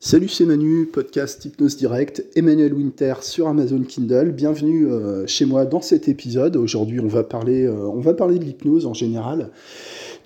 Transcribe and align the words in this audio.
Salut, 0.00 0.28
c'est 0.28 0.44
Manu, 0.44 0.86
podcast 0.86 1.44
Hypnose 1.44 1.76
Direct, 1.76 2.24
Emmanuel 2.36 2.72
Winter 2.72 3.14
sur 3.20 3.48
Amazon 3.48 3.82
Kindle. 3.82 4.30
Bienvenue 4.30 4.86
euh, 4.86 5.26
chez 5.26 5.44
moi 5.44 5.64
dans 5.64 5.80
cet 5.80 6.06
épisode. 6.06 6.54
Aujourd'hui, 6.54 7.00
on 7.00 7.08
euh, 7.08 7.72
on 7.72 7.98
va 7.98 8.14
parler 8.14 8.38
de 8.38 8.44
l'hypnose 8.44 8.86
en 8.86 8.94
général. 8.94 9.50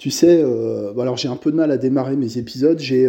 Tu 0.03 0.11
sais, 0.11 0.43
euh, 0.43 0.99
alors 0.99 1.17
j'ai 1.17 1.29
un 1.29 1.37
peu 1.37 1.53
de 1.53 1.57
mal 1.57 1.71
à 1.71 1.77
démarrer 1.77 2.17
mes 2.17 2.37
épisodes. 2.37 2.81
J'ai 2.81 3.09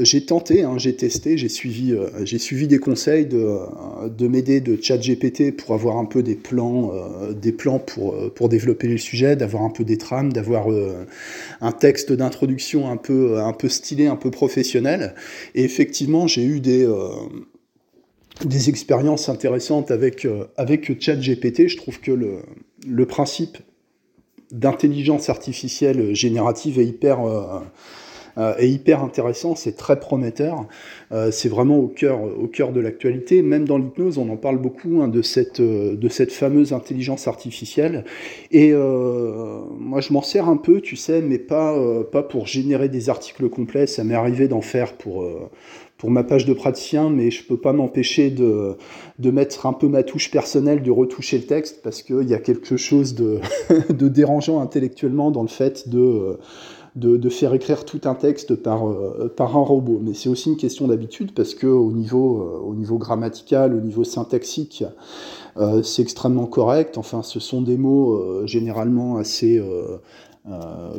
j'ai 0.00 0.24
tenté, 0.24 0.62
hein, 0.62 0.78
j'ai 0.78 0.96
testé, 0.96 1.36
j'ai 1.36 1.50
suivi, 1.50 1.94
j'ai 2.24 2.38
suivi 2.38 2.66
des 2.66 2.78
conseils 2.78 3.26
de, 3.26 3.58
de 4.08 4.28
m'aider 4.28 4.62
de 4.62 4.80
ChatGPT 4.80 5.54
pour 5.54 5.74
avoir 5.74 5.98
un 5.98 6.06
peu 6.06 6.22
des 6.22 6.34
plans, 6.34 6.90
des 7.38 7.52
plans 7.52 7.78
pour, 7.78 8.32
pour 8.32 8.48
développer 8.48 8.88
le 8.88 8.96
sujet, 8.96 9.36
d'avoir 9.36 9.62
un 9.62 9.68
peu 9.68 9.84
des 9.84 9.98
trames, 9.98 10.32
d'avoir 10.32 10.68
un 11.60 11.72
texte 11.72 12.14
d'introduction 12.14 12.90
un 12.90 12.96
peu, 12.96 13.38
un 13.38 13.52
peu 13.52 13.68
stylé, 13.68 14.06
un 14.06 14.16
peu 14.16 14.30
professionnel. 14.30 15.14
Et 15.54 15.64
effectivement, 15.64 16.26
j'ai 16.26 16.44
eu 16.44 16.60
des, 16.60 16.86
euh, 16.86 17.08
des 18.46 18.70
expériences 18.70 19.28
intéressantes 19.28 19.90
avec, 19.90 20.24
euh, 20.24 20.46
avec 20.56 20.98
ChatGPT. 20.98 21.68
Je 21.68 21.76
trouve 21.76 22.00
que 22.00 22.12
le, 22.12 22.38
le 22.88 23.04
principe 23.04 23.58
d'intelligence 24.52 25.28
artificielle 25.28 26.14
générative 26.14 26.78
est 26.78 26.86
hyper, 26.86 27.20
euh, 27.26 28.54
est 28.56 28.68
hyper 28.68 29.02
intéressant, 29.02 29.54
c'est 29.54 29.76
très 29.76 29.98
prometteur. 29.98 30.66
c'est 31.30 31.50
vraiment 31.50 31.78
au 31.78 31.88
cœur, 31.88 32.20
au 32.22 32.46
cœur 32.46 32.72
de 32.72 32.80
l'actualité. 32.80 33.42
Même 33.42 33.66
dans 33.66 33.76
l'hypnose, 33.76 34.16
on 34.16 34.28
en 34.30 34.36
parle 34.36 34.58
beaucoup 34.58 35.02
hein, 35.02 35.08
de, 35.08 35.20
cette, 35.20 35.60
de 35.60 36.08
cette 36.08 36.32
fameuse 36.32 36.72
intelligence 36.72 37.28
artificielle. 37.28 38.04
Et 38.50 38.72
moi, 38.72 40.00
je 40.00 40.14
m'en 40.14 40.22
sers 40.22 40.48
un 40.48 40.56
peu, 40.56 40.80
tu 40.80 40.96
sais, 40.96 41.20
mais 41.20 41.38
pas, 41.38 41.78
pas 42.10 42.22
pour 42.22 42.46
générer 42.46 42.88
des 42.88 43.10
articles 43.10 43.50
complets. 43.50 43.86
Ça 43.86 44.02
m'est 44.02 44.14
arrivé 44.14 44.48
d'en 44.48 44.62
faire 44.62 44.94
pour 44.94 45.26
pour 46.02 46.10
ma 46.10 46.24
page 46.24 46.46
de 46.46 46.52
praticien, 46.52 47.10
mais 47.10 47.30
je 47.30 47.46
peux 47.46 47.56
pas 47.56 47.72
m'empêcher 47.72 48.30
de, 48.30 48.74
de, 49.20 49.30
mettre 49.30 49.66
un 49.66 49.72
peu 49.72 49.86
ma 49.86 50.02
touche 50.02 50.32
personnelle, 50.32 50.82
de 50.82 50.90
retoucher 50.90 51.38
le 51.38 51.44
texte, 51.44 51.80
parce 51.84 52.02
qu'il 52.02 52.28
y 52.28 52.34
a 52.34 52.40
quelque 52.40 52.76
chose 52.76 53.14
de, 53.14 53.38
dérangeant 54.08 54.60
intellectuellement 54.60 55.30
dans 55.30 55.42
le 55.42 55.48
fait 55.48 55.88
de, 55.88 56.40
de, 56.96 57.28
faire 57.28 57.54
écrire 57.54 57.84
tout 57.84 58.00
un 58.02 58.16
texte 58.16 58.56
par, 58.56 58.82
par 59.36 59.56
un 59.56 59.62
robot. 59.62 60.00
Mais 60.02 60.12
c'est 60.12 60.28
aussi 60.28 60.48
une 60.48 60.56
question 60.56 60.88
d'habitude, 60.88 61.34
parce 61.34 61.54
que 61.54 61.68
au 61.68 61.92
niveau, 61.92 62.60
au 62.66 62.74
niveau 62.74 62.98
grammatical, 62.98 63.72
au 63.72 63.80
niveau 63.80 64.02
syntaxique, 64.02 64.82
euh, 65.56 65.84
c'est 65.84 66.02
extrêmement 66.02 66.46
correct. 66.46 66.98
Enfin, 66.98 67.22
ce 67.22 67.38
sont 67.38 67.62
des 67.62 67.76
mots 67.76 68.14
euh, 68.14 68.44
généralement 68.48 69.18
assez 69.18 69.56
euh, 69.56 69.98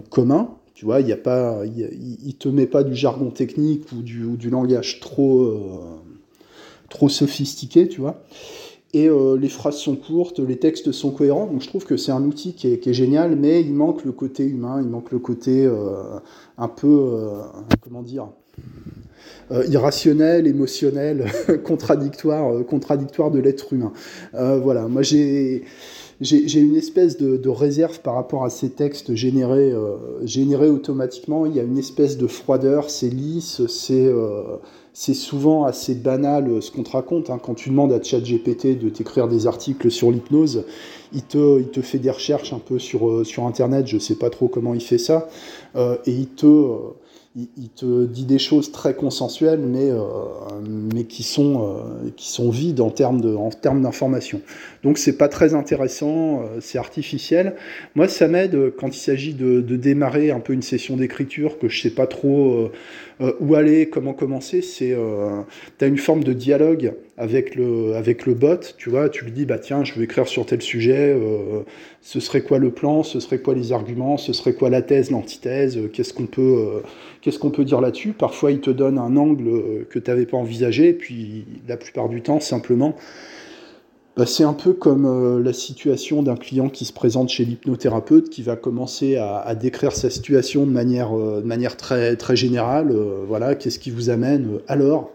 communs. 0.10 0.56
Tu 0.84 0.88
vois, 0.88 1.00
il 1.00 1.10
a 1.14 1.16
pas, 1.16 1.62
il, 1.66 2.36
te 2.36 2.50
met 2.50 2.68
pas 2.68 2.84
du 2.84 2.94
jargon 2.94 3.30
technique 3.30 3.86
ou 3.94 4.02
du, 4.02 4.50
langage 4.50 5.00
trop, 5.00 5.44
euh, 5.44 5.58
trop 6.90 7.08
sophistiqué, 7.08 7.88
tu 7.88 8.02
vois. 8.02 8.22
Et 8.94 9.08
euh, 9.08 9.38
les 9.38 9.48
phrases 9.48 9.78
sont 9.78 9.96
courtes, 9.96 10.40
les 10.40 10.58
textes 10.60 10.92
sont 10.92 11.12
cohérents, 11.12 11.48
donc 11.48 11.62
je 11.62 11.70
trouve 11.70 11.86
que 11.86 11.96
c'est 11.96 12.12
un 12.12 12.22
outil 12.24 12.52
qui 12.52 12.68
est, 12.68 12.94
génial, 12.94 13.38
mais 13.38 13.62
il 13.62 13.74
manque 13.74 14.04
le 14.04 14.12
côté 14.12 14.44
humain, 14.44 14.82
il 14.82 14.90
manque 14.90 15.14
le 15.14 15.20
côté 15.20 15.66
euh, 15.66 16.20
un 16.58 16.68
peu, 16.68 17.30
comment 17.80 18.02
dire, 18.02 18.28
irrationnel, 19.70 20.48
émotionnel, 20.48 21.28
contradictoire, 21.64 22.66
contradictoire 22.66 23.32
de 23.32 23.40
l'être 23.40 23.72
humain. 23.72 23.94
voilà, 24.34 24.90
moi 24.90 25.02
j'ai 25.02 25.64
j'ai 26.22 26.60
une 26.60 26.76
espèce 26.76 27.18
de, 27.18 27.50
réserve 27.50 28.00
par 28.02 28.16
rapport 28.16 28.44
à 28.44 28.50
ces 28.50 28.70
textes 28.70 29.16
générés, 29.16 29.72
euh, 29.72 30.26
générés 30.26 30.70
automatiquement. 30.70 31.46
Il 31.46 31.56
y 31.56 31.60
a 31.60 31.64
une 31.64 31.78
espèce 31.78 32.18
de 32.18 32.28
froideur, 32.28 32.90
c'est 32.90 33.10
lisse, 33.10 33.66
c'est 33.68 34.06
euh, 34.06 34.58
souvent 34.94 35.66
assez 35.66 35.96
banal 35.96 36.50
euh, 36.50 36.62
ce 36.62 36.72
qu'on 36.72 36.84
te 36.84 36.92
raconte. 36.92 37.30
Hein. 37.30 37.40
Quand 37.42 37.54
tu 37.54 37.70
demandes 37.70 37.92
à 37.92 38.02
ChatGPT 38.02 38.80
de 38.80 38.90
t'écrire 38.90 39.28
des 39.28 39.48
articles 39.48 39.92
sur 39.92 40.12
l'hypnose, 40.12 40.66
il 41.14 41.24
te, 41.24 41.60
il 41.60 41.68
te 41.68 41.82
fait 41.82 42.00
des 42.00 42.12
recherches 42.12 42.54
un 42.54 42.60
peu 42.60 42.80
sur, 42.80 43.26
sur 43.26 43.46
Internet, 43.46 43.88
je 43.88 43.96
ne 43.96 44.02
sais 44.02 44.16
pas 44.16 44.30
trop 44.30 44.48
comment 44.48 44.74
il 44.74 44.82
fait 44.82 44.98
ça, 44.98 45.28
et 45.76 46.12
il 46.12 46.28
te 46.28 46.46
il, 47.36 47.70
te 47.70 48.06
dit 48.06 48.26
des 48.26 48.38
choses 48.38 48.72
très 48.72 48.94
consensuelles, 48.94 49.60
mais, 49.60 49.90
euh, 49.90 50.00
mais 50.94 51.06
qui, 51.06 51.24
sont, 51.24 51.64
euh, 51.64 52.10
qui 52.16 52.30
sont 52.30 52.52
vides 52.52 52.80
en 52.80 52.92
termes 52.92 53.22
d'information. 53.82 54.42
Donc 54.84 55.00
c'est 55.00 55.18
pas 55.18 55.30
très 55.30 55.56
intéressant, 55.56 56.42
euh, 56.42 56.60
c'est 56.62 56.78
artificiel. 56.78 57.56
Moi, 57.96 58.08
ça 58.08 58.28
m'aide 58.28 58.74
quand 58.78 58.96
il 58.96 59.00
s'agit 59.00 59.34
de, 59.34 59.62
de, 59.62 59.76
démarrer 59.76 60.30
un 60.30 60.40
peu 60.40 60.54
une 60.54 60.62
session 60.62 60.96
d'écriture 60.96 61.58
que 61.58 61.68
je 61.68 61.82
sais 61.82 61.90
pas 61.90 62.06
trop 62.06 62.70
où 63.40 63.56
aller, 63.56 63.90
comment 63.90 64.14
commencer. 64.14 64.62
C'est 64.62 64.96
as 65.80 65.86
une 65.86 65.98
forme 65.98 66.24
de 66.24 66.34
dialogue 66.34 66.94
avec 67.18 67.56
le, 67.56 68.34
bot, 68.34 68.60
tu 68.78 68.90
vois, 68.90 69.10
tu 69.10 69.26
lui 69.26 69.32
dis, 69.32 69.46
bah 69.46 69.60
tiens, 69.60 69.84
je 69.84 69.94
veux 69.94 70.04
écrire 70.04 70.28
sur 70.28 70.46
tel 70.46 70.62
sujet, 70.62 71.16
ce 72.04 72.20
serait 72.20 72.42
quoi 72.42 72.60
le 72.60 72.70
plan, 72.70 73.02
ce 73.02 73.20
serait 73.20 73.40
quoi 73.40 73.56
les 73.56 73.72
arguments, 73.72 74.18
ce 74.18 74.34
serait 74.34 74.54
quoi 74.54 74.70
la 74.70 74.82
thèse, 74.82 75.10
l'antithèse, 75.10 75.80
qu'est-ce 75.94 76.14
qu'on 76.14 76.26
peut, 76.26 77.64
dire 77.64 77.82
là-dessus 77.82 78.12
Parfois, 78.12 78.52
il 78.52 78.60
te 78.60 78.70
donne 78.70 78.98
un 78.98 79.16
angle 79.16 79.48
euh, 79.48 79.88
que 79.90 80.00
tu 80.00 80.10
n'avais 80.12 80.26
pas 80.26 80.38
envisagé, 80.38 80.94
puis 80.94 81.46
la 81.68 81.78
plupart 81.78 82.10
du 82.10 82.22
temps, 82.22 82.42
simplement, 82.42 82.96
bah, 84.16 84.26
c'est 84.26 84.44
un 84.44 84.54
peu 84.54 84.74
comme 84.74 85.06
euh, 85.06 85.42
la 85.42 85.54
situation 85.54 86.24
d'un 86.24 86.36
client 86.36 86.70
qui 86.70 86.86
se 86.86 86.94
présente 86.94 87.30
chez 87.30 87.46
l'hypnothérapeute, 87.46 88.30
qui 88.30 88.44
va 88.44 88.56
commencer 88.56 89.18
à, 89.18 89.56
décrire 89.56 89.92
sa 89.94 90.10
situation 90.10 90.66
de 90.66 90.72
manière, 90.72 91.18
euh, 91.18 91.42
très, 91.78 92.16
très 92.16 92.36
générale. 92.36 92.94
voilà, 93.28 93.56
qu'est-ce 93.56 93.80
qui 93.80 93.92
vous 93.92 94.10
amène 94.10 94.60
Alors, 94.68 95.12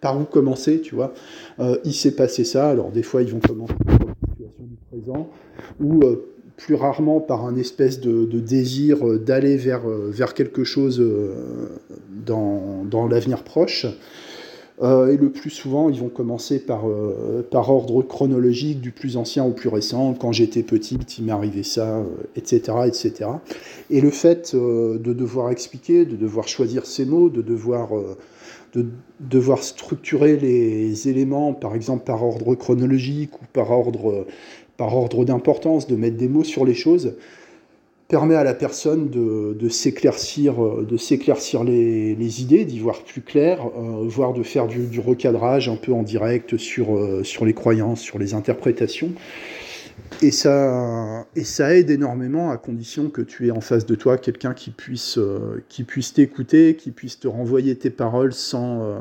par 0.00 0.20
où 0.20 0.24
commencer, 0.24 0.80
tu 0.80 0.94
vois 0.94 1.14
Il 1.84 1.94
s'est 1.94 2.14
passé 2.14 2.44
ça. 2.44 2.68
Alors, 2.68 2.90
des 2.90 3.02
fois, 3.02 3.22
ils 3.22 3.30
vont 3.30 3.40
commencer 3.40 3.74
par 3.86 4.06
la 4.06 4.14
situation 4.14 4.64
du 4.64 4.76
présent, 4.90 5.28
ou 5.80 6.02
plus 6.56 6.74
rarement 6.74 7.20
par 7.20 7.44
un 7.44 7.56
espèce 7.56 8.00
de, 8.00 8.24
désir 8.38 9.06
euh, 9.06 9.18
d'aller 9.18 9.56
vers, 9.56 9.88
euh, 9.88 10.12
quelque 10.34 10.64
chose 10.64 11.00
euh, 11.00 11.34
dans 12.26 13.08
l'avenir 13.08 13.42
proche. 13.42 13.86
Et 14.82 15.16
le 15.16 15.30
plus 15.30 15.50
souvent, 15.50 15.88
ils 15.88 16.00
vont 16.00 16.08
commencer 16.08 16.58
par, 16.58 16.84
par 17.50 17.70
ordre 17.70 18.02
chronologique, 18.02 18.80
du 18.80 18.90
plus 18.90 19.16
ancien 19.16 19.44
au 19.44 19.52
plus 19.52 19.68
récent. 19.68 20.14
Quand 20.14 20.32
j'étais 20.32 20.64
petit, 20.64 20.98
il 21.18 21.24
m'est 21.24 21.32
arrivé 21.32 21.62
ça, 21.62 22.02
etc., 22.34 22.78
etc. 22.86 23.30
Et 23.90 24.00
le 24.00 24.10
fait 24.10 24.56
de 24.56 25.12
devoir 25.12 25.50
expliquer, 25.50 26.04
de 26.04 26.16
devoir 26.16 26.48
choisir 26.48 26.86
ses 26.86 27.04
mots, 27.04 27.28
de 27.28 27.40
devoir, 27.40 27.90
de 28.74 28.86
devoir 29.20 29.62
structurer 29.62 30.36
les 30.36 31.08
éléments, 31.08 31.52
par 31.52 31.76
exemple 31.76 32.04
par 32.04 32.24
ordre 32.24 32.56
chronologique 32.56 33.40
ou 33.40 33.44
par 33.52 33.70
ordre 33.70 34.26
par 34.76 34.96
ordre 34.96 35.24
d'importance, 35.24 35.86
de 35.86 35.96
mettre 35.96 36.16
des 36.16 36.28
mots 36.28 36.44
sur 36.44 36.64
les 36.64 36.74
choses, 36.74 37.14
permet 38.14 38.36
à 38.36 38.44
la 38.44 38.54
personne 38.54 39.10
de, 39.10 39.68
s'éclaircir, 39.68 40.54
de 40.84 40.96
s'éclaircir 40.96 41.64
les, 41.64 42.42
idées, 42.42 42.64
d'y 42.64 42.78
voir 42.78 43.02
plus 43.02 43.22
clair, 43.22 43.66
euh, 43.66 44.04
voire 44.06 44.32
de 44.32 44.44
faire 44.44 44.68
du, 44.68 45.00
recadrage 45.00 45.68
un 45.68 45.74
peu 45.74 45.92
en 45.92 46.04
direct 46.04 46.56
sur, 46.56 46.96
euh, 46.96 47.24
les 47.44 47.54
croyances, 47.54 48.00
sur 48.00 48.20
les 48.20 48.32
interprétations. 48.32 49.10
Et 50.22 50.30
ça, 50.30 51.26
aide 51.58 51.90
énormément 51.90 52.52
à 52.52 52.56
condition 52.56 53.08
que 53.08 53.20
tu 53.20 53.48
aies 53.48 53.50
en 53.50 53.60
face 53.60 53.84
de 53.84 53.96
toi 53.96 54.16
quelqu'un 54.16 54.54
qui 54.54 54.70
puisse, 54.70 55.18
euh, 55.18 55.64
t'écouter, 56.14 56.76
qui 56.76 56.92
puisse 56.92 57.18
te 57.18 57.26
renvoyer 57.26 57.74
tes 57.74 57.90
paroles 57.90 58.32
sans, 58.32 58.96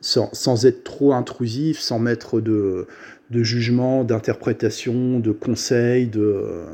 sans, 0.00 0.64
être 0.64 0.82
trop 0.82 1.12
intrusif, 1.12 1.78
sans 1.78 1.98
mettre 1.98 2.40
de, 2.40 2.86
de 3.30 3.42
jugement, 3.42 4.04
d'interprétation, 4.04 5.18
de 5.18 5.32
conseils, 5.32 6.06
de 6.06 6.20
euh, 6.20 6.64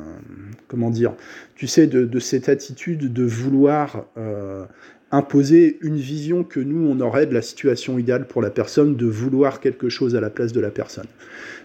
comment 0.68 0.90
dire, 0.90 1.14
tu 1.54 1.66
sais, 1.66 1.86
de, 1.86 2.18
cette 2.18 2.48
attitude 2.48 3.12
de 3.12 3.24
vouloir 3.24 4.06
euh, 4.16 4.64
imposer 5.10 5.78
une 5.82 5.96
vision 5.96 6.44
que 6.44 6.60
nous 6.60 6.88
on 6.88 7.00
aurait 7.00 7.26
de 7.26 7.34
la 7.34 7.42
situation 7.42 7.98
idéale 7.98 8.26
pour 8.26 8.42
la 8.42 8.50
personne, 8.50 8.96
de 8.96 9.06
vouloir 9.06 9.60
quelque 9.60 9.88
chose 9.88 10.16
à 10.16 10.20
la 10.20 10.30
place 10.30 10.52
de 10.52 10.60
la 10.60 10.70
personne. 10.70 11.06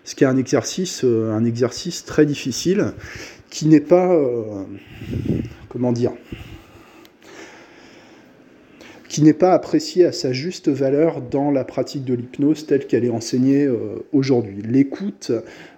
Ce 0.04 0.16
qui 0.16 0.24
est 0.24 0.28
un 0.28 0.38
exercice, 0.38 1.04
euh, 1.04 1.32
un 1.32 1.46
exercice 1.46 2.06
très 2.06 2.26
difficile, 2.26 2.94
qui 3.50 3.68
n'est 3.68 3.80
pas, 3.80 4.14
comment 5.70 5.94
dire, 5.94 6.12
qui 9.16 9.22
n'est 9.22 9.32
pas 9.32 9.54
apprécié 9.54 10.04
à 10.04 10.12
sa 10.12 10.34
juste 10.34 10.68
valeur 10.68 11.22
dans 11.22 11.50
la 11.50 11.64
pratique 11.64 12.04
de 12.04 12.14
l'hypnose 12.14 12.66
telle 12.66 12.86
qu'elle 12.86 13.06
est 13.06 13.10
enseignée 13.10 13.64
euh, 13.64 14.06
aujourd'hui. 14.12 14.62
L'écoute, 14.62 15.32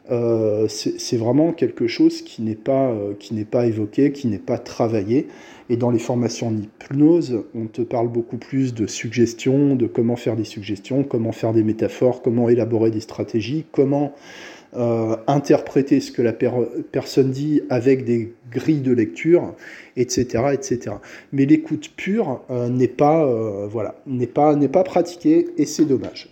euh, 0.09 0.67
c'est 0.67 1.17
vraiment 1.17 1.53
quelque 1.53 1.85
chose 1.85 2.23
qui 2.23 2.41
n'est 2.41 2.55
pas, 2.55 2.89
euh, 2.89 3.13
qui 3.19 3.35
n'est 3.35 3.45
pas 3.45 3.67
évoqué, 3.67 4.11
qui 4.11 4.25
n'est 4.25 4.39
pas 4.39 4.57
travaillé. 4.57 5.27
Et 5.69 5.77
dans 5.77 5.91
les 5.91 5.99
formations 5.99 6.47
en 6.47 6.57
hypnose, 6.57 7.43
on 7.53 7.67
te 7.67 7.83
parle 7.83 8.07
beaucoup 8.07 8.37
plus 8.37 8.73
de 8.73 8.87
suggestions, 8.87 9.75
de 9.75 9.85
comment 9.85 10.15
faire 10.15 10.35
des 10.35 10.43
suggestions, 10.43 11.03
comment 11.03 11.31
faire 11.31 11.53
des 11.53 11.63
métaphores, 11.63 12.23
comment 12.23 12.49
élaborer 12.49 12.89
des 12.89 13.01
stratégies, 13.01 13.65
comment 13.71 14.15
interpréter 14.73 15.99
ce 15.99 16.11
que 16.11 16.21
la 16.21 16.33
personne 16.33 17.31
dit 17.31 17.61
avec 17.69 18.05
des 18.05 18.33
grilles 18.51 18.81
de 18.81 18.91
lecture, 18.91 19.55
etc., 19.95 20.45
etc. 20.53 20.95
Mais 21.31 21.45
l'écoute 21.45 21.91
pure 21.95 22.41
n'est 22.49 22.87
pas, 22.87 23.25
voilà, 23.67 23.95
n'est 24.05 24.27
pas, 24.27 24.55
n'est 24.55 24.67
pas 24.67 24.83
pratiquée 24.83 25.47
et 25.57 25.65
c'est 25.65 25.85
dommage. 25.85 26.29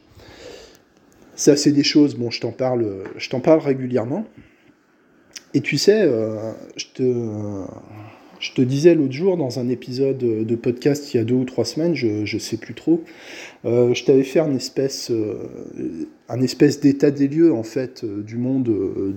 Ça, 1.36 1.58
c'est 1.58 1.72
des 1.72 1.84
choses, 1.84 2.16
bon, 2.16 2.32
je 2.32 2.40
t'en 2.40 2.52
parle, 2.52 3.04
je 3.18 3.30
t'en 3.30 3.40
parle 3.40 3.60
régulièrement. 3.60 4.26
Et 5.56 5.62
tu 5.62 5.78
sais, 5.78 6.02
euh, 6.02 6.52
je, 6.76 6.86
te, 6.94 7.64
je 8.40 8.54
te 8.54 8.62
disais 8.62 8.96
l'autre 8.96 9.14
jour 9.14 9.38
dans 9.38 9.60
un 9.60 9.70
épisode 9.70 10.18
de 10.18 10.56
podcast 10.56 11.14
il 11.14 11.18
y 11.18 11.20
a 11.20 11.24
deux 11.24 11.36
ou 11.36 11.46
trois 11.46 11.66
semaines, 11.66 11.96
je 11.96 12.22
ne 12.22 12.40
sais 12.40 12.58
plus 12.58 12.74
trop, 12.74 13.02
euh, 13.66 13.94
je 13.94 14.04
t'avais 14.06 14.24
fait 14.24 14.40
un 14.40 14.54
espèce, 14.56 15.12
euh, 15.12 15.36
un 16.30 16.42
espèce 16.42 16.80
d'état 16.80 17.12
des 17.12 17.28
lieux 17.28 17.54
en 17.54 17.64
fait 17.64 18.06
du 18.06 18.38
monde 18.38 18.64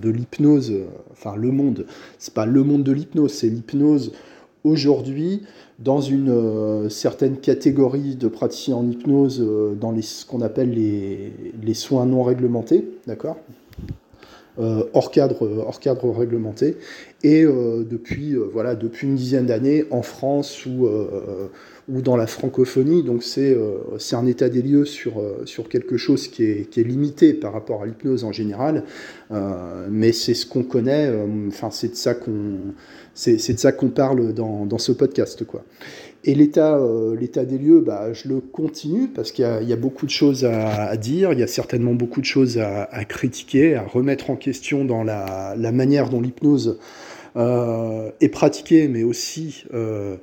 de 0.00 0.10
l'hypnose, 0.10 0.74
enfin 1.12 1.36
le 1.36 1.50
monde, 1.50 1.86
c'est 2.18 2.34
pas 2.34 2.46
le 2.46 2.62
monde 2.62 2.82
de 2.84 2.92
l'hypnose, 2.92 3.32
c'est 3.32 3.48
l'hypnose 3.48 4.12
aujourd'hui 4.64 5.42
dans 5.78 6.00
une 6.00 6.30
euh, 6.30 6.88
certaine 6.88 7.36
catégorie 7.36 8.16
de 8.16 8.28
praticiens 8.28 8.76
en 8.76 8.88
hypnose 8.88 9.40
euh, 9.40 9.74
dans 9.74 9.94
ce 10.00 10.26
qu'on 10.26 10.40
appelle 10.40 10.70
les, 10.70 11.32
les, 11.62 11.74
soins 11.74 12.06
non 12.06 12.24
réglementés, 12.24 12.84
d'accord? 13.06 13.36
euh, 13.36 13.67
hors, 14.58 15.10
cadre, 15.10 15.48
hors 15.66 15.80
cadre 15.80 16.10
réglementé. 16.10 16.76
Et 17.22 17.44
depuis, 17.44 18.34
voilà, 18.34 18.74
depuis 18.74 19.06
une 19.06 19.16
dizaine 19.16 19.46
d'années, 19.46 19.84
en 19.90 20.02
France 20.02 20.66
ou, 20.66 20.88
ou 21.88 22.02
dans 22.02 22.16
la 22.16 22.26
francophonie, 22.26 23.02
donc 23.02 23.22
c'est 23.22 23.56
c'est 23.98 24.14
un 24.14 24.26
état 24.26 24.48
des 24.48 24.62
lieux 24.62 24.84
sur, 24.84 25.22
sur 25.44 25.68
quelque 25.68 25.96
chose 25.96 26.28
qui 26.28 26.44
est, 26.44 26.70
qui 26.70 26.80
est 26.80 26.84
limité 26.84 27.34
par 27.34 27.52
rapport 27.52 27.82
à 27.82 27.86
l'hypnose 27.86 28.24
en 28.24 28.32
général, 28.32 28.84
mais 29.90 30.12
c'est 30.12 30.34
ce 30.34 30.46
qu'on 30.46 30.62
connaît, 30.62 31.12
enfin 31.48 31.70
c'est 31.72 31.88
de 31.88 31.96
ça 31.96 32.14
qu'on 32.14 32.58
c'est 33.18 33.52
de 33.52 33.58
ça 33.58 33.72
qu'on 33.72 33.88
parle 33.88 34.32
dans, 34.32 34.64
dans, 34.64 34.78
ce 34.78 34.92
podcast. 34.92 35.44
Quoi. 35.44 35.64
Et 36.28 36.34
l'état 36.34 36.76
euh, 36.76 37.16
l'état 37.16 37.46
des 37.46 37.56
lieux, 37.56 37.80
bah, 37.80 38.12
je 38.12 38.28
le 38.28 38.40
continue 38.40 39.08
parce 39.08 39.32
qu'il 39.32 39.46
y, 39.46 39.72
a 39.72 39.76
beaucoup 39.76 40.04
de 40.04 40.10
choses 40.10 40.44
à, 40.44 40.94
dire, 40.98 41.32
il 41.32 41.38
y 41.38 41.42
a 41.42 41.46
certainement 41.46 41.94
beaucoup 41.94 42.20
de 42.20 42.26
choses 42.26 42.58
à, 42.58 43.04
critiquer, 43.06 43.76
à 43.76 43.82
remettre 43.82 44.28
en 44.28 44.36
question 44.36 44.84
dans 44.84 45.02
la, 45.02 45.56
manière 45.72 46.10
dont 46.10 46.20
l'hypnose 46.20 46.78
euh, 47.36 48.10
est 48.20 48.28
pratiquée, 48.28 48.88
mais 48.88 49.04
aussi 49.04 49.64
euh, 49.72 50.16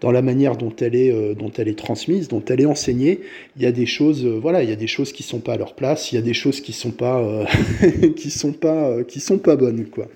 dans 0.00 0.12
la 0.12 0.22
manière 0.22 0.56
dont 0.56 0.72
elle 0.76 0.94
est, 0.94 1.76
transmise, 1.76 2.28
dont 2.28 2.44
elle 2.48 2.60
est 2.60 2.66
enseignée. 2.66 3.18
Il 3.56 3.62
y 3.64 3.66
a 3.66 3.72
des 3.72 3.86
choses, 3.86 4.24
voilà, 4.24 4.62
il 4.62 4.70
y 4.70 4.72
a 4.72 4.76
des 4.76 4.86
choses 4.86 5.12
qui 5.12 5.24
sont 5.24 5.40
pas 5.40 5.54
à 5.54 5.56
leur 5.56 5.74
place, 5.74 6.12
il 6.12 6.14
y 6.14 6.18
a 6.18 6.22
des 6.22 6.34
choses 6.34 6.60
qui 6.60 6.72
sont 6.72 6.90
sont 8.28 8.52
pas, 8.52 8.96
sont 9.18 9.38
pas 9.38 9.56
bonnes, 9.56 9.86
quoi. 9.86 10.06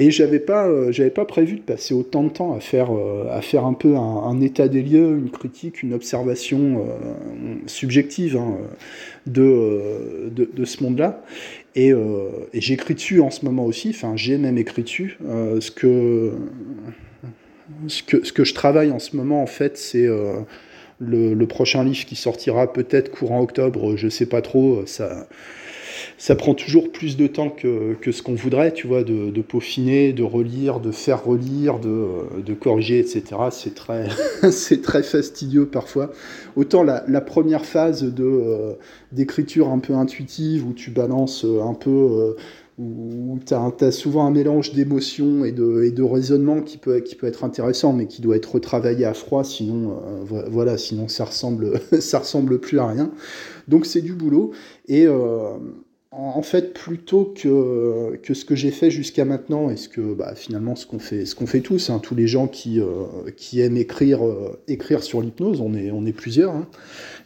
Et 0.00 0.12
j'avais 0.12 0.38
pas, 0.38 0.68
euh, 0.68 0.92
j'avais 0.92 1.10
pas 1.10 1.24
prévu 1.24 1.56
de 1.56 1.60
passer 1.60 1.92
autant 1.92 2.22
de 2.22 2.28
temps 2.28 2.54
à 2.54 2.60
faire, 2.60 2.92
euh, 2.92 3.26
à 3.30 3.42
faire 3.42 3.64
un 3.64 3.72
peu 3.72 3.96
un, 3.96 4.40
état 4.40 4.68
des 4.68 4.82
lieux, 4.82 5.18
une 5.18 5.30
critique, 5.30 5.82
une 5.82 5.92
observation 5.92 6.86
euh, 6.86 7.54
subjective 7.66 8.36
hein, 8.36 8.58
de, 9.26 10.30
de, 10.30 10.64
ce 10.64 10.84
monde-là. 10.84 11.24
Et, 11.74 11.92
j'écris 12.54 12.94
dessus 12.94 13.20
en 13.20 13.30
ce 13.30 13.44
moment 13.44 13.64
aussi, 13.64 13.90
enfin 13.90 14.12
j'ai 14.16 14.38
même 14.38 14.58
écrit 14.58 14.82
dessus. 14.82 15.18
ce, 15.60 15.70
que, 15.70 16.32
ce, 17.88 18.02
que, 18.02 18.44
je 18.44 18.54
travaille 18.54 18.92
en 18.92 18.98
ce 18.98 19.16
moment, 19.16 19.42
en 19.42 19.46
fait, 19.46 19.76
c'est 19.76 20.06
le, 20.06 21.34
le, 21.34 21.46
prochain 21.46 21.84
livre 21.84 22.04
qui 22.04 22.16
sortira 22.16 22.72
peut-être 22.72 23.10
courant 23.10 23.40
octobre, 23.40 23.96
je 23.96 24.08
sais 24.08 24.26
pas 24.26 24.42
trop. 24.42 24.84
Ça, 24.86 25.28
ça 26.16 26.34
prend 26.34 26.54
toujours 26.54 26.90
plus 26.90 27.16
de 27.16 27.26
temps 27.26 27.50
que, 27.50 27.94
que 28.00 28.12
ce 28.12 28.22
qu'on 28.22 28.34
voudrait, 28.34 28.72
tu 28.72 28.86
vois, 28.86 29.04
de, 29.04 29.30
de, 29.30 29.42
peaufiner, 29.42 30.12
de 30.12 30.22
relire, 30.22 30.80
de 30.80 30.90
faire 30.90 31.24
relire, 31.24 31.78
de, 31.78 32.06
de 32.44 32.54
corriger, 32.54 32.98
etc. 32.98 33.22
C'est 33.50 33.74
très, 33.74 34.08
c'est 34.50 34.82
très 34.82 35.02
fastidieux 35.02 35.66
parfois. 35.66 36.10
Autant 36.56 36.82
la, 36.82 37.04
la 37.08 37.20
première 37.20 37.64
phase 37.64 38.02
de, 38.02 38.24
euh, 38.24 38.72
d'écriture 39.12 39.68
un 39.68 39.78
peu 39.78 39.94
intuitive, 39.94 40.66
où 40.66 40.72
tu 40.72 40.90
balances 40.90 41.44
un 41.44 41.74
peu... 41.74 41.90
Euh, 41.90 42.36
où 42.78 43.38
tu 43.44 43.54
as, 43.54 43.90
souvent 43.90 44.24
un 44.24 44.30
mélange 44.30 44.72
d'émotions 44.72 45.44
et 45.44 45.50
de, 45.50 45.82
et 45.82 45.90
de 45.90 46.02
raisonnement 46.02 46.62
qui 46.62 46.78
peut, 46.78 47.00
qui 47.00 47.16
peut 47.16 47.26
être 47.26 47.42
intéressant, 47.44 47.92
mais 47.92 48.06
qui 48.06 48.22
doit 48.22 48.36
être 48.36 48.54
retravaillé 48.54 49.04
à 49.04 49.14
froid, 49.14 49.42
sinon, 49.42 50.00
euh, 50.32 50.42
voilà, 50.48 50.78
sinon 50.78 51.08
ça 51.08 51.24
ressemble, 51.24 51.80
ça 52.00 52.20
ressemble 52.20 52.60
plus 52.60 52.78
à 52.78 52.86
rien. 52.86 53.10
Donc 53.66 53.84
c'est 53.84 54.00
du 54.00 54.12
boulot. 54.12 54.52
Et, 54.86 55.06
en 56.10 56.42
fait, 56.42 56.72
plutôt 56.72 57.34
que, 57.36 58.18
ce 58.32 58.44
que 58.44 58.56
j'ai 58.56 58.70
fait 58.70 58.90
jusqu'à 58.90 59.26
maintenant, 59.26 59.68
et 59.68 59.76
ce 59.76 59.88
que 59.88 60.14
bah, 60.14 60.34
finalement 60.34 60.74
ce 60.74 60.86
qu'on 60.86 60.98
fait, 60.98 61.60
tous, 61.60 61.90
hein, 61.90 62.00
tous 62.02 62.14
les 62.14 62.26
gens 62.26 62.46
qui, 62.46 62.80
euh, 62.80 63.04
aiment 63.56 63.76
écrire, 63.76 64.26
euh, 64.26 64.58
écrire 64.68 65.02
sur 65.02 65.20
l'hypnose, 65.20 65.60
on 65.60 65.74
est, 65.74 66.12
plusieurs. 66.12 66.54
Hein. 66.54 66.66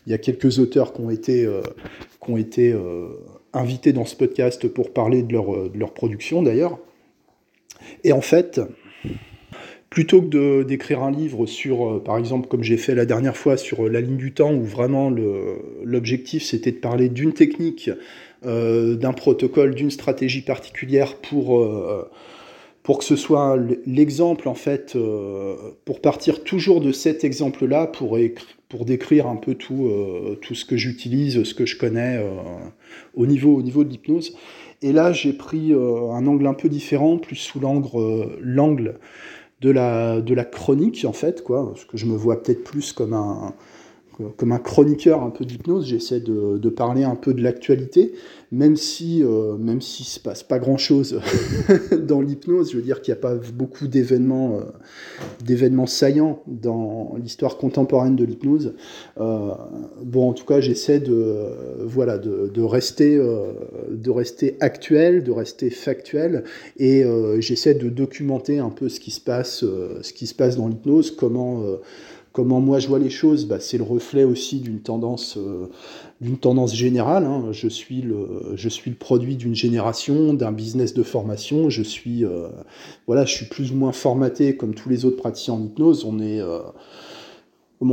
Il 0.07 0.11
y 0.11 0.15
a 0.15 0.19
quelques 0.19 0.59
auteurs 0.59 0.93
qui 0.93 1.01
ont 1.01 1.11
été, 1.11 1.47
euh, 1.47 3.09
invités 3.53 3.93
dans 3.93 4.05
ce 4.05 4.17
podcast 4.17 4.67
pour 4.67 4.93
parler 4.93 5.23
de 5.23 5.33
leur, 5.33 5.71
de 5.71 5.85
production 5.85 6.43
d'ailleurs. 6.43 6.79
Et 8.03 8.13
en 8.13 8.21
fait, 8.21 8.61
plutôt 9.91 10.23
que 10.23 10.63
d'écrire 10.65 11.03
un 11.03 11.11
livre 11.13 11.47
sur, 11.47 12.03
par 12.03 12.17
exemple, 12.17 12.49
comme 12.49 12.63
j'ai 12.65 12.79
fait 12.79 12.95
la 12.95 13.05
dernière 13.05 13.37
fois 13.37 13.57
sur 13.57 13.89
la 13.89 14.01
ligne 14.01 14.17
du 14.17 14.33
temps, 14.33 14.53
où 14.53 14.65
vraiment 14.65 15.13
l'objectif 15.85 16.43
c'était 16.43 16.73
de 16.73 16.79
parler 16.79 17.09
d'une 17.11 17.33
technique 17.33 17.91
d'un 18.45 19.13
protocole, 19.13 19.75
d'une 19.75 19.91
stratégie 19.91 20.43
particulière 20.43 21.17
pour, 21.17 21.61
euh, 21.61 22.09
pour 22.83 22.99
que 22.99 23.05
ce 23.05 23.17
soit 23.17 23.57
l'exemple, 23.87 24.49
en 24.49 24.55
fait, 24.55 24.95
euh, 24.97 25.55
pour 25.85 26.01
partir 26.01 26.43
toujours 26.43 26.81
de 26.81 26.93
cet 26.93 27.25
exemple-là, 27.25 27.87
pour, 27.87 28.19
pour 28.69 28.85
décrire 28.85 29.27
un 29.27 29.37
peu 29.37 29.55
tout, 29.55 29.91
tout 30.41 30.55
ce 30.55 30.65
que 30.65 30.77
j'utilise, 30.77 31.45
ce 31.45 31.55
que 31.55 31.67
je 31.67 31.77
connais 31.77 32.25
au, 33.15 33.27
niveau, 33.27 33.55
au 33.55 33.63
niveau 33.63 33.85
de 33.85 33.91
l'hypnose. 33.91 34.37
Et 34.81 34.93
là, 34.93 35.13
j'ai 35.13 35.33
pris 35.33 35.73
un 35.73 36.27
angle 36.27 36.47
un 36.47 36.55
peu 36.55 36.69
différent, 36.69 37.19
plus 37.19 37.37
sous 37.37 37.61
l'angle 37.61 38.95
de 39.61 39.71
la, 39.71 40.21
de 40.21 40.35
la 40.35 40.45
chronique, 40.45 41.05
en 41.07 41.13
fait, 41.13 41.45
quoi, 41.45 41.69
parce 41.69 41.85
que 41.85 41.97
je 41.97 42.07
me 42.07 42.17
vois 42.17 42.43
peut-être 42.43 42.65
plus 42.65 42.93
comme 42.93 43.13
un 43.13 43.55
comme 44.37 44.53
un 44.53 44.59
chroniqueur 44.59 45.23
un 45.23 45.31
peu 45.31 45.45
d'hypnose, 45.45 45.87
j'essaie 45.87 46.21
de, 46.21 46.69
parler 46.69 47.05
un 47.05 47.17
peu 47.17 47.35
de 47.35 47.43
l'actualité, 47.43 48.13
même 48.51 48.77
si 48.77 49.23
euh, 49.23 49.57
même 49.57 49.81
s'il 49.81 50.07
se 50.07 50.21
passe 50.21 50.43
pas 50.43 50.59
grand 50.59 50.77
chose 50.77 51.21
dans 52.07 52.21
l'hypnose, 52.21 52.73
je 52.73 52.77
veux 52.77 52.83
dire 52.83 53.03
qu'il 53.03 53.13
n'y 53.13 53.19
a 53.19 53.21
pas 53.21 53.35
beaucoup 53.55 53.89
d'événements 53.89 54.57
euh, 54.57 54.63
d'événements 55.45 55.87
saillants 55.87 56.43
dans 56.47 57.15
l'histoire 57.23 57.57
contemporaine 57.57 58.17
de 58.17 58.25
l'hypnose. 58.25 58.75
Euh, 59.21 59.51
bon, 60.03 60.31
en 60.31 60.33
tout 60.33 60.45
cas, 60.45 60.61
j'essaie 60.61 61.01
de 61.01 61.47
voilà 61.85 62.19
de, 62.19 62.63
rester 62.63 63.17
euh, 63.17 63.53
de 63.91 64.11
rester 64.11 64.57
actuel, 64.61 65.25
de 65.25 65.31
rester 65.31 65.71
factuel, 65.71 66.45
et 66.79 67.05
j'essaie 67.39 67.75
de 67.75 67.89
documenter 67.89 68.59
un 68.59 68.71
peu 68.71 68.89
ce 68.89 69.01
qui 69.01 69.11
se 69.11 69.21
passe 69.21 69.61
ce 69.61 70.13
qui 70.13 70.27
se 70.27 70.35
passe 70.35 70.57
dans 70.57 70.69
l'hypnose, 70.69 71.11
comment 71.11 71.63
comment 72.33 72.61
moi 72.61 72.79
je 72.79 72.89
vois 72.89 72.99
les 72.99 73.11
choses, 73.11 73.47
bah, 73.47 73.61
c'est 73.61 73.79
le 73.79 73.85
reflet 73.85 74.25
aussi 74.25 74.61
d'une 74.61 74.81
tendance, 74.81 75.37
euh, 75.37 75.69
tendance 76.41 76.75
générale. 76.75 77.25
Hein. 77.25 77.49
Je, 77.53 77.69
suis 77.69 78.03
le, 78.03 78.57
produit 78.99 79.37
d'une 79.37 79.55
génération, 79.55 80.35
d'un 80.35 80.53
business 80.53 80.95
de 80.95 81.03
formation. 81.03 81.71
Je 81.71 81.83
suis, 81.83 82.25
euh, 82.25 82.49
voilà, 83.07 83.25
plus 83.51 83.73
ou 83.73 83.77
moins 83.77 83.93
formaté 83.93 84.57
comme 84.57 84.75
tous 84.75 84.89
les 84.89 85.05
autres 85.05 85.17
praticiens 85.17 85.55
en 85.55 85.63
hypnose. 85.63 86.07
Euh, 86.21 86.61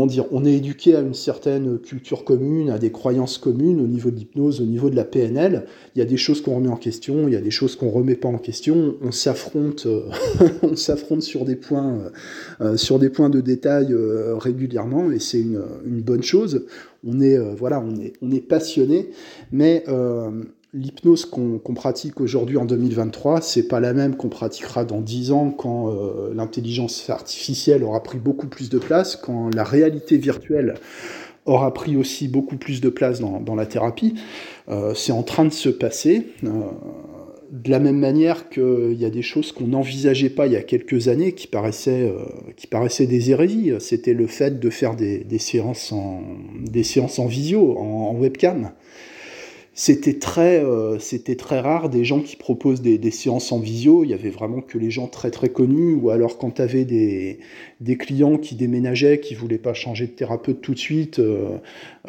dire, 0.05 0.25
on 0.31 0.45
est 0.45 0.53
éduqué 0.53 0.95
à 0.95 1.01
une 1.01 1.13
certaine 1.13 1.79
culture 1.79 2.23
commune, 2.23 2.69
à 2.69 2.77
des 2.77 2.91
croyances 2.91 3.37
communes 3.37 3.81
au 3.81 3.87
niveau 3.87 4.11
de 4.11 4.15
l'hypnose, 4.15 4.61
au 4.61 4.65
niveau 4.65 4.89
de 4.89 4.95
la 4.95 5.03
PNL. 5.03 5.65
Il 5.95 5.99
y 5.99 6.01
a 6.01 6.05
des 6.05 6.17
choses 6.17 6.41
qu'on 6.41 6.55
remet 6.55 6.69
en 6.69 6.75
question, 6.75 7.27
il 7.27 7.33
y 7.33 7.37
a 7.37 7.41
des 7.41 7.51
choses 7.51 7.75
qu'on 7.75 7.89
remet 7.89 8.15
pas 8.15 8.29
en 8.29 8.37
question. 8.37 8.95
On 9.01 9.11
s'affronte, 9.11 9.85
euh, 9.85 10.09
on 10.63 10.75
s'affronte 10.75 11.21
sur 11.21 11.45
des 11.45 11.55
points, 11.55 11.93
euh, 11.93 12.09
euh, 12.61 12.77
sur 12.77 12.99
des 12.99 13.09
points 13.09 13.29
de 13.29 13.41
détail 13.41 13.95
régulièrement, 14.37 15.11
et 15.11 15.19
c'est 15.19 15.41
une, 15.41 15.61
une, 15.85 16.01
bonne 16.01 16.23
chose. 16.23 16.65
On 17.05 17.19
est, 17.21 17.37
voilà, 17.55 17.79
on 17.81 17.95
est, 17.99 18.13
on 18.21 18.31
est 18.31 18.41
passionné, 18.41 19.11
mais 19.51 19.83
l'hypnose 20.73 21.25
qu'on 21.25 21.73
pratique 21.73 22.21
aujourd'hui 22.21 22.57
en 22.57 22.65
2023, 22.65 23.41
c'est 23.41 23.67
pas 23.67 23.79
la 23.79 23.93
même 23.93 24.15
qu'on 24.15 24.29
pratiquera 24.29 24.85
dans 24.85 25.01
10 25.01 25.31
ans 25.31 25.51
quand 25.51 25.89
euh, 25.89 26.31
l'intelligence 26.33 27.09
artificielle 27.09 27.83
aura 27.83 28.03
pris 28.03 28.19
beaucoup 28.19 28.47
plus 28.47 28.69
de 28.69 28.77
place, 28.77 29.15
quand 29.15 29.53
la 29.53 29.63
réalité 29.63 30.17
virtuelle 30.17 30.75
aura 31.45 31.73
pris 31.73 31.97
aussi 31.97 32.27
beaucoup 32.27 32.57
plus 32.57 32.81
de 32.81 32.89
place 32.89 33.19
dans, 33.19 33.55
la 33.55 33.65
thérapie. 33.65 34.13
Euh, 34.67 34.93
c'est 34.93 35.11
en 35.11 35.23
train 35.23 35.45
de 35.45 35.53
se 35.53 35.69
passer. 35.69 36.27
Euh, 36.43 36.49
de 37.51 37.71
la 37.71 37.79
même 37.79 37.97
manière 37.97 38.49
qu'il 38.49 38.93
y 38.93 39.05
a 39.05 39.09
des 39.09 39.23
choses 39.23 39.51
qu'on 39.51 39.65
n'envisageait 39.65 40.29
pas 40.29 40.45
il 40.45 40.53
y 40.53 40.55
a 40.55 40.61
quelques 40.61 41.07
années 41.07 41.33
qui 41.33 41.47
paraissaient, 41.47 42.13
des 43.07 43.31
hérésies. 43.31 43.71
C'était 43.79 44.13
le 44.13 44.27
fait 44.27 44.59
de 44.59 44.69
faire 44.69 44.95
des, 44.95 45.25
séances 45.39 45.91
en, 45.91 46.21
des 46.61 46.83
visio, 47.27 47.75
en 47.75 48.13
webcam 48.13 48.69
c'était 49.79 50.19
très, 50.19 50.61
euh, 50.61 50.97
très 51.37 51.61
rare 51.61 51.89
des 51.89 52.03
gens 52.03 52.19
qui 52.19 52.35
proposent 52.35 52.81
des, 52.81 53.11
séances 53.11 53.53
en 53.53 53.59
visio. 53.59 54.03
Il 54.03 54.09
y 54.09 54.13
avait 54.13 54.29
vraiment 54.29 54.59
que 54.59 54.77
les 54.77 54.91
gens 54.91 55.07
très 55.07 55.31
très 55.31 55.47
connus, 55.47 55.93
ou 55.93 56.09
alors 56.09 56.37
quand 56.37 56.51
tu 56.55 56.61
avais 56.61 56.83
des, 56.83 57.39
des, 57.79 57.95
clients 57.95 58.37
qui 58.37 58.55
déménageaient, 58.55 59.21
qui 59.21 59.35
voulaient 59.35 59.57
pas 59.57 59.73
changer 59.73 60.07
de 60.07 60.11
thérapeute 60.11 60.59
tout 60.59 60.73
de 60.73 60.79
suite, 60.79 61.19
euh, 61.19 61.59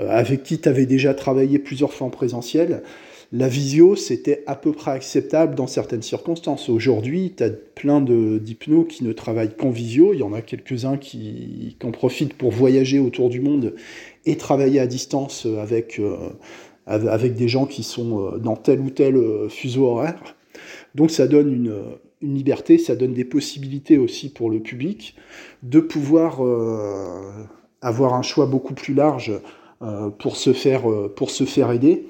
euh, 0.00 0.08
avec 0.10 0.42
qui 0.42 0.58
tu 0.58 0.68
avais 0.68 0.84
déjà 0.84 1.14
travaillé 1.14 1.60
plusieurs 1.60 1.92
fois 1.92 2.08
en 2.08 2.10
présentiel, 2.10 2.82
la 3.30 3.46
visio, 3.46 3.94
c'était 3.94 4.42
à 4.48 4.56
peu 4.56 4.72
près 4.72 4.90
acceptable 4.90 5.54
dans 5.54 5.68
certaines 5.68 6.02
circonstances. 6.02 6.68
Aujourd'hui, 6.68 7.34
tu 7.36 7.44
as 7.44 7.50
plein 7.50 8.00
d'hypnos 8.00 8.84
qui 8.88 9.04
ne 9.04 9.12
travaillent 9.12 9.54
qu'en 9.56 9.70
visio. 9.70 10.12
Il 10.12 10.18
y 10.18 10.24
en 10.24 10.32
a 10.32 10.42
quelques-uns 10.42 10.96
qui, 10.96 11.76
en 11.84 11.92
profitent 11.92 12.34
pour 12.34 12.50
voyager 12.50 12.98
autour 12.98 13.30
du 13.30 13.40
monde 13.40 13.76
et 14.26 14.36
travailler 14.36 14.80
à 14.80 14.88
distance 14.88 15.46
avec 15.46 16.00
avec 16.86 17.34
des 17.34 17.48
gens 17.48 17.66
qui 17.66 17.82
sont 17.82 18.20
euh, 18.20 18.38
dans 18.38 18.56
tel 18.56 18.80
ou 18.80 18.90
tel 18.90 19.16
euh, 19.16 19.48
fuseau 19.48 19.86
horaire. 19.86 20.36
Donc 20.94 21.10
ça 21.10 21.26
donne 21.26 21.52
une, 21.52 21.82
une, 22.20 22.34
liberté, 22.34 22.78
ça 22.78 22.96
donne 22.96 23.14
des 23.14 23.24
possibilités 23.24 23.98
aussi 23.98 24.32
pour 24.32 24.50
le 24.50 24.60
public 24.60 25.14
de 25.62 25.80
pouvoir 25.80 26.44
euh, 26.44 27.44
avoir 27.80 28.14
un 28.14 28.22
choix 28.22 28.46
beaucoup 28.46 28.74
plus 28.74 28.94
large 28.94 29.32
pour, 30.18 30.36
se 30.36 30.52
faire, 30.52 30.82
pour 31.16 31.30
se 31.30 31.44
faire 31.44 31.70
aider 31.70 32.06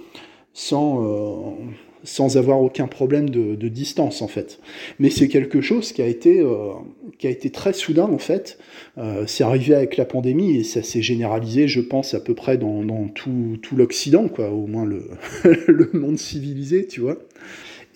sans, 0.52 1.56
sans 2.04 2.36
avoir 2.36 2.60
aucun 2.60 2.86
problème 2.86 3.30
de, 3.30 3.68
distance 3.68 4.20
en 4.22 4.28
fait. 4.28 4.58
Mais 4.98 5.10
c'est 5.10 5.28
quelque 5.28 5.60
chose 5.60 5.92
qui 5.92 6.02
a 6.02 6.06
été, 6.06 6.40
euh, 6.40 6.72
qui 7.18 7.26
a 7.26 7.30
été 7.30 7.50
très 7.50 7.72
soudain 7.72 8.08
en 8.10 8.18
fait. 8.18 8.58
Euh, 8.98 9.24
c'est 9.26 9.44
arrivé 9.44 9.74
avec 9.74 9.96
la 9.96 10.04
pandémie 10.04 10.56
et 10.56 10.64
ça 10.64 10.82
s'est 10.82 11.02
généralisé, 11.02 11.68
je 11.68 11.80
pense, 11.80 12.14
à 12.14 12.20
peu 12.20 12.34
près 12.34 12.58
dans, 12.58 12.82
dans 12.82 13.06
tout, 13.08 13.58
tout 13.62 13.76
l'Occident, 13.76 14.28
quoi, 14.28 14.50
au 14.50 14.66
moins 14.66 14.84
le, 14.84 15.04
le 15.68 15.90
monde 15.92 16.18
civilisé, 16.18 16.86
tu 16.86 17.00
vois. 17.00 17.16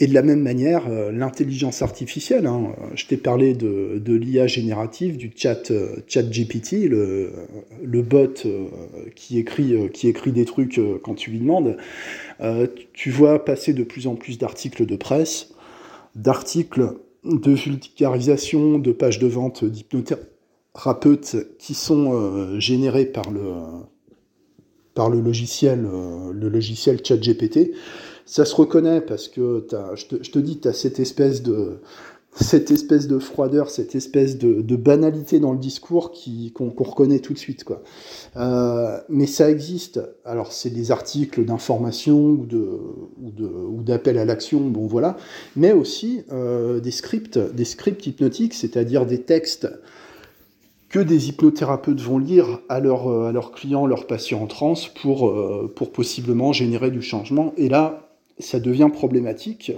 Et 0.01 0.09
de 0.09 0.15
la 0.15 0.23
même 0.23 0.41
manière, 0.41 0.89
euh, 0.89 1.13
l'intelligence 1.13 1.81
artificielle, 1.81 2.47
hein, 2.47 2.75
je 2.97 3.07
t'ai 3.07 3.17
parlé 3.17 3.55
de, 3.55 4.01
de 4.05 4.15
l'IA 4.15 4.49
générative, 4.49 5.17
du 5.17 5.31
chat, 5.35 5.73
chat 6.09 6.23
GPT, 6.23 6.89
le, 6.89 7.31
le 7.83 8.03
bot 8.03 8.43
qui, 9.15 9.39
écrit, 9.39 9.75
qui 9.93 10.09
écrit 10.09 10.33
des 10.33 10.45
trucs 10.45 10.81
quand 11.03 11.15
tu 11.15 11.31
lui 11.31 11.39
demandes. 11.39 11.77
Tu 12.93 13.11
vois 13.11 13.45
passer 13.45 13.73
de 13.73 13.85
plus 13.85 14.07
en 14.07 14.17
plus 14.17 14.39
d'articles 14.39 14.87
de 14.87 14.97
presse, 14.97 15.51
d'articles 16.15 16.95
de 17.25 17.53
vulgarisation, 17.53 18.79
de 18.79 18.93
pages 18.93 19.19
de 19.19 19.27
vente 19.27 19.65
d'hypnothérapeutes 19.65 21.37
qui 21.59 21.75
sont 21.75 22.59
générés 22.59 23.07
par 23.07 23.31
le, 23.31 23.43
par 24.95 25.11
le 25.11 25.21
logiciel, 25.21 25.87
le 26.33 26.49
logiciel 26.49 27.01
ChatGPT. 27.05 27.73
Ça 28.27 28.45
se 28.45 28.55
reconnaît 28.55 29.01
parce 29.01 29.29
que 29.29 29.67
je, 29.95 30.07
te, 30.07 30.39
dis, 30.39 30.59
tu 30.59 30.69
as 30.69 30.73
cette 30.73 30.99
espèce 30.99 31.43
de 31.43 31.81
cette 32.35 32.71
espèce 32.71 33.07
de 33.07 33.19
froideur, 33.19 33.71
cette 33.71 33.95
espèce 33.95 34.39
de, 34.39 34.77
banalité 34.77 35.39
dans 35.39 35.53
le 35.53 35.59
discours 35.59 36.13
qu'on 36.53 36.73
reconnaît 36.77 37.21
tout 37.21 37.33
de 37.33 37.39
suite. 37.39 37.65
Quoi. 37.65 37.83
Euh, 38.37 38.99
mais 39.09 39.27
ça 39.27 39.51
existe. 39.51 40.01
Alors, 40.25 40.53
c'est 40.53 40.71
des 40.71 40.91
articles 40.91 41.45
d'information 41.45 42.19
ou 42.19 43.83
d'appel 43.83 44.19
à 44.19 44.25
l'action, 44.25 44.61
bon 44.61 44.87
voilà, 44.87 45.17
mais 45.57 45.73
aussi 45.73 46.25
euh, 46.33 46.81
des 46.81 46.91
scripts, 46.91 47.39
des 47.39 47.65
scripts 47.65 48.07
hypnotiques, 48.07 48.55
c'est-à-dire 48.55 49.07
des 49.07 49.23
textes 49.23 49.69
que 50.89 50.99
des 50.99 51.29
hypnothérapeutes 51.29 52.01
vont 52.01 52.19
lire 52.19 52.61
à, 52.69 52.79
leur, 52.79 53.09
à 53.09 53.33
leurs 53.33 53.53
clients, 53.53 53.87
leurs 53.87 54.07
patients 54.07 54.43
en 54.43 54.47
transe 54.47 54.89
pour, 54.89 55.29
euh, 55.29 55.73
pour 55.75 55.91
possiblement 55.93 56.53
générer 56.53 56.91
du 56.91 57.03
changement. 57.03 57.53
Et 57.57 57.69
là, 57.69 58.04
ça 58.39 58.61
devient 58.61 58.91
problématique. 58.93 59.73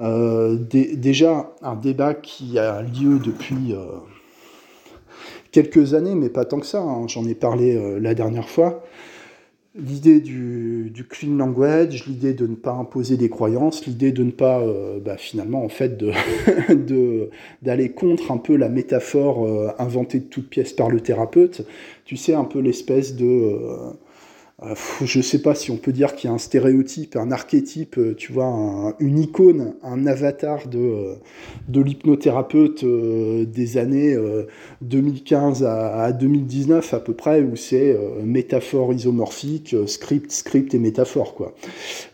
Euh, 0.00 0.56
déjà, 0.56 1.52
un 1.62 1.76
débat 1.76 2.14
qui 2.14 2.58
a 2.58 2.82
lieu 2.82 3.18
depuis 3.18 3.72
euh, 3.72 3.84
quelques 5.52 5.94
années, 5.94 6.14
mais 6.14 6.30
pas 6.30 6.44
tant 6.44 6.60
que 6.60 6.66
ça, 6.66 6.80
hein. 6.80 7.06
j'en 7.06 7.26
ai 7.26 7.34
parlé 7.34 7.76
euh, 7.76 7.98
la 8.00 8.14
dernière 8.14 8.48
fois. 8.48 8.84
L'idée 9.76 10.20
du, 10.20 11.06
clean 11.08 11.36
language, 11.36 12.06
l'idée 12.06 12.34
de 12.34 12.46
ne 12.46 12.56
pas 12.56 12.72
imposer 12.72 13.16
des 13.16 13.28
croyances, 13.28 13.86
l'idée 13.86 14.10
de 14.10 14.24
ne 14.24 14.32
pas, 14.32 14.64
bah, 15.00 15.16
finalement, 15.16 15.64
en 15.64 15.68
fait, 15.68 15.96
d'aller 17.62 17.92
contre 17.92 18.32
un 18.32 18.38
peu 18.38 18.56
la 18.56 18.68
métaphore 18.68 19.46
inventée 19.78 20.18
de 20.18 20.24
toutes 20.24 20.50
pièces 20.50 20.72
par 20.72 20.90
le 20.90 21.00
thérapeute. 21.00 21.64
Tu 22.04 22.16
sais, 22.16 22.34
un 22.34 22.44
peu 22.44 22.58
l'espèce 22.58 23.14
de 23.14 23.56
je 25.02 25.18
ne 25.18 25.22
sais 25.22 25.40
pas 25.40 25.54
si 25.54 25.70
on 25.70 25.76
peut 25.76 25.92
dire 25.92 26.14
qu'il 26.14 26.28
y 26.28 26.30
a 26.30 26.34
un 26.34 26.38
stéréotype, 26.38 27.16
un 27.16 27.30
archétype, 27.30 27.96
euh, 27.98 28.14
tu 28.14 28.32
vois, 28.32 28.94
une 29.00 29.18
icône, 29.18 29.74
un 29.82 30.06
avatar 30.06 30.68
de, 30.68 30.78
euh, 30.78 31.14
de 31.68 31.80
l'hypnothérapeute 31.80 32.84
des 32.84 33.78
années 33.78 34.16
2015 34.82 35.64
à, 35.64 36.12
2019 36.12 36.94
à 36.94 37.00
peu 37.00 37.14
près, 37.14 37.42
où 37.42 37.56
c'est 37.56 37.96
métaphore 38.22 38.92
isomorphique, 38.92 39.74
script, 39.86 40.30
script 40.30 40.74
et 40.74 40.78
métaphore, 40.78 41.34
quoi. 41.34 41.54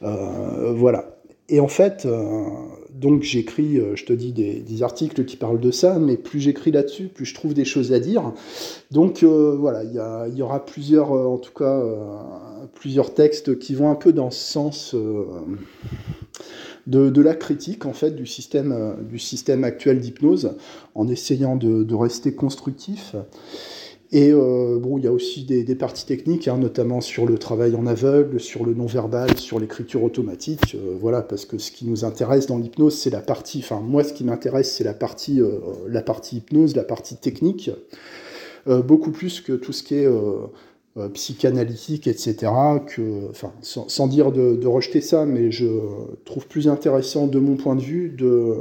voilà. 0.00 1.15
Et 1.48 1.60
en 1.60 1.68
fait, 1.68 2.08
donc 2.90 3.22
j'écris, 3.22 3.80
je 3.94 4.04
te 4.04 4.12
dis, 4.12 4.32
des, 4.32 4.82
articles 4.82 5.24
qui 5.24 5.36
parlent 5.36 5.60
de 5.60 5.70
ça, 5.70 5.98
mais 5.98 6.16
plus 6.16 6.40
j'écris 6.40 6.72
là-dessus, 6.72 7.06
plus 7.06 7.24
je 7.24 7.34
trouve 7.34 7.54
des 7.54 7.64
choses 7.64 7.92
à 7.92 8.00
dire. 8.00 8.32
Donc 8.90 9.22
voilà, 9.22 9.84
il 9.84 10.36
y, 10.36 10.42
aura 10.42 10.64
plusieurs, 10.64 11.12
en 11.12 11.38
tout 11.38 11.52
cas, 11.52 11.80
plusieurs 12.74 13.14
textes 13.14 13.58
qui 13.58 13.74
vont 13.74 13.90
un 13.90 13.94
peu 13.94 14.12
dans 14.12 14.30
ce 14.30 14.52
sens 14.52 14.94
euh, 14.94 15.24
de, 16.86 17.20
la 17.20 17.34
critique 17.34 17.86
en 17.86 17.92
fait 17.92 18.12
du 18.12 18.26
système, 18.26 18.72
euh, 18.72 18.94
du 19.02 19.18
système 19.18 19.64
actuel 19.64 20.00
d'hypnose, 20.00 20.52
en 20.94 21.08
essayant 21.08 21.56
de, 21.56 21.94
rester 21.94 22.34
constructif. 22.34 23.14
Et 24.12 24.30
euh, 24.30 24.78
bon, 24.78 24.98
il 24.98 25.04
y 25.04 25.08
a 25.08 25.12
aussi 25.12 25.44
des, 25.44 25.74
parties 25.74 26.06
techniques, 26.06 26.48
hein, 26.48 26.58
notamment 26.58 27.00
sur 27.00 27.26
le 27.26 27.38
travail 27.38 27.74
en 27.74 27.86
aveugle, 27.86 28.38
sur 28.38 28.64
le 28.64 28.74
non-verbal, 28.74 29.36
sur 29.38 29.58
l'écriture 29.58 30.04
automatique. 30.04 30.76
voilà, 31.00 31.22
parce 31.22 31.44
que 31.44 31.58
ce 31.58 31.72
qui 31.72 31.86
nous 31.86 32.04
intéresse 32.04 32.46
dans 32.46 32.58
l'hypnose, 32.58 32.96
c'est 32.96 33.10
la 33.10 33.20
partie. 33.20 33.60
Enfin, 33.64 33.80
moi, 33.80 34.04
ce 34.04 34.12
qui 34.12 34.24
m'intéresse, 34.24 34.72
c'est 34.72 34.84
la 34.84 34.94
partie, 34.94 35.40
la 35.88 36.02
partie 36.02 36.36
hypnose, 36.36 36.76
la 36.76 36.84
partie 36.84 37.16
technique, 37.16 37.70
beaucoup 38.66 39.10
plus 39.10 39.40
que 39.40 39.52
tout 39.54 39.72
ce 39.72 39.82
qui 39.82 39.96
est 39.96 40.08
euh, 40.98 41.08
psychanalytique, 41.10 42.06
etc. 42.06 42.50
Sans, 43.60 44.06
dire 44.06 44.32
de, 44.32 44.66
rejeter 44.66 45.02
ça, 45.02 45.26
mais 45.26 45.50
je 45.50 45.66
trouve 46.24 46.46
plus 46.46 46.68
intéressant 46.68 47.26
de 47.26 47.38
mon 47.38 47.56
point 47.56 47.74
de 47.76 47.82
vue 47.82 48.08
de, 48.08 48.54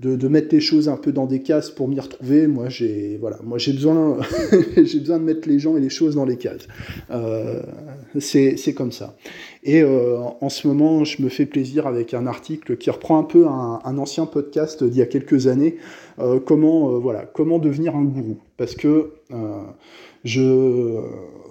de, 0.00 0.28
mettre 0.28 0.54
les 0.54 0.60
choses 0.60 0.88
un 0.88 0.96
peu 0.96 1.12
dans 1.12 1.26
des 1.26 1.42
cases 1.42 1.70
pour 1.70 1.88
m'y 1.88 1.98
retrouver. 1.98 2.46
Moi, 2.46 2.68
j'ai 2.68 3.16
voilà, 3.20 3.38
moi 3.42 3.58
j'ai 3.58 3.72
besoin, 3.72 4.18
j'ai 4.76 5.00
besoin 5.00 5.18
de 5.18 5.24
mettre 5.24 5.48
les 5.48 5.58
gens 5.58 5.76
et 5.76 5.80
les 5.80 5.88
choses 5.88 6.14
dans 6.14 6.24
les 6.24 6.36
cases. 6.36 6.68
Euh, 7.10 7.62
c'est 8.18 8.74
comme 8.74 8.92
ça. 8.92 9.16
Et 9.62 9.82
euh, 9.82 10.18
en 10.40 10.48
ce 10.48 10.68
moment, 10.68 11.04
je 11.04 11.22
me 11.22 11.28
fais 11.28 11.46
plaisir 11.46 11.86
avec 11.86 12.14
un 12.14 12.26
article 12.26 12.76
qui 12.76 12.90
reprend 12.90 13.18
un 13.18 13.24
peu 13.24 13.46
un, 13.46 13.98
ancien 13.98 14.26
podcast 14.26 14.84
d'il 14.84 14.98
y 14.98 15.02
a 15.02 15.06
quelques 15.06 15.46
années. 15.46 15.76
comment 16.44 16.98
voilà, 16.98 17.24
comment 17.24 17.58
devenir 17.58 17.96
un 17.96 18.04
gourou 18.04 18.38
Parce 18.56 18.74
que 18.74 19.12
je, 20.24 21.00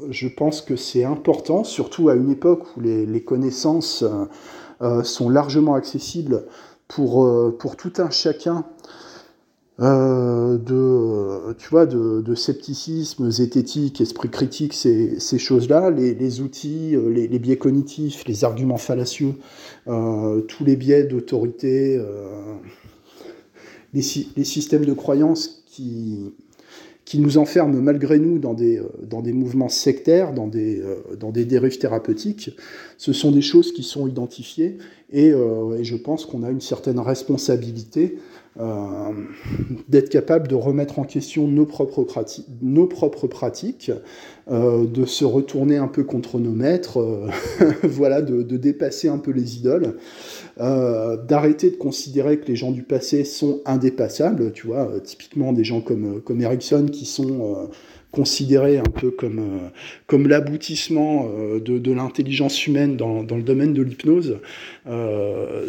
je 0.09 0.27
pense 0.27 0.61
que 0.61 0.75
c'est 0.75 1.03
important, 1.03 1.63
surtout 1.63 2.09
à 2.09 2.15
une 2.15 2.29
époque 2.29 2.63
où 2.77 2.81
les, 2.81 3.21
connaissances 3.21 4.03
euh, 4.03 4.25
euh, 4.81 5.03
sont 5.03 5.29
largement 5.29 5.75
accessibles 5.75 6.45
pour, 6.87 7.25
euh, 7.25 7.55
pour 7.57 7.75
tout 7.75 7.93
un 7.97 8.09
chacun. 8.09 8.65
de, 9.79 11.53
tu 11.57 11.69
vois, 11.69 11.85
de, 11.85 12.35
scepticisme, 12.35 13.29
zététique, 13.29 13.99
esprit 13.99 14.29
critique, 14.29 14.73
ces, 14.73 15.19
ces 15.19 15.37
choses-là, 15.37 15.89
les, 15.91 16.41
outils, 16.41 16.95
les, 16.95 17.39
biais 17.39 17.57
cognitifs, 17.57 18.23
les 18.25 18.45
arguments 18.45 18.77
fallacieux, 18.77 19.33
tous 19.85 20.63
les 20.63 20.77
biais 20.77 21.03
d'autorité, 21.03 22.01
les, 23.93 24.01
les, 24.37 24.43
systèmes 24.45 24.85
de 24.85 24.93
croyances 24.93 25.63
qui, 25.65 26.33
qui 27.05 27.19
nous 27.19 27.37
enferment 27.37 27.79
malgré 27.81 28.17
nous 28.19 28.39
dans 28.39 28.55
des, 28.55 28.79
euh, 28.79 28.89
dans 29.03 29.21
des 29.21 29.31
mouvements 29.31 29.69
sectaires, 29.69 30.33
dans 30.33 30.47
des, 30.47 30.81
euh, 30.81 31.15
dans 31.19 31.31
des 31.31 31.45
dérives 31.45 31.77
thérapeutiques. 31.77 32.57
Ce 32.97 33.13
sont 33.13 33.31
des 33.31 33.43
choses 33.43 33.71
qui 33.71 33.83
sont 33.83 34.07
identifiées 34.07 34.79
et, 35.11 35.31
euh, 35.31 35.77
et 35.77 35.83
je 35.83 35.95
pense 35.95 36.25
qu'on 36.25 36.43
a 36.43 36.49
une 36.49 36.61
certaine 36.61 36.99
responsabilité 36.99 38.17
euh, 38.57 39.11
d'être 39.89 40.09
capable 40.09 40.47
de 40.47 40.55
remettre 40.55 40.99
en 40.99 41.03
question 41.03 41.45
nos 41.45 41.65
propres, 41.65 42.03
pratiques, 42.03 42.47
nos 42.61 42.89
euh, 44.49 44.85
de 44.85 45.05
se 45.05 45.25
retourner 45.25 45.75
un 45.75 45.89
peu 45.89 46.05
contre 46.05 46.39
nos 46.39 46.53
maîtres, 46.53 47.01
euh, 47.01 47.27
voilà, 47.83 48.21
de, 48.21 48.43
de, 48.43 48.55
dépasser 48.55 49.09
un 49.09 49.17
peu 49.17 49.31
les 49.31 49.57
idoles, 49.57 49.97
d'arrêter 50.57 51.69
de 51.69 51.75
considérer 51.75 52.39
que 52.39 52.47
les 52.47 52.55
gens 52.55 52.71
du 52.71 52.83
passé 52.83 53.25
sont 53.25 53.59
indépassables, 53.65 54.53
tu 54.53 54.67
vois, 54.67 54.89
typiquement 55.03 55.51
des 55.51 55.65
gens 55.65 55.81
comme, 55.81 56.21
comme 56.21 56.39
Erickson 56.39 56.85
qui 56.89 57.03
sont 57.03 57.69
considéré 58.15 58.77
un 58.77 58.83
peu 58.83 59.11
comme, 59.11 59.59
comme 60.07 60.27
l'aboutissement 60.27 61.29
de, 61.59 61.77
de 61.77 61.91
l'intelligence 61.91 62.65
humaine 62.65 62.95
dans, 62.95 63.23
dans, 63.23 63.37
le 63.37 63.43
domaine 63.43 63.73
de 63.73 63.81
l'hypnose, 63.81 64.39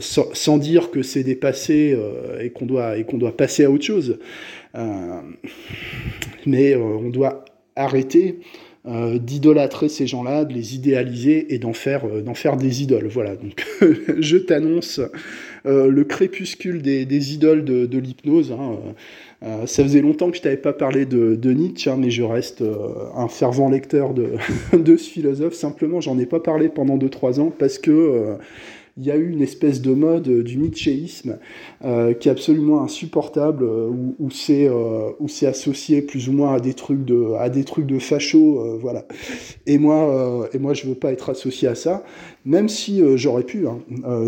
sans, 0.00 0.29
sans, 0.33 0.59
dire 0.59 0.91
que 0.91 1.03
c'est 1.03 1.25
dépassé 1.25 1.99
et 2.41 2.50
qu'on 2.50 2.67
doit, 2.67 2.95
doit 3.15 3.37
passer 3.37 3.65
à 3.65 3.71
autre 3.71 3.85
chose. 3.85 4.19
mais 6.47 6.76
on 6.76 7.11
doit 7.11 7.45
arrêter 7.75 8.38
euh, 8.88 9.19
d'idolâtrer 9.19 9.88
ces 9.88 10.07
gens-là, 10.07 10.45
de 10.45 10.55
les 10.55 10.76
idéaliser 10.76 11.53
et 11.53 11.59
d'en 11.59 11.73
faire, 11.73 12.05
euh, 12.05 12.23
d'en 12.23 12.35
faire 12.35 12.57
des 12.57 12.85
idoles. 12.85 13.09
Voilà, 13.09 13.35
donc 13.35 13.67
je 14.21 14.37
t'annonce 14.37 15.00
euh, 15.67 15.88
le 15.88 16.05
crépuscule 16.05 16.83
des, 16.83 17.05
des 17.05 17.35
idoles 17.35 17.65
de, 17.65 17.87
de 17.87 17.99
l'hypnose. 17.99 18.53
Hein. 18.53 18.79
Ça 19.67 19.83
faisait 19.83 20.00
longtemps 20.00 20.31
que 20.31 20.37
je 20.37 20.43
t'avais 20.43 20.57
pas 20.57 20.73
parlé 20.73 21.07
de, 21.07 21.53
Nietzsche, 21.53 21.91
hein, 21.91 21.97
mais 21.99 22.11
je 22.11 22.23
reste 22.23 22.62
un 23.15 23.29
fervent 23.29 23.69
lecteur 23.69 24.15
de, 24.73 24.97
ce 24.97 25.09
philosophe. 25.09 25.55
Simplement, 25.55 26.00
j'en 26.00 26.19
ai 26.19 26.26
pas 26.26 26.41
parlé 26.41 26.69
pendant 26.69 26.97
2-3 26.97 27.41
ans 27.41 27.53
parce 27.57 27.79
que 27.79 28.38
il 28.99 29.05
y 29.05 29.11
a 29.11 29.17
eu 29.17 29.31
une 29.31 29.43
espèce 29.43 29.83
de 29.83 29.93
mode 29.93 30.29
euh, 30.29 30.43
du 30.43 30.57
nietzschéisme 30.57 31.38
euh, 31.85 32.15
qui 32.15 32.29
est 32.29 32.31
absolument 32.31 32.83
insupportable, 32.83 33.65
euh, 33.65 33.91
où, 34.19 34.31
c'est 34.31 35.47
associé 35.47 36.00
plus 36.00 36.29
ou 36.29 36.33
moins 36.33 36.55
à 36.55 36.61
des 36.61 36.75
trucs 36.75 37.05
de 37.05 37.35
à 37.35 37.50
voilà. 38.79 39.07
Et 39.67 39.79
moi 39.79 40.49
et 40.53 40.59
moi 40.59 40.73
je 40.73 40.87
veux 40.87 40.95
pas 40.95 41.12
être 41.12 41.31
associé 41.31 41.69
à 41.69 41.75
ça, 41.75 42.05
même 42.45 42.69
si 42.69 43.03
j'aurais 43.17 43.43
pu, 43.43 43.67
hein, 43.67 43.79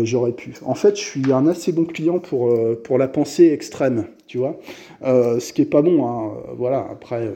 j'aurais 0.03 0.33
pu. 0.33 0.53
En 0.63 0.75
fait, 0.75 0.95
je 0.95 1.01
suis 1.01 1.31
un 1.31 1.47
assez 1.47 1.71
bon 1.71 1.85
client 1.85 2.19
pour 2.19 2.97
la 2.97 3.07
pensée 3.07 3.47
extrême, 3.47 4.05
tu 4.29 4.37
vois. 4.37 4.57
ce 5.03 5.51
qui 5.51 5.61
est 5.61 5.65
pas 5.65 5.81
bon, 5.81 6.07
hein, 6.07 6.33
voilà. 6.57 6.87
Après, 6.89 7.33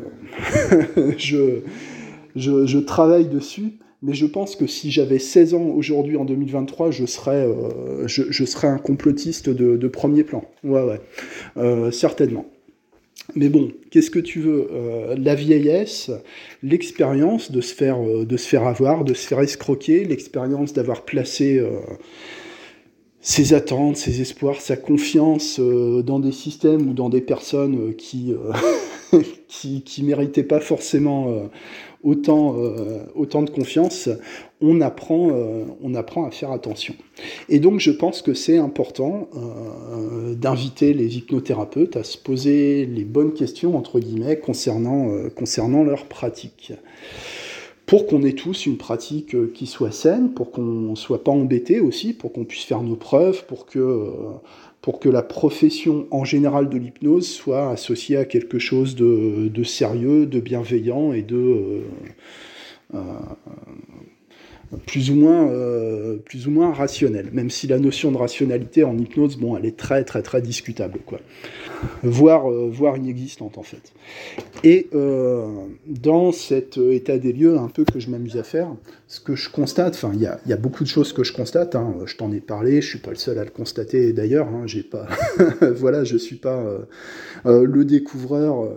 je, 1.18 1.62
je 2.36 2.66
je 2.66 2.78
travaille 2.78 3.28
dessus 3.28 3.74
mais 4.04 4.14
je 4.14 4.26
pense 4.26 4.58
que 4.58 4.68
si 4.68 4.92
j'avais 4.92 5.18
16 5.18 5.54
ans 5.54 5.64
aujourd'hui 5.64 6.18
en 6.18 6.26
2023, 6.26 6.92
je 6.92 7.06
serais, 7.06 7.48
euh, 7.48 8.06
je, 8.06 8.44
serais 8.44 8.68
un 8.68 8.78
complotiste 8.78 9.50
de, 9.50 9.88
premier 9.88 10.26
plan. 10.26 10.44
Ouais, 10.66 10.84
ouais, 10.84 11.00
euh, 11.56 11.90
certainement. 11.90 12.46
Mais 13.36 13.48
bon, 13.48 13.72
qu'est-ce 13.92 14.12
que 14.12 14.20
tu 14.20 14.42
veux 14.42 14.68
euh, 14.74 15.16
La 15.18 15.36
vieillesse, 15.36 16.12
l'expérience 16.62 17.50
de 17.50 17.62
se 17.62 18.26
de 18.26 18.38
se 18.38 18.48
faire 18.48 18.68
avoir, 18.68 19.06
de 19.06 19.14
se 19.14 19.26
faire 19.26 19.40
escroquer, 19.40 20.04
l'expérience 20.04 20.74
d'avoir 20.74 21.04
placé 21.04 21.66
ses 23.24 23.54
attentes, 23.54 23.98
ses 23.98 24.22
espoirs, 24.22 24.62
sa 24.62 24.78
confiance 24.78 25.60
dans 25.60 26.20
des 26.20 26.32
systèmes 26.32 26.90
ou 26.90 26.94
dans 26.94 27.10
des 27.10 27.22
personnes 27.22 27.96
qui, 27.96 28.36
qui, 29.48 29.82
qui 29.82 30.04
méritaient 30.04 30.44
pas 30.44 30.60
forcément 30.60 31.50
autant, 32.04 32.56
euh, 32.58 33.00
autant 33.16 33.42
de 33.42 33.50
confiance, 33.50 34.10
on 34.62 34.82
apprend, 34.82 35.30
euh, 35.32 35.64
on 35.82 35.96
apprend 35.96 36.26
à 36.26 36.32
faire 36.32 36.52
attention. 36.52 36.94
Et 37.50 37.60
donc 37.60 37.80
je 37.80 37.92
pense 37.92 38.22
que 38.22 38.34
c'est 38.34 38.58
important 38.58 39.30
euh, 39.36 40.36
d'inviter 40.36 40.94
les 40.94 41.18
hypnothérapeutes 41.18 41.96
à 41.96 42.04
se 42.04 42.18
poser 42.18 42.86
les 42.86 43.06
bonnes 43.06 43.34
questions, 43.34 43.78
entre 43.78 44.00
guillemets, 44.00 44.38
concernant, 44.38 45.12
concernant 45.36 45.84
leur 45.84 46.06
pratique 46.06 46.74
pour 47.86 48.08
qu'on 48.08 48.24
ait 48.24 48.34
tous 48.34 48.66
une 48.66 48.78
pratique 48.78 49.54
qui 49.54 49.66
soit 49.66 49.92
saine, 49.92 50.34
pour 50.34 50.52
qu'on 50.52 50.62
ne 50.62 50.96
soit 50.96 51.24
pas 51.24 51.32
embêté 51.32 51.80
aussi, 51.80 52.14
pour 52.14 52.32
qu'on 52.32 52.46
puisse 52.46 52.64
faire 52.64 52.82
nos 52.82 52.96
preuves, 52.96 53.46
pour 53.46 53.66
que 53.66 54.10
pour 54.84 55.00
que 55.00 55.08
la 55.08 55.22
profession 55.24 56.08
en 56.12 56.26
général 56.26 56.68
de 56.68 56.78
l'hypnose 56.78 57.26
soit 57.26 57.70
associée 57.70 58.18
à 58.18 58.26
quelque 58.26 58.60
chose 58.60 58.96
de, 58.96 59.64
sérieux, 59.64 60.26
de 60.26 60.42
bienveillant 60.42 61.14
et 61.14 61.22
de 61.22 61.38
euh, 61.38 61.82
euh, 62.94 63.00
plus 64.86 65.12
ou 65.12 65.16
moins 65.16 65.50
euh, 65.50 66.18
plus 66.18 66.48
ou 66.48 66.52
moins 66.52 66.74
rationnel. 66.74 67.30
Même 67.34 67.50
si 67.50 67.68
la 67.68 67.80
notion 67.80 68.12
de 68.12 68.18
rationalité 68.18 68.84
en 68.84 68.98
hypnose, 68.98 69.38
bon, 69.38 69.58
elle 69.58 69.66
est 69.66 69.78
très 69.78 70.04
très 70.04 70.22
très 70.22 70.42
discutable, 70.42 71.00
quoi, 71.06 71.20
voire 72.04 72.50
voire 72.50 72.98
inexistante 72.98 73.58
en 73.58 73.64
fait. 73.64 73.94
Et 74.64 74.90
dans 75.86 76.32
cet 76.32 76.78
état 76.78 77.18
des 77.18 77.34
lieux 77.34 77.58
un 77.58 77.68
peu 77.68 77.84
que 77.86 78.00
je 78.00 78.10
m'amuse 78.10 78.38
à 78.38 78.44
faire, 78.44 78.70
ce 79.14 79.20
que 79.20 79.36
je 79.36 79.48
constate, 79.48 79.94
enfin, 79.94 80.12
il 80.16 80.22
y 80.22 80.54
a, 80.54 80.58
beaucoup 80.58 80.84
de 80.84 80.90
choses 80.90 81.14
que 81.14 81.24
je 81.24 81.34
constate. 81.34 81.76
Hein, 81.76 81.94
je 82.06 82.16
t'en 82.16 82.32
ai 82.32 82.40
parlé, 82.40 82.82
je 82.82 82.90
suis 82.90 83.00
pas 83.00 83.12
le 83.12 83.16
seul 83.16 83.38
à 83.38 83.44
le 83.44 83.52
constater. 83.52 84.12
D'ailleurs, 84.12 84.48
hein, 84.48 84.64
j'ai 84.66 84.82
pas, 84.82 85.08
voilà, 85.76 86.04
je 86.04 86.18
suis 86.18 86.38
pas 86.38 86.58
euh, 86.58 86.80
euh, 87.46 87.68
le 87.68 87.86
découvreur 87.86 88.68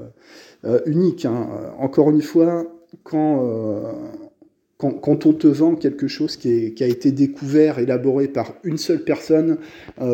euh, 0.66 0.81
unique. 0.85 1.25
Hein. 1.25 1.49
Encore 1.79 2.11
une 2.11 2.21
fois, 2.21 2.66
quand, 3.03 3.94
quand, 4.79 5.25
on 5.25 5.33
te 5.33 5.47
vend 5.47 5.75
quelque 5.75 6.07
chose 6.07 6.37
qui, 6.37 6.75
a 6.81 6.87
été 6.87 7.11
découvert, 7.11 7.79
élaboré 7.79 8.29
par 8.29 8.55
une 8.62 8.77
seule 8.77 9.05
personne, 9.05 9.57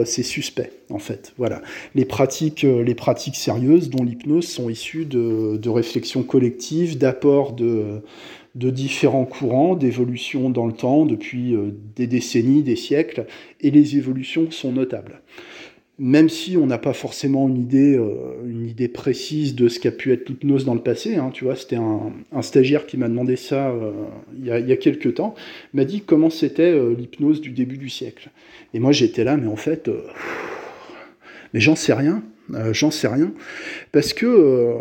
c'est 0.05 0.23
suspect, 0.23 0.71
en 0.89 1.01
fait. 1.01 1.33
Voilà. 1.37 1.63
Les 1.97 2.05
pratiques, 2.05 2.63
les 2.63 2.95
pratiques 2.95 3.35
sérieuses, 3.35 3.91
dont 3.91 4.05
l'hypnose, 4.05 4.47
sont 4.47 4.71
issues 4.71 5.05
de, 5.05 5.69
réflexions 5.69 6.23
collectives, 6.23 6.97
d'apports 6.97 7.53
de 7.53 8.71
différents 8.71 9.25
courants, 9.25 9.75
d'évolution 9.75 10.51
dans 10.51 10.67
le 10.67 10.73
temps 10.73 11.07
depuis 11.07 11.55
euh, 11.55 11.71
des 11.97 12.07
décennies, 12.07 12.63
des 12.63 12.77
siècles, 12.77 13.27
et 13.61 13.71
les 13.71 13.97
évolutions 13.97 14.51
sont 14.51 14.73
notables. 14.73 15.23
Même 16.05 16.29
si 16.29 16.57
on 16.57 16.67
n'a 16.67 16.79
pas 16.79 16.95
forcément 16.95 17.49
une 17.49 17.59
idée, 17.59 17.97
euh, 17.97 18.89
précise 18.93 19.55
de 19.55 19.69
ce 19.69 19.79
qu'a 19.79 19.93
pu 19.93 20.13
être 20.13 20.29
l'hypnose 20.29 20.65
dans 20.65 20.75
le 20.75 20.81
passé, 20.81 21.15
hein, 21.15 21.31
tu 21.33 21.45
vois, 21.45 21.55
c'était 21.55 21.77
un, 21.77 22.43
stagiaire 22.43 22.87
qui 22.87 22.97
m'a 22.97 23.09
demandé 23.09 23.37
ça 23.37 23.71
euh, 23.71 23.93
il, 24.37 24.47
y 24.47 24.51
a, 24.51 24.59
il, 24.59 24.69
y 24.69 24.73
a, 24.73 24.77
quelques 24.77 25.15
temps, 25.15 25.37
m'a 25.75 25.85
dit 25.85 26.01
comment 26.01 26.29
c'était 26.29 26.77
l'hypnose 26.91 27.41
du 27.41 27.51
début 27.51 27.79
du 27.79 27.89
siècle. 27.89 28.31
Et 28.75 28.81
moi 28.81 28.91
j'étais 28.91 29.23
là, 29.23 29.37
mais 29.37 29.47
en 29.47 29.57
fait, 29.57 29.89
mais 31.55 31.61
j'en 31.61 31.77
sais 31.77 31.93
rien, 31.93 32.25
j'en 32.73 32.91
sais 32.91 33.07
rien, 33.07 33.33
parce 33.93 34.13
que 34.13 34.75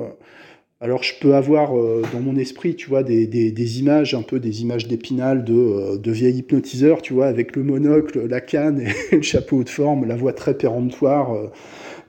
alors 0.81 1.03
je 1.03 1.13
peux 1.19 1.35
avoir 1.35 1.77
euh, 1.77 2.01
dans 2.11 2.19
mon 2.19 2.35
esprit, 2.35 2.75
tu 2.75 2.89
vois, 2.89 3.03
des, 3.03 3.79
images, 3.79 4.15
un 4.15 4.23
peu 4.23 4.39
des 4.39 4.63
images 4.63 4.87
d'épinal 4.87 5.43
de, 5.43 5.53
euh, 5.53 5.97
de 5.97 6.11
vieil 6.11 6.39
hypnotiseur, 6.39 7.03
tu 7.03 7.13
vois, 7.13 7.27
avec 7.27 7.55
le 7.55 7.63
monocle, 7.63 8.27
la 8.27 8.41
canne 8.41 8.83
le 9.11 9.21
chapeau 9.21 9.63
de 9.63 9.69
forme, 9.69 10.07
la 10.07 10.15
voix 10.15 10.33
très 10.33 10.55
péremptoire, 10.55 11.35
euh, 11.35 11.51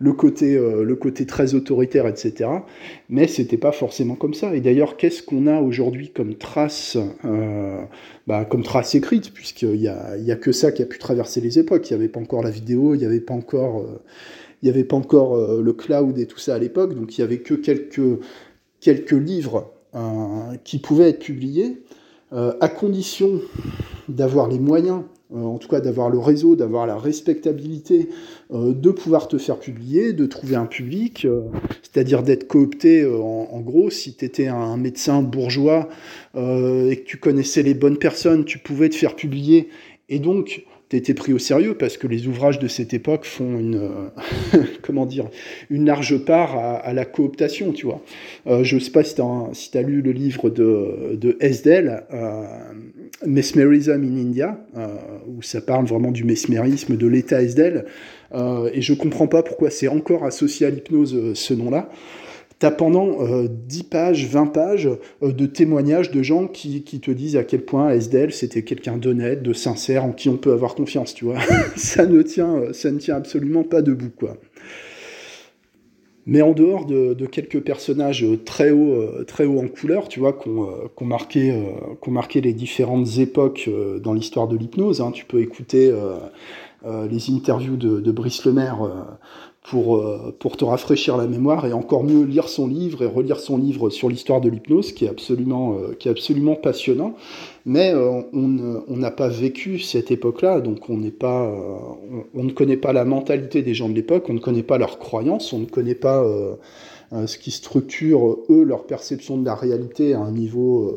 le, 0.00 0.14
côté, 0.14 0.56
le 0.56 0.96
côté 0.96 1.26
très 1.26 1.54
autoritaire, 1.54 2.08
etc. 2.08 2.48
Mais 3.10 3.28
c'était 3.28 3.58
pas 3.58 3.70
forcément 3.70 4.16
comme 4.16 4.34
ça. 4.34 4.52
Et 4.56 4.60
d'ailleurs, 4.60 4.96
qu'est-ce 4.96 5.22
qu'on 5.22 5.46
a 5.46 5.60
aujourd'hui 5.60 6.08
comme 6.08 6.34
trace, 6.34 6.98
bah, 8.26 8.44
comme 8.44 8.64
trace 8.64 8.96
écrite, 8.96 9.32
puisqu'il 9.32 9.76
y 9.76 9.86
a, 9.86 10.16
y 10.16 10.32
a 10.32 10.36
que 10.36 10.50
ça 10.50 10.72
qui 10.72 10.82
a 10.82 10.86
pu 10.86 10.98
traverser 10.98 11.40
les 11.40 11.60
époques. 11.60 11.88
Il 11.88 11.92
n'y 11.92 12.00
avait 12.00 12.08
pas 12.08 12.18
encore 12.18 12.42
la 12.42 12.50
vidéo, 12.50 12.96
il 12.96 12.98
n'y 12.98 13.04
avait 13.04 13.20
pas 13.20 13.34
encore... 13.34 13.86
il 14.60 14.66
n'y 14.66 14.70
avait 14.70 14.82
pas 14.82 14.96
encore 14.96 15.60
le 15.62 15.72
cloud 15.72 16.18
et 16.18 16.26
tout 16.26 16.38
ça 16.40 16.56
à 16.56 16.58
l'époque, 16.58 16.96
donc 16.96 17.16
il 17.16 17.20
n'y 17.20 17.24
avait 17.24 17.38
que 17.38 17.54
quelques 17.54 18.00
quelques 18.82 19.12
livres 19.12 19.72
euh, 19.94 20.56
qui 20.64 20.78
pouvaient 20.78 21.08
être 21.08 21.20
publiés, 21.20 21.82
euh, 22.32 22.52
à 22.60 22.68
condition 22.68 23.40
d'avoir 24.08 24.48
les 24.48 24.58
moyens, 24.58 25.02
euh, 25.34 25.38
en 25.38 25.58
tout 25.58 25.68
cas 25.68 25.80
d'avoir 25.80 26.10
le 26.10 26.18
réseau, 26.18 26.56
d'avoir 26.56 26.86
la 26.86 26.98
respectabilité, 26.98 28.10
de 28.50 28.90
pouvoir 28.90 29.28
te 29.28 29.38
faire 29.38 29.58
publier, 29.58 30.12
de 30.12 30.26
trouver 30.26 30.56
un 30.56 30.66
public, 30.66 31.26
c'est-à-dire 31.80 32.22
d'être 32.22 32.46
coopté, 32.46 33.06
en, 33.06 33.60
gros, 33.60 33.88
si 33.88 34.14
tu 34.14 34.26
étais 34.26 34.46
un 34.46 34.76
médecin 34.76 35.22
bourgeois 35.22 35.88
et 36.34 36.96
que 36.96 37.04
tu 37.06 37.16
connaissais 37.16 37.62
les 37.62 37.72
bonnes 37.72 37.96
personnes, 37.96 38.44
tu 38.44 38.58
pouvais 38.58 38.90
te 38.90 38.94
faire 38.94 39.16
publier, 39.16 39.70
et 40.10 40.18
donc 40.18 40.66
été 40.96 41.14
pris 41.14 41.32
au 41.32 41.38
sérieux 41.38 41.74
parce 41.74 41.96
que 41.96 42.06
les 42.06 42.26
ouvrages 42.26 42.58
de 42.58 42.68
cette 42.68 42.94
époque 42.94 43.24
font 43.24 43.58
une, 43.58 43.76
euh, 43.76 44.58
comment 44.82 45.06
dire, 45.06 45.28
une 45.70 45.86
large 45.86 46.24
part 46.24 46.56
à, 46.56 46.92
la 46.92 47.04
cooptation, 47.04 47.72
tu 47.72 47.86
vois. 47.86 48.02
Euh, 48.46 48.64
je 48.64 48.78
sais 48.78 48.90
pas 48.90 49.04
si 49.04 49.14
tu 49.14 49.22
as, 49.22 49.48
si 49.52 49.76
as, 49.76 49.82
lu 49.82 50.02
le 50.02 50.12
livre 50.12 50.50
de, 50.50 51.14
de 51.14 51.36
Esdel, 51.40 52.04
euh, 52.12 52.44
Mesmerism 53.26 54.02
in 54.02 54.16
India, 54.16 54.58
où 55.26 55.42
ça 55.42 55.60
parle 55.60 55.86
vraiment 55.86 56.10
du 56.10 56.24
mesmérisme, 56.24 56.96
de 56.96 57.06
l'état 57.06 57.42
Esdel, 57.42 57.84
et 58.34 58.80
je 58.80 58.94
comprends 58.94 59.26
pas 59.26 59.42
pourquoi 59.42 59.70
c'est 59.70 59.88
encore 59.88 60.24
associé 60.24 60.66
à 60.66 60.70
l'hypnose 60.70 61.34
ce 61.34 61.54
nom-là 61.54 61.90
tu 62.68 62.76
pendant 62.76 63.18
10 63.48 63.80
euh, 63.80 63.82
pages, 63.90 64.26
20 64.26 64.46
pages 64.46 64.88
euh, 65.22 65.32
de 65.32 65.46
témoignages 65.46 66.10
de 66.10 66.22
gens 66.22 66.46
qui, 66.46 66.82
te 66.82 67.10
disent 67.10 67.36
à 67.36 67.44
quel 67.44 67.62
point 67.62 67.90
SDL 67.90 68.32
c'était 68.32 68.62
quelqu'un 68.62 68.96
d'honnête, 68.96 69.42
de 69.42 69.52
sincère, 69.52 70.04
en 70.04 70.12
qui 70.12 70.28
on 70.28 70.36
peut 70.36 70.52
avoir 70.52 70.74
confiance, 70.74 71.14
tu 71.14 71.24
vois. 71.24 71.38
ça, 71.76 72.06
ne 72.06 72.22
tient, 72.22 72.54
euh, 72.54 72.72
ça 72.72 72.90
ne 72.90 72.98
tient 72.98 73.16
absolument 73.16 73.64
pas 73.64 73.82
debout, 73.82 74.12
quoi. 74.16 74.36
Mais 76.24 76.40
en 76.40 76.52
dehors 76.52 76.86
de, 76.86 77.26
quelques 77.26 77.60
personnages 77.60 78.24
très 78.44 78.70
hauts 78.70 79.24
très 79.26 79.44
haut 79.44 79.58
en 79.58 79.66
couleur, 79.66 80.06
tu 80.06 80.20
vois, 80.20 80.32
qui 80.32 80.48
ont 80.48 81.04
marqué, 81.04 81.52
marqué, 82.06 82.40
les 82.40 82.52
différentes 82.52 83.18
époques 83.18 83.68
dans 84.00 84.12
l'histoire 84.12 84.46
de 84.46 84.56
l'hypnose, 84.56 85.00
hein, 85.00 85.10
tu 85.10 85.24
peux 85.24 85.40
écouter 85.40 85.92
les 86.84 87.30
interviews 87.30 87.76
de, 87.76 87.98
de 87.98 88.12
Brice 88.12 88.44
Lemaire 88.44 89.18
pour, 89.62 89.96
euh, 89.96 90.34
pour 90.38 90.56
te 90.56 90.64
rafraîchir 90.64 91.16
la 91.16 91.26
mémoire 91.26 91.66
et 91.66 91.72
encore 91.72 92.02
mieux 92.02 92.24
lire 92.24 92.48
son 92.48 92.66
livre 92.66 93.04
et 93.04 93.06
relire 93.06 93.38
son 93.38 93.58
livre 93.58 93.90
sur 93.90 94.08
l'histoire 94.08 94.40
de 94.40 94.48
l'hypnose 94.48 94.92
qui 94.92 95.04
est 95.04 95.08
absolument, 95.08 95.78
euh, 95.78 95.94
qui 95.94 96.08
est 96.08 96.10
absolument 96.10 96.56
passionnant. 96.56 97.14
Mais 97.64 97.92
euh, 97.94 98.22
on 98.32 98.96
n'a 98.96 99.12
pas 99.12 99.28
vécu 99.28 99.78
cette 99.78 100.10
époque-là, 100.10 100.60
donc 100.60 100.90
on, 100.90 100.96
n'est 100.96 101.12
pas, 101.12 101.44
on, 101.44 102.24
on, 102.34 102.42
ne 102.42 102.50
connaît 102.50 102.76
pas 102.76 102.92
la 102.92 103.04
mentalité 103.04 103.62
des 103.62 103.72
gens 103.72 103.88
de 103.88 103.94
l'époque, 103.94 104.24
on 104.28 104.34
ne 104.34 104.40
connaît 104.40 104.64
pas 104.64 104.78
leurs 104.78 104.98
croyances, 104.98 105.52
on 105.52 105.60
ne 105.60 105.66
connaît 105.66 105.94
pas 105.94 106.26
ce 107.12 107.38
qui 107.38 107.52
structure, 107.52 108.38
eux, 108.50 108.64
leur 108.64 108.84
perception 108.84 109.38
de 109.38 109.44
la 109.44 109.54
réalité 109.54 110.14
à 110.14 110.18
un 110.18 110.32
niveau 110.32 110.92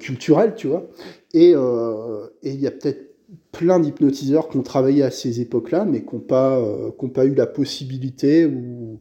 culturel, 0.00 0.54
tu 0.56 0.66
vois. 0.66 0.88
Et 1.34 1.50
il 1.50 2.60
y 2.60 2.66
a 2.66 2.72
peut-être 2.72 3.07
plein 3.52 3.80
d'hypnotiseurs 3.80 4.48
qui 4.48 4.56
ont 4.56 4.62
travaillé 4.62 5.02
à 5.02 5.10
ces 5.10 5.40
époques-là, 5.40 5.84
mais 5.84 6.02
qui 6.02 6.14
n'ont 6.14 6.20
pas, 6.20 6.58
euh, 6.58 6.90
pas 7.12 7.24
eu 7.24 7.34
la 7.34 7.46
possibilité 7.46 8.46
ou, 8.46 8.98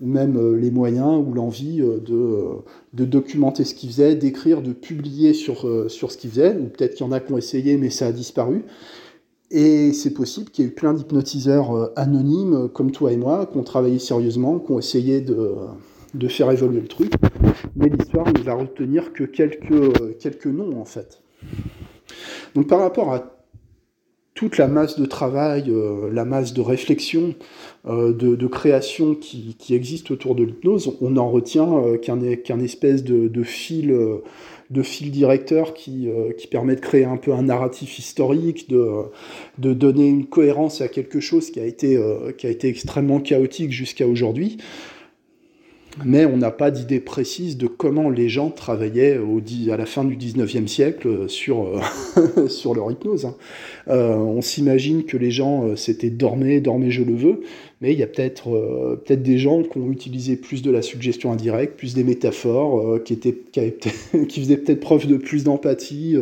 ou 0.00 0.06
même 0.06 0.36
euh, 0.36 0.56
les 0.56 0.70
moyens 0.70 1.22
ou 1.26 1.32
l'envie 1.32 1.80
euh, 1.80 1.98
de, 1.98 2.62
de, 2.92 3.04
documenter 3.04 3.64
ce 3.64 3.74
qu'ils 3.74 3.90
faisaient, 3.90 4.14
d'écrire, 4.14 4.62
de 4.62 4.72
publier 4.72 5.32
sur, 5.32 5.90
sur 5.90 6.12
ce 6.12 6.18
qu'ils 6.18 6.30
faisaient, 6.30 6.56
ou 6.56 6.66
peut-être 6.66 6.94
qu'il 6.94 7.06
y 7.06 7.08
en 7.08 7.12
a 7.12 7.20
qui 7.20 7.32
ont 7.32 7.38
essayé, 7.38 7.76
mais 7.76 7.90
ça 7.90 8.08
a 8.08 8.12
disparu. 8.12 8.64
Et 9.50 9.92
c'est 9.92 10.12
possible 10.12 10.50
qu'il 10.50 10.64
y 10.64 10.68
ait 10.68 10.70
eu 10.70 10.74
plein 10.74 10.92
d'hypnotiseurs 10.92 11.92
anonymes, 11.96 12.68
comme 12.74 12.90
toi 12.90 13.12
et 13.12 13.16
moi, 13.16 13.46
qui 13.46 13.56
ont 13.58 13.62
travaillé 13.62 14.00
sérieusement, 14.00 14.58
qui 14.58 14.72
ont 14.72 14.78
essayé 14.80 15.20
de, 15.20 15.54
de 16.14 16.28
faire 16.28 16.50
évoluer 16.50 16.80
le 16.80 16.88
truc. 16.88 17.12
Mais 17.76 17.88
l'histoire 17.88 18.26
ne 18.26 18.40
va 18.40 18.54
retenir 18.54 19.12
que 19.12 19.22
quelques, 19.22 20.18
quelques 20.18 20.46
noms, 20.46 20.80
en 20.80 20.84
fait. 20.84 21.22
Donc 22.56 22.66
par 22.66 22.80
rapport 22.80 23.12
à 23.12 23.35
toute 24.36 24.58
la 24.58 24.68
masse 24.68 25.00
de 25.00 25.06
travail, 25.06 25.64
euh, 25.68 26.10
la 26.12 26.26
masse 26.26 26.52
de 26.52 26.60
réflexion, 26.60 27.34
euh, 27.88 28.12
de, 28.12 28.46
création 28.46 29.14
qui, 29.14 29.56
existe 29.70 30.10
autour 30.10 30.34
de 30.34 30.44
l'hypnose, 30.44 30.94
on 31.00 31.10
n'en 31.10 31.30
retient 31.30 31.72
euh, 31.78 31.96
qu'un 31.96 32.60
espèce 32.60 33.02
de, 33.02 33.42
fil, 33.42 33.96
de 34.70 34.82
fil 34.82 35.10
directeur 35.10 35.72
qui, 35.72 36.08
permet 36.50 36.76
de 36.76 36.80
créer 36.80 37.06
un 37.06 37.16
peu 37.16 37.32
un 37.32 37.44
narratif 37.44 37.98
historique, 37.98 38.68
de, 38.68 39.08
donner 39.58 40.06
une 40.06 40.26
cohérence 40.26 40.82
à 40.82 40.88
quelque 40.88 41.18
chose 41.18 41.50
qui 41.50 41.58
a 41.58 41.64
été 41.64 42.68
extrêmement 42.68 43.20
chaotique 43.20 43.72
jusqu'à 43.72 44.06
aujourd'hui 44.06 44.58
mais 46.04 46.26
on 46.26 46.36
n'a 46.36 46.50
pas 46.50 46.70
d'idée 46.70 47.00
précise 47.00 47.56
de 47.56 47.66
comment 47.66 48.10
les 48.10 48.28
gens 48.28 48.50
travaillaient 48.50 49.18
au, 49.18 49.40
à 49.70 49.76
la 49.76 49.86
fin 49.86 50.04
du 50.04 50.16
19e 50.16 50.66
siècle 50.66 51.28
sur, 51.28 51.66
euh, 51.66 52.48
sur 52.48 52.74
leur 52.74 52.90
hypnose. 52.90 53.24
Hein. 53.24 53.34
Euh, 53.88 54.14
on 54.14 54.42
s'imagine 54.42 55.04
que 55.04 55.16
les 55.16 55.30
gens 55.30 55.64
euh, 55.64 55.76
s'étaient 55.76 56.10
dormés, 56.10 56.60
dormez 56.60 56.90
je 56.90 57.02
le 57.02 57.14
veux, 57.14 57.40
mais 57.80 57.92
il 57.92 57.98
y 57.98 58.02
a 58.02 58.06
peut-être 58.06 58.50
peut-être 59.04 59.22
des 59.22 59.38
gens 59.38 59.62
qui 59.62 59.78
ont 59.78 59.90
utilisé 59.90 60.36
plus 60.36 60.62
de 60.62 60.70
la 60.70 60.82
suggestion 60.82 61.32
indirecte, 61.32 61.76
plus 61.76 61.94
des 61.94 62.04
métaphores, 62.04 63.02
qui, 63.04 63.12
étaient, 63.12 63.36
qui, 63.52 63.60
qui 64.28 64.40
faisaient 64.40 64.56
peut-être 64.56 64.80
preuve 64.80 65.06
de 65.06 65.16
plus 65.16 65.44
d'empathie 65.44 66.16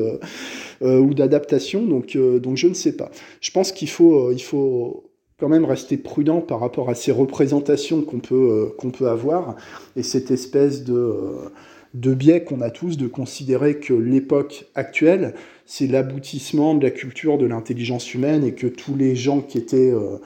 ou 0.80 1.14
d'adaptation, 1.14 1.86
donc, 1.86 2.16
donc 2.16 2.56
je 2.56 2.66
ne 2.66 2.74
sais 2.74 2.96
pas. 2.96 3.10
Je 3.40 3.52
pense 3.52 3.70
qu'il 3.70 3.88
faut, 3.88 4.32
il 4.32 4.42
faut 4.42 5.03
quand 5.38 5.48
même 5.48 5.64
rester 5.64 5.96
prudent 5.96 6.40
par 6.40 6.60
rapport 6.60 6.88
à 6.90 6.94
ces 6.94 7.10
représentations 7.10 8.02
qu'on 8.02 8.20
peut, 8.20 8.34
euh, 8.34 8.74
qu'on 8.78 8.90
peut 8.90 9.08
avoir 9.08 9.56
et 9.96 10.02
cette 10.02 10.30
espèce 10.30 10.84
de, 10.84 10.94
euh, 10.94 11.50
de 11.94 12.14
biais 12.14 12.44
qu'on 12.44 12.60
a 12.60 12.70
tous 12.70 12.96
de 12.96 13.08
considérer 13.08 13.78
que 13.78 13.94
l'époque 13.94 14.66
actuelle, 14.74 15.34
c'est 15.66 15.86
l'aboutissement 15.88 16.74
de 16.74 16.84
la 16.84 16.90
culture 16.90 17.36
de 17.38 17.46
l'intelligence 17.46 18.14
humaine 18.14 18.44
et 18.44 18.52
que 18.52 18.68
tous 18.68 18.94
les 18.94 19.16
gens 19.16 19.40
qui 19.40 19.58
étaient, 19.58 19.90
euh, 19.90 20.18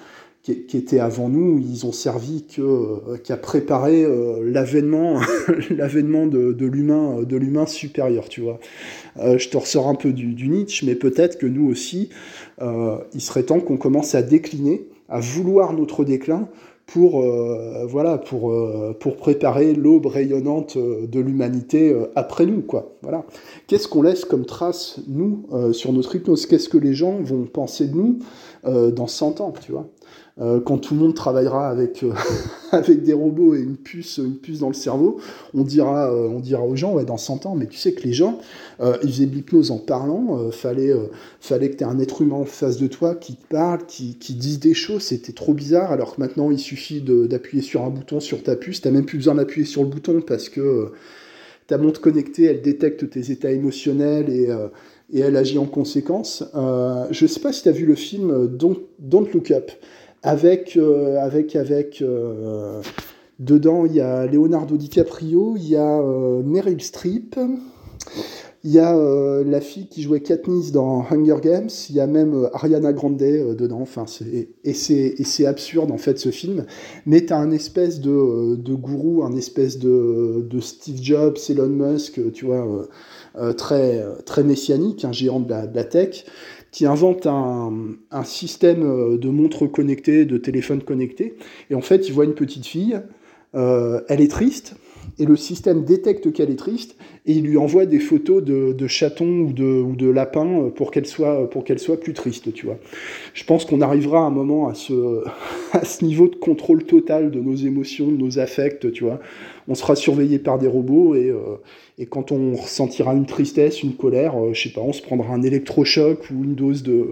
qui, 0.42 0.77
étaient 0.77 1.01
avant 1.01 1.31
nous, 1.31 1.59
ils 1.59 1.87
ont 1.87 1.92
servi 1.92 2.44
qu'à 3.25 3.37
préparer 3.37 4.07
l'avènement, 4.42 5.21
l'avènement 5.71 6.27
de, 6.27 6.53
de 6.53 7.37
l'humain 7.37 7.66
supérieur, 7.66 8.31
tu 8.31 8.40
vois. 8.40 8.59
je 9.16 9.49
te 9.51 9.59
ressors 9.59 9.88
un 9.88 9.94
peu 9.94 10.11
du, 10.12 10.33
du 10.33 10.49
Nietzsche, 10.49 10.87
mais 10.87 10.94
peut-être 10.94 11.37
que 11.37 11.44
nous 11.44 11.68
aussi, 11.68 12.09
il 12.62 13.21
serait 13.21 13.42
temps 13.42 13.61
qu'on 13.61 13.77
commence 13.77 14.14
à 14.14 14.23
décliner 14.23 14.88
à 15.09 15.21
vouloir 15.21 15.73
notre 15.73 16.05
déclin 16.05 16.49
pour, 16.88 17.23
euh, 17.23 17.85
voilà, 17.87 18.16
pour, 18.16 18.51
euh, 18.51 18.97
pour 18.99 19.16
préparer 19.16 19.75
l'aube 19.75 20.07
rayonnante 20.07 20.77
euh, 20.77 21.07
de 21.07 21.21
l'humanité 21.21 21.94
après 22.16 22.47
nous. 22.47 22.62
Quoi. 22.62 22.97
Voilà. 23.03 23.25
Qu'est-ce 23.66 23.88
qu'on 23.88 24.03
laisse 24.03 24.25
comme 24.25 24.47
trace, 24.47 25.01
nous, 25.07 25.44
sur 25.73 25.92
notre 25.92 26.16
hypnose? 26.16 26.47
Qu'est-ce 26.47 26.68
que 26.68 26.79
les 26.79 26.94
gens 26.94 27.21
vont 27.23 27.44
penser 27.44 27.87
de 27.87 27.94
nous 27.94 28.18
dans 28.64 29.07
100 29.07 29.40
ans 29.40 29.53
tu 29.61 29.73
vois? 29.73 29.87
Euh, 30.40 30.61
quand 30.61 30.79
tout 30.79 30.94
le 30.94 31.01
monde 31.01 31.14
travaillera 31.14 31.68
avec, 31.68 32.05
euh, 32.05 32.12
avec 32.73 33.03
des 33.03 33.12
robots 33.12 33.57
et 33.57 33.61
une 33.61 33.77
puce, 33.77 34.18
une 34.18 34.37
puce 34.37 34.61
dans 34.61 34.68
le 34.68 34.75
cerveau, 34.75 35.18
on 35.53 35.64
dira, 35.64 36.12
euh, 36.12 36.29
on 36.29 36.38
dira 36.38 36.62
aux 36.62 36.77
gens, 36.77 37.03
dans 37.03 37.16
100 37.16 37.47
ans, 37.47 37.57
mais 37.57 37.66
tu 37.66 37.77
sais 37.77 37.92
que 37.92 38.05
les 38.05 38.12
gens, 38.12 38.38
ils 38.81 39.11
faisaient 39.11 39.27
de 39.27 39.35
l'hypnose 39.35 39.73
en 39.73 39.79
parlant, 39.79 40.51
fallait, 40.53 40.94
fallait 41.40 41.71
que 41.71 41.77
tu 41.77 41.83
aies 41.83 41.87
un 41.87 41.99
être 41.99 42.23
humain 42.23 42.37
en 42.37 42.44
face 42.44 42.79
de 42.79 42.87
toi 42.87 43.16
qui 43.16 43.35
te 43.35 43.47
parle, 43.49 43.85
qui, 43.87 44.14
qui 44.14 44.35
dise 44.35 44.61
des 44.61 44.75
choses, 44.75 45.03
c'était 45.03 45.33
trop 45.33 45.55
bizarre, 45.55 45.90
alors 45.90 46.14
que 46.14 46.21
maintenant 46.21 46.53
il 46.53 46.59
suffit 46.59 47.01
d'appuyer 47.01 47.62
sur 47.62 47.83
un 47.83 47.90
bouton 47.90 48.21
sur 48.21 48.42
ta 48.42 48.55
puce, 48.55 48.81
t'as 48.81 48.92
même 48.92 49.07
plus 49.07 49.18
besoin 49.18 49.35
d'appuyer 49.35 49.66
sur 49.66 49.83
le 49.83 49.88
bouton 49.88 50.21
parce 50.25 50.49
que 50.49 50.92
ta 51.66 51.79
montre 51.79 52.01
connectée, 52.01 52.44
elle 52.44 52.62
détecte 52.62 53.11
tes 53.11 53.33
états 53.33 53.51
émotionnels 53.51 54.31
et 54.31 54.49
et 55.12 55.21
elle 55.21 55.37
agit 55.37 55.59
en 55.59 55.66
conséquence. 55.66 56.44
Euh, 56.55 57.07
je 57.11 57.25
ne 57.25 57.29
sais 57.29 57.40
pas 57.40 57.53
si 57.53 57.62
tu 57.62 57.68
as 57.68 57.73
vu 57.73 57.87
le 57.87 57.94
film 57.94 58.47
Don't, 58.49 58.79
Don't 58.99 59.27
Look 59.33 59.51
Up 59.51 59.71
avec, 60.23 60.77
euh, 60.77 61.18
avec, 61.21 61.57
avec 61.57 62.03
euh, 62.03 62.83
dedans 63.38 63.87
il 63.87 63.94
y 63.94 64.01
a 64.01 64.27
Leonardo 64.27 64.77
DiCaprio, 64.77 65.55
il 65.57 65.68
y 65.68 65.77
a 65.77 65.99
euh, 66.01 66.42
Meryl 66.42 66.83
Streep, 66.83 67.37
il 68.64 68.73
y 68.73 68.79
a 68.79 68.94
la 69.44 69.61
fille 69.61 69.87
qui 69.87 70.03
jouait 70.03 70.21
Katniss 70.21 70.73
dans 70.73 71.05
Hunger 71.11 71.37
Games, 71.42 71.68
il 71.90 71.94
y 71.94 72.01
a 72.01 72.07
même 72.07 72.49
Ariana 72.53 72.92
Grande 72.92 73.16
dedans, 73.16 73.81
enfin, 73.81 74.05
et 74.64 74.75
c'est 74.75 75.47
absurde 75.47 75.92
en 75.92 75.99
fait 75.99 76.18
ce 76.18 76.31
film, 76.31 76.66
mais 77.07 77.25
tu 77.25 77.33
as 77.33 77.38
un 77.38 77.53
espèce 77.53 78.01
de, 78.01 78.57
de, 78.57 78.75
gourou, 78.75 79.23
un 79.23 79.37
espèce 79.37 79.79
de, 79.79 80.47
de 80.49 80.61
Steve 80.61 80.99
Jobs, 81.01 81.38
Elon 81.49 81.68
Musk, 81.68 82.21
tu 82.33 82.47
vois, 82.47 82.88
très, 83.57 84.05
très 84.27 84.42
messianique, 84.42 85.05
un 85.05 85.12
géant 85.12 85.40
de 85.40 85.51
la, 85.51 85.66
de 85.66 85.77
la 85.77 85.85
tech, 85.85 86.25
qui 86.71 86.87
invente 86.87 87.27
un, 87.27 88.25
système 88.25 88.83
euh, 88.83 89.18
de 89.18 89.29
montres 89.29 89.71
connectées, 89.71 90.25
de 90.25 90.37
téléphones 90.37 90.83
connectés. 90.83 91.37
Et 91.71 91.75
en 91.75 91.81
fait, 91.81 92.09
il 92.09 92.14
voit 92.14 92.25
une 92.25 92.35
petite 92.35 92.66
fille, 92.66 93.01
euh, 93.55 94.01
elle 94.09 94.21
est 94.21 94.31
triste, 94.31 94.75
et 95.18 95.25
le 95.25 95.37
système 95.37 95.85
détecte 95.85 96.33
qu'elle 96.33 96.51
est 96.51 96.59
triste, 96.59 96.97
et 97.27 97.33
il 97.33 97.44
lui 97.44 97.59
envoie 97.59 97.87
des 97.87 97.99
photos 97.99 98.42
de, 98.42 98.87
chatons 98.87 99.40
ou 99.40 99.53
de, 99.53 100.09
lapins 100.09 100.62
euh, 100.62 100.71
pour 100.71 100.90
qu'elle 100.90 101.07
soit, 101.07 101.49
qu'elle 101.64 101.79
soit 101.79 102.01
plus 102.01 102.14
triste, 102.14 102.53
tu 102.53 102.66
vois. 102.66 102.79
Je 103.35 103.44
pense 103.44 103.64
qu'on 103.64 103.81
arrivera 103.81 104.21
à 104.21 104.23
un 104.23 104.31
moment 104.31 104.68
à 104.68 104.75
ce, 104.75 105.25
à 105.73 105.85
ce 105.85 106.05
niveau 106.05 106.29
de 106.29 106.37
contrôle 106.37 106.85
total 106.85 107.31
de 107.31 107.40
nos 107.40 107.57
émotions, 107.57 108.07
de 108.07 108.16
nos 108.16 108.38
affects, 108.38 108.92
tu 108.92 109.05
vois. 109.05 109.21
On 109.69 109.75
sera 109.75 109.95
surveillé 109.95 110.39
par 110.39 110.59
des 110.59 110.67
robots 110.67 111.15
et, 111.15 111.33
et 112.01 112.07
quand 112.07 112.31
on 112.31 112.55
ressentira 112.55 113.13
une 113.13 113.27
tristesse, 113.27 113.83
une 113.83 113.95
colère, 113.95 114.41
euh, 114.41 114.55
je 114.55 114.69
sais 114.69 114.73
pas, 114.73 114.81
on 114.81 114.93
se 114.93 115.03
prendra 115.03 115.35
un 115.35 115.43
électrochoc 115.43 116.31
ou 116.31 116.45
une 116.45 116.55
dose 116.55 116.85
de, 116.85 117.09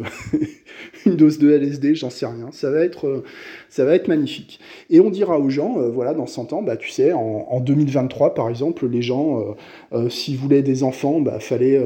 LSD, 1.07 1.97
j'en 1.97 2.09
sais 2.09 2.27
rien. 2.27 2.51
Ça 2.53 2.71
va 2.71 2.85
être, 2.85 3.09
euh, 3.09 3.25
ça 3.69 3.85
va 3.85 3.97
être 3.97 4.07
magnifique. 4.07 4.61
Et 4.89 5.01
on 5.01 5.11
dira 5.11 5.41
aux 5.41 5.51
gens, 5.51 5.81
euh, 5.81 5.91
voilà, 5.91 6.15
dans 6.15 6.27
100 6.27 6.53
ans, 6.53 6.63
bah, 6.63 6.77
tu 6.77 6.91
sais, 6.91 7.13
en, 7.13 7.49
en 7.51 7.59
2023, 7.59 8.35
par 8.35 8.49
exemple, 8.49 8.87
les 8.87 9.03
gens, 9.03 9.57
s'ils 10.09 10.37
voulaient 10.37 10.63
des 10.63 10.85
enfants, 10.85 11.21
bah, 11.21 11.41
fallait 11.41 11.81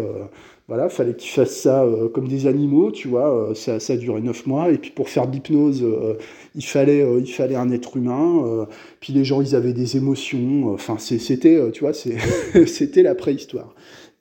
voilà, 0.70 0.88
fallait 0.88 1.14
qu'ils 1.14 1.32
fassent 1.32 1.56
ça 1.56 1.82
euh, 1.82 2.08
comme 2.08 2.28
des 2.28 2.46
animaux, 2.46 2.92
tu 2.92 3.08
vois. 3.08 3.50
Euh, 3.50 3.54
ça, 3.54 3.80
ça 3.80 3.94
a 3.94 3.96
duré 3.96 4.20
neuf 4.20 4.46
mois. 4.46 4.70
Et 4.70 4.78
puis 4.78 4.92
pour 4.92 5.08
faire 5.08 5.26
de 5.26 5.32
l'hypnose, 5.32 5.82
euh, 5.82 6.14
il, 6.54 6.64
fallait, 6.64 7.04
il 7.18 7.56
un 7.56 7.72
être 7.72 7.96
humain. 7.96 8.68
puis 9.00 9.12
les 9.12 9.24
gens, 9.24 9.40
ils 9.40 9.56
avaient 9.56 9.72
des 9.72 9.96
émotions. 9.96 10.72
Enfin, 10.72 10.96
c'était, 10.98 11.58
tu 11.72 11.80
vois, 11.80 11.92
c'était 12.66 13.02
la 13.02 13.16
préhistoire. 13.16 13.74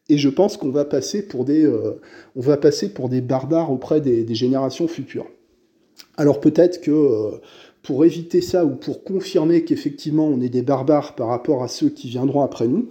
Et 0.09 0.17
je 0.17 0.27
pense 0.27 0.57
qu'on 0.57 0.71
va 0.71 0.85
passer 0.85 1.21
pour 1.21 1.45
des, 1.45 1.67
barbares 3.21 3.71
auprès 3.71 4.01
des 4.01 4.35
générations 4.35 4.87
futures. 4.87 5.27
Alors 6.17 6.39
peut-être 6.39 6.81
que 6.81 7.39
pour 7.83 8.05
éviter 8.05 8.41
ça 8.41 8.65
ou 8.65 8.75
pour 8.75 9.03
confirmer 9.03 9.63
qu'effectivement 9.65 10.25
on 10.27 10.41
est 10.41 10.49
des 10.49 10.63
barbares 10.63 11.13
par 11.13 11.27
rapport 11.27 11.61
à 11.61 11.67
ceux 11.67 11.89
qui 11.89 12.07
viendront 12.09 12.41
après 12.41 12.67
nous, 12.67 12.89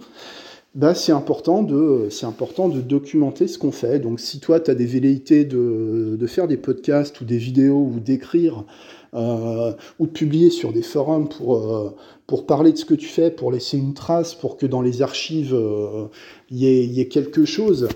bah, 0.79 0.95
c'est 0.95 1.11
important, 1.11 1.61
de, 1.61 2.07
important 2.23 2.69
de 2.69 2.79
documenter 2.79 3.49
ce 3.49 3.57
qu'on 3.57 3.73
fait. 3.73 3.99
Donc 3.99 4.21
si 4.21 4.39
toi, 4.39 4.61
tu 4.61 4.71
as 4.71 4.75
des 4.75 4.85
velléités 4.85 5.43
de, 5.43 6.15
de, 6.17 6.27
faire 6.27 6.47
des 6.47 6.55
podcasts 6.55 7.19
ou 7.19 7.25
des 7.25 7.37
vidéos 7.37 7.91
ou 7.93 7.99
d'écrire 7.99 8.63
euh, 9.13 9.73
ou 9.99 10.07
de 10.07 10.11
publier 10.11 10.49
sur 10.49 10.71
des 10.71 10.81
forums 10.81 11.27
pour, 11.27 11.57
euh, 11.57 11.93
pour 12.27 12.45
parler 12.45 12.71
de 12.71 12.77
ce 12.77 12.85
que 12.85 12.93
tu 12.93 13.07
fais, 13.07 13.29
pour 13.29 13.51
laisser 13.51 13.77
une 13.77 13.93
trace, 13.93 14.35
pour 14.35 14.55
que 14.55 14.65
dans 14.65 14.81
les 14.81 15.01
archives, 15.01 15.49
il 15.49 15.55
euh, 15.57 16.05
y, 16.49 16.67
ait, 16.67 16.85
y, 16.85 17.01
ait, 17.01 17.09
quelque 17.09 17.43
chose 17.43 17.89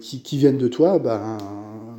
qui, 0.00 0.22
qui, 0.22 0.38
vienne 0.38 0.58
de 0.58 0.68
toi, 0.68 1.00
ben, 1.00 1.36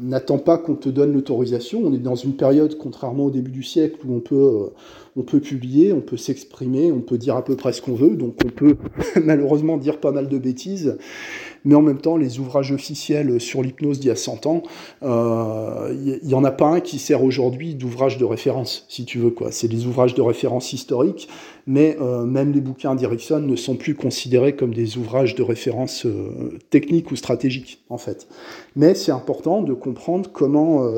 n'attends 0.01 0.37
pas 0.37 0.57
qu'on 0.57 0.75
te 0.75 0.89
donne 0.89 1.13
l'autorisation. 1.13 1.81
On 1.83 1.93
est 1.93 1.97
dans 1.97 2.15
une 2.15 2.35
période, 2.35 2.77
contrairement 2.77 3.25
au 3.25 3.31
début 3.31 3.51
du 3.51 3.63
siècle, 3.63 3.97
où 4.05 4.15
on 4.15 4.19
peut, 4.19 4.69
on 5.15 5.21
peut 5.21 5.39
publier, 5.39 5.93
on 5.93 6.01
peut 6.01 6.17
s'exprimer, 6.17 6.91
on 6.91 7.01
peut 7.01 7.17
dire 7.17 7.35
à 7.35 7.43
peu 7.43 7.55
près 7.55 7.73
ce 7.73 7.81
qu'on 7.81 7.95
veut. 7.95 8.15
Donc 8.15 8.35
on 8.45 8.49
peut 8.49 8.77
malheureusement 9.23 9.77
dire 9.77 9.99
pas 9.99 10.11
mal 10.11 10.27
de 10.27 10.37
bêtises 10.37 10.97
mais 11.65 11.75
en 11.75 11.81
même 11.81 11.99
temps, 11.99 12.17
les 12.17 12.39
ouvrages 12.39 12.71
officiels 12.71 13.39
sur 13.39 13.61
l'hypnose 13.61 13.99
d'il 13.99 14.09
y 14.09 14.11
a 14.11 14.15
100 14.15 14.45
ans, 14.47 14.63
il 15.01 15.07
euh, 15.07 16.19
n'y 16.23 16.33
en 16.33 16.43
a 16.43 16.51
pas 16.51 16.67
un 16.67 16.79
qui 16.79 16.99
sert 16.99 17.23
aujourd'hui 17.23 17.75
d'ouvrage 17.75 18.17
de 18.17 18.25
référence, 18.25 18.85
si 18.89 19.05
tu 19.05 19.19
veux. 19.19 19.29
quoi. 19.29 19.51
C'est 19.51 19.67
des 19.67 19.85
ouvrages 19.85 20.13
de 20.13 20.21
référence 20.21 20.73
historiques, 20.73 21.29
mais 21.65 21.97
euh, 22.01 22.25
même 22.25 22.51
les 22.51 22.61
bouquins 22.61 22.95
d'Erickson 22.95 23.39
ne 23.39 23.55
sont 23.55 23.75
plus 23.75 23.95
considérés 23.95 24.55
comme 24.55 24.73
des 24.73 24.97
ouvrages 24.97 25.35
de 25.35 25.43
référence 25.43 26.05
euh, 26.05 26.57
techniques 26.69 27.11
ou 27.11 27.15
stratégiques, 27.15 27.81
en 27.89 27.97
fait. 27.97 28.27
Mais 28.75 28.93
c'est 28.95 29.11
important 29.11 29.61
de 29.61 29.73
comprendre 29.73 30.29
comment 30.31 30.91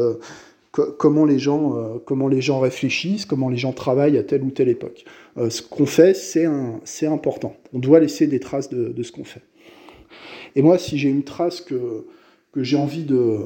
comment 0.97 1.23
les, 1.23 1.39
gens, 1.39 1.73
comment 2.04 2.28
les 2.28 2.41
gens 2.41 2.60
réfléchissent, 2.60 3.25
comment 3.25 3.47
les 3.47 3.56
gens 3.56 3.71
travaillent 3.71 4.17
à 4.17 4.23
telle 4.23 4.43
ou 4.43 4.51
telle 4.51 4.67
époque. 4.67 5.06
ce 5.38 5.62
qu'on 5.62 5.86
fait, 5.86 6.13
c'est 6.13 7.08
important. 7.08 7.56
On 7.73 7.80
doit 7.80 8.01
laisser 8.01 8.28
des 8.28 8.41
traces 8.41 8.69
de 8.69 9.04
ce 9.04 9.12
qu'on 9.13 9.23
fait. 9.23 9.41
Et 10.55 10.61
moi, 10.61 10.77
si 10.77 10.97
j'ai 10.97 11.09
une 11.09 11.23
trace 11.23 11.61
que, 11.61 12.05
j'ai 12.55 12.77
envie 12.77 13.03
de, 13.03 13.39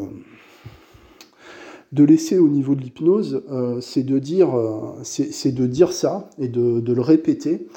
de 1.91 2.03
laisser 2.03 2.37
au 2.37 2.47
niveau 2.47 2.75
de 2.75 2.81
l'hypnose, 2.81 3.43
euh, 3.49 3.81
c'est 3.81 4.03
de, 4.03 4.19
dire, 4.19 4.55
euh, 4.55 5.01
de 5.45 5.65
dire 5.65 5.91
ça 5.91 6.29
et 6.37 6.47
de, 6.47 6.79
de 6.79 6.93
le 6.93 7.01
répéter 7.01 7.67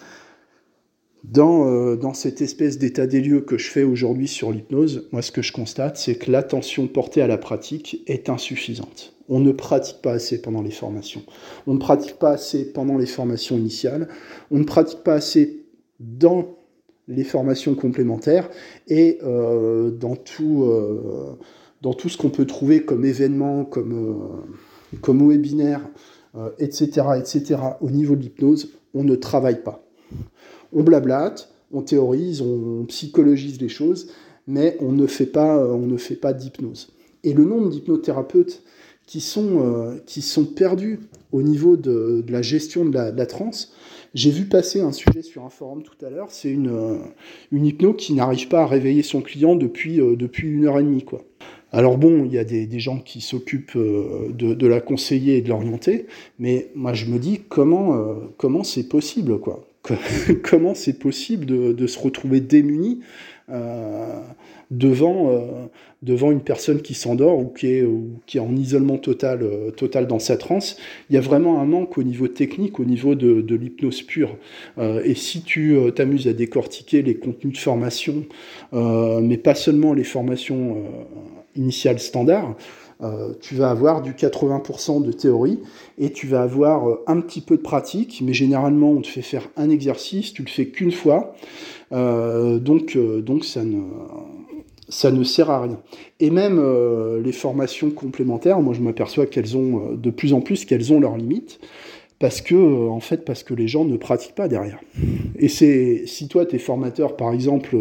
dans, 1.24 1.68
euh, 1.68 1.96
dans 1.96 2.14
cette 2.14 2.40
espèce 2.40 2.78
d'état 2.78 3.06
des 3.06 3.20
lieux 3.20 3.40
que 3.40 3.56
je 3.56 3.70
fais 3.70 3.84
aujourd'hui 3.84 4.28
sur 4.28 4.52
l'hypnose. 4.52 5.08
Moi, 5.12 5.22
ce 5.22 5.32
que 5.32 5.42
je 5.42 5.52
constate, 5.52 5.96
c'est 5.96 6.16
que 6.16 6.30
l'attention 6.30 6.86
portée 6.86 7.22
à 7.22 7.26
la 7.26 7.38
pratique 7.38 8.02
est 8.06 8.28
insuffisante. 8.28 9.14
On 9.28 9.40
ne 9.40 9.52
pratique 9.52 10.02
pas 10.02 10.12
assez 10.12 10.42
pendant 10.42 10.62
les 10.62 10.70
formations. 10.70 11.22
On 11.66 11.74
ne 11.74 11.78
pratique 11.78 12.18
pas 12.18 12.32
assez 12.32 12.72
pendant 12.72 12.98
les 12.98 13.06
formations 13.06 13.56
initiales. 13.56 14.08
On 14.50 14.58
ne 14.58 14.64
pratique 14.64 14.98
pas 14.98 15.14
assez 15.14 15.64
dans 16.00 16.56
les 17.08 17.24
formations 17.24 17.74
complémentaires 17.74 18.48
et 18.88 19.18
euh, 19.22 19.90
dans, 19.90 20.16
tout, 20.16 20.64
euh, 20.64 21.36
dans 21.80 21.94
tout 21.94 22.08
ce 22.08 22.16
qu'on 22.16 22.30
peut 22.30 22.46
trouver 22.46 22.84
comme 22.84 23.04
événement, 23.04 23.64
comme, 23.64 23.92
euh, 23.92 24.96
comme 25.00 25.28
webinaire, 25.28 25.80
etc., 26.58 27.06
etc., 27.18 27.60
au 27.82 27.90
niveau 27.90 28.16
de 28.16 28.22
l'hypnose, 28.22 28.72
on 28.94 29.04
ne 29.04 29.14
travaille 29.16 29.62
pas. 29.62 29.84
On 30.72 30.82
blablate, 30.82 31.52
on 31.72 31.82
théorise, 31.82 32.40
on 32.40 32.86
psychologise 32.86 33.60
les 33.60 33.68
choses, 33.68 34.08
mais 34.46 34.78
on 34.80 34.92
ne 34.92 35.06
fait 35.06 35.26
pas, 35.26 35.62
pas 36.22 36.32
d'hypnose. 36.32 36.88
Et 37.22 37.34
le 37.34 37.44
nombre 37.44 37.68
d'hypnothérapeutes 37.68 38.62
qui 39.06 39.20
sont, 39.20 40.00
qui 40.06 40.22
sont 40.22 40.46
perdus 40.46 41.00
au 41.32 41.42
niveau 41.42 41.76
de, 41.76 42.24
la 42.28 42.40
gestion 42.40 42.86
de 42.86 42.94
la, 42.94 43.12
de 43.12 43.18
la 43.18 43.26
transe, 43.26 43.74
j'ai 44.14 44.30
vu 44.30 44.44
passer 44.44 44.80
un 44.80 44.92
sujet 44.92 45.22
sur 45.22 45.44
un 45.44 45.48
forum 45.48 45.82
tout 45.82 46.04
à 46.04 46.10
l'heure, 46.10 46.30
c'est 46.30 46.50
une, 46.50 46.68
euh, 46.68 46.98
une 47.50 47.64
hypno 47.66 47.94
qui 47.94 48.12
n'arrive 48.12 48.48
pas 48.48 48.62
à 48.62 48.66
réveiller 48.66 49.02
son 49.02 49.22
client 49.22 49.56
depuis, 49.56 50.00
euh, 50.00 50.16
depuis 50.16 50.48
une 50.48 50.66
heure 50.66 50.78
et 50.78 50.82
demie. 50.82 51.02
Quoi. 51.02 51.24
Alors 51.72 51.96
bon, 51.96 52.24
il 52.26 52.32
y 52.32 52.38
a 52.38 52.44
des, 52.44 52.66
des 52.66 52.80
gens 52.80 52.98
qui 52.98 53.22
s'occupent 53.22 53.76
euh, 53.76 54.28
de, 54.30 54.52
de, 54.52 54.66
la 54.66 54.80
conseiller 54.80 55.38
et 55.38 55.42
de 55.42 55.48
l'orienter, 55.48 56.06
mais 56.38 56.68
moi 56.74 56.92
je 56.92 57.06
me 57.06 57.18
dis 57.18 57.40
comment 57.48 57.96
comment 58.36 58.64
c'est 58.64 58.88
possible 58.88 59.38
quoi? 59.38 59.66
Comment 60.44 60.76
c'est 60.76 61.00
possible 61.00 61.44
de, 61.44 61.72
de, 61.72 61.86
se 61.88 61.98
retrouver 61.98 62.40
démuni 62.40 63.00
devant, 64.72 65.30
euh, 65.30 65.66
devant 66.02 66.32
une 66.32 66.40
personne 66.40 66.80
qui 66.80 66.94
s'endort 66.94 67.38
ou 67.38 67.46
qui 67.46 67.66
est, 67.68 67.86
qui 68.26 68.38
est 68.38 68.40
en 68.40 68.56
isolement 68.56 68.96
total, 68.96 69.42
euh, 69.42 69.70
total 69.70 70.06
dans 70.06 70.18
sa 70.18 70.36
transe, 70.36 70.76
il 71.10 71.14
y 71.14 71.18
a 71.18 71.20
vraiment 71.20 71.60
un 71.60 71.66
manque 71.66 71.98
au 71.98 72.02
niveau 72.02 72.26
technique, 72.26 72.80
au 72.80 72.84
niveau 72.84 73.14
de, 73.14 73.42
de 73.42 73.54
l'hypnose 73.54 74.02
pure. 74.02 74.36
Euh, 74.78 75.02
et 75.04 75.14
si 75.14 75.42
tu 75.42 75.76
t'amuses 75.94 76.26
à 76.26 76.32
décortiquer 76.32 77.02
les 77.02 77.14
contenus 77.14 77.52
de 77.52 77.58
formation, 77.58 78.24
mais 78.72 79.36
pas 79.36 79.54
seulement 79.54 79.92
les 79.92 80.04
formations 80.04 80.84
initiales 81.54 81.98
standards, 81.98 82.56
tu 83.40 83.56
vas 83.56 83.70
avoir 83.70 84.00
du 84.00 84.12
80% 84.12 85.04
de 85.04 85.12
théorie 85.12 85.58
et 85.98 86.10
tu 86.10 86.26
vas 86.26 86.42
avoir 86.42 86.98
un 87.06 87.20
petit 87.20 87.40
peu 87.40 87.56
de 87.56 87.62
pratique, 87.62 88.22
mais 88.24 88.32
généralement 88.32 88.92
on 88.92 89.00
te 89.00 89.08
fait 89.08 89.22
faire 89.22 89.48
un 89.56 89.68
exercice, 89.68 90.32
tu 90.32 90.42
le 90.42 90.48
fais 90.48 90.66
qu'une 90.66 90.92
fois, 90.92 91.34
donc, 91.90 92.96
donc 92.96 93.44
ça 93.44 93.64
ne 93.64 93.80
ça 94.88 95.10
ne 95.10 95.24
sert 95.24 95.50
à 95.50 95.62
rien. 95.62 95.80
Et 96.20 96.30
même 96.30 96.58
euh, 96.58 97.20
les 97.22 97.32
formations 97.32 97.90
complémentaires, 97.90 98.60
moi 98.60 98.74
je 98.74 98.80
m'aperçois 98.80 99.26
qu'elles 99.26 99.56
ont 99.56 99.92
euh, 99.92 99.96
de 99.96 100.10
plus 100.10 100.32
en 100.32 100.40
plus 100.40 100.64
qu'elles 100.64 100.92
ont 100.92 101.00
leurs 101.00 101.16
limites 101.16 101.60
parce 102.18 102.40
que 102.40 102.54
euh, 102.54 102.88
en 102.88 103.00
fait 103.00 103.24
parce 103.24 103.42
que 103.42 103.54
les 103.54 103.68
gens 103.68 103.84
ne 103.84 103.96
pratiquent 103.96 104.34
pas 104.34 104.48
derrière. 104.48 104.80
Et 105.38 105.48
c'est 105.48 106.04
si 106.06 106.28
toi 106.28 106.46
tu 106.46 106.56
es 106.56 106.58
formateur 106.58 107.16
par 107.16 107.32
exemple 107.32 107.76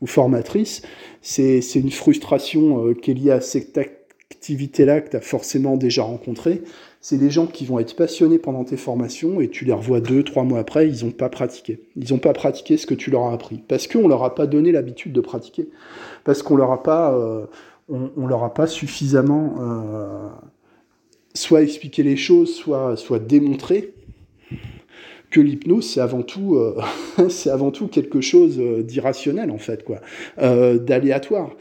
ou 0.00 0.06
formatrice, 0.06 0.82
c'est 1.22 1.60
une 1.74 1.90
frustration 1.90 2.94
qui 2.94 3.10
est 3.10 3.14
liée 3.14 3.30
à 3.30 3.40
cette 3.40 3.78
activité-là 3.78 5.00
que 5.00 5.10
tu 5.10 5.16
as 5.16 5.20
forcément 5.20 5.76
déjà 5.76 6.02
rencontrée 6.02 6.62
c'est 7.00 7.16
des 7.16 7.30
gens 7.30 7.46
qui 7.46 7.64
vont 7.64 7.78
être 7.78 7.96
passionnés 7.96 8.38
pendant 8.38 8.62
tes 8.62 8.76
formations 8.76 9.40
et 9.40 9.48
tu 9.48 9.64
les 9.64 9.72
revois 9.72 10.00
deux, 10.00 10.22
trois 10.22 10.44
mois 10.44 10.58
après, 10.58 10.86
ils 10.86 11.04
n'ont 11.04 11.12
pas 11.12 11.30
pratiqué. 11.30 11.80
Ils 11.96 12.12
n'ont 12.12 12.18
pas 12.18 12.34
pratiqué 12.34 12.76
ce 12.76 12.86
que 12.86 12.94
tu 12.94 13.10
leur 13.10 13.24
as 13.24 13.32
appris. 13.32 13.62
Parce 13.66 13.86
qu'on 13.86 14.02
ne 14.02 14.08
leur 14.08 14.22
a 14.22 14.34
pas 14.34 14.46
donné 14.46 14.70
l'habitude 14.70 15.12
de 15.14 15.20
pratiquer. 15.22 15.68
Parce 16.24 16.42
qu'on 16.42 16.56
leur 16.56 16.70
a 16.72 16.82
pas, 16.82 17.14
euh, 17.14 17.46
on, 17.88 18.26
leur 18.26 18.44
a 18.44 18.52
pas 18.52 18.66
suffisamment 18.66 19.54
euh, 19.60 20.28
soit 21.32 21.62
expliqué 21.62 22.02
les 22.02 22.18
choses, 22.18 22.54
soit, 22.54 22.96
soit 22.98 23.18
démontré 23.18 23.94
que 25.30 25.40
l'hypnose 25.40 25.88
c'est 25.88 26.00
avant 26.00 26.22
tout 26.22 26.56
euh, 26.56 26.76
c'est 27.28 27.50
avant 27.50 27.70
tout 27.70 27.86
quelque 27.86 28.20
chose 28.20 28.58
d'irrationnel 28.58 29.52
en 29.52 29.58
fait 29.58 29.84
quoi 29.84 30.00
d'aléatoire 30.36 31.54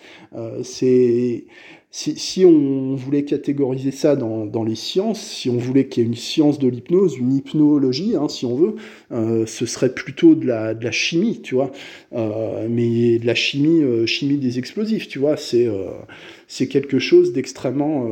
c'est 0.64 1.46
si, 1.92 2.46
on 2.46 2.96
voulait 2.96 3.24
catégoriser 3.24 3.92
ça 3.92 4.16
dans, 4.16 4.64
les 4.64 4.76
sciences, 4.76 5.22
si 5.22 5.50
on 5.50 5.58
voulait 5.58 5.88
qu'il 5.88 6.04
y 6.04 6.06
ait 6.06 6.10
une 6.10 6.16
science 6.16 6.60
de 6.60 6.68
l'hypnose, 6.68 7.18
une 7.18 7.34
hypnologie, 7.34 8.16
hein, 8.16 8.30
si 8.30 8.46
on 8.46 8.56
veut, 8.56 8.76
euh, 9.12 9.48
ce 9.48 9.66
serait 9.66 9.94
plutôt 9.94 10.36
de 10.36 10.46
la, 10.46 10.76
de 10.76 10.84
la 10.84 10.92
chimie, 10.92 11.42
tu 11.42 11.56
vois, 11.56 11.72
euh, 12.14 12.68
mais 12.70 13.18
de 13.18 13.26
la 13.26 13.34
chimie, 13.34 13.82
euh, 13.82 14.06
chimie 14.06 14.38
des 14.38 14.60
explosifs, 14.60 15.08
tu 15.08 15.18
vois, 15.18 15.36
c'est 15.36 15.68
c'est 16.52 16.68
quelque 16.68 16.98
chose 16.98 17.32
d'extrêmement 17.32 18.10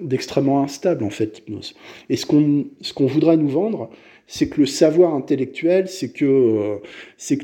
d'extrêmement 0.00 0.62
instable 0.62 1.04
en 1.04 1.10
fait 1.10 1.36
l'hypnose. 1.36 1.74
Et 2.10 2.16
ce 2.16 2.26
qu'on 2.26 2.66
ce 2.80 2.92
voudrait 3.04 3.36
nous 3.36 3.48
vendre, 3.48 3.88
c'est 4.26 4.48
que 4.48 4.60
le 4.60 4.66
savoir 4.66 5.14
intellectuel, 5.14 5.88
c'est 5.88 6.10
que 6.10 6.24
euh, 6.24 6.76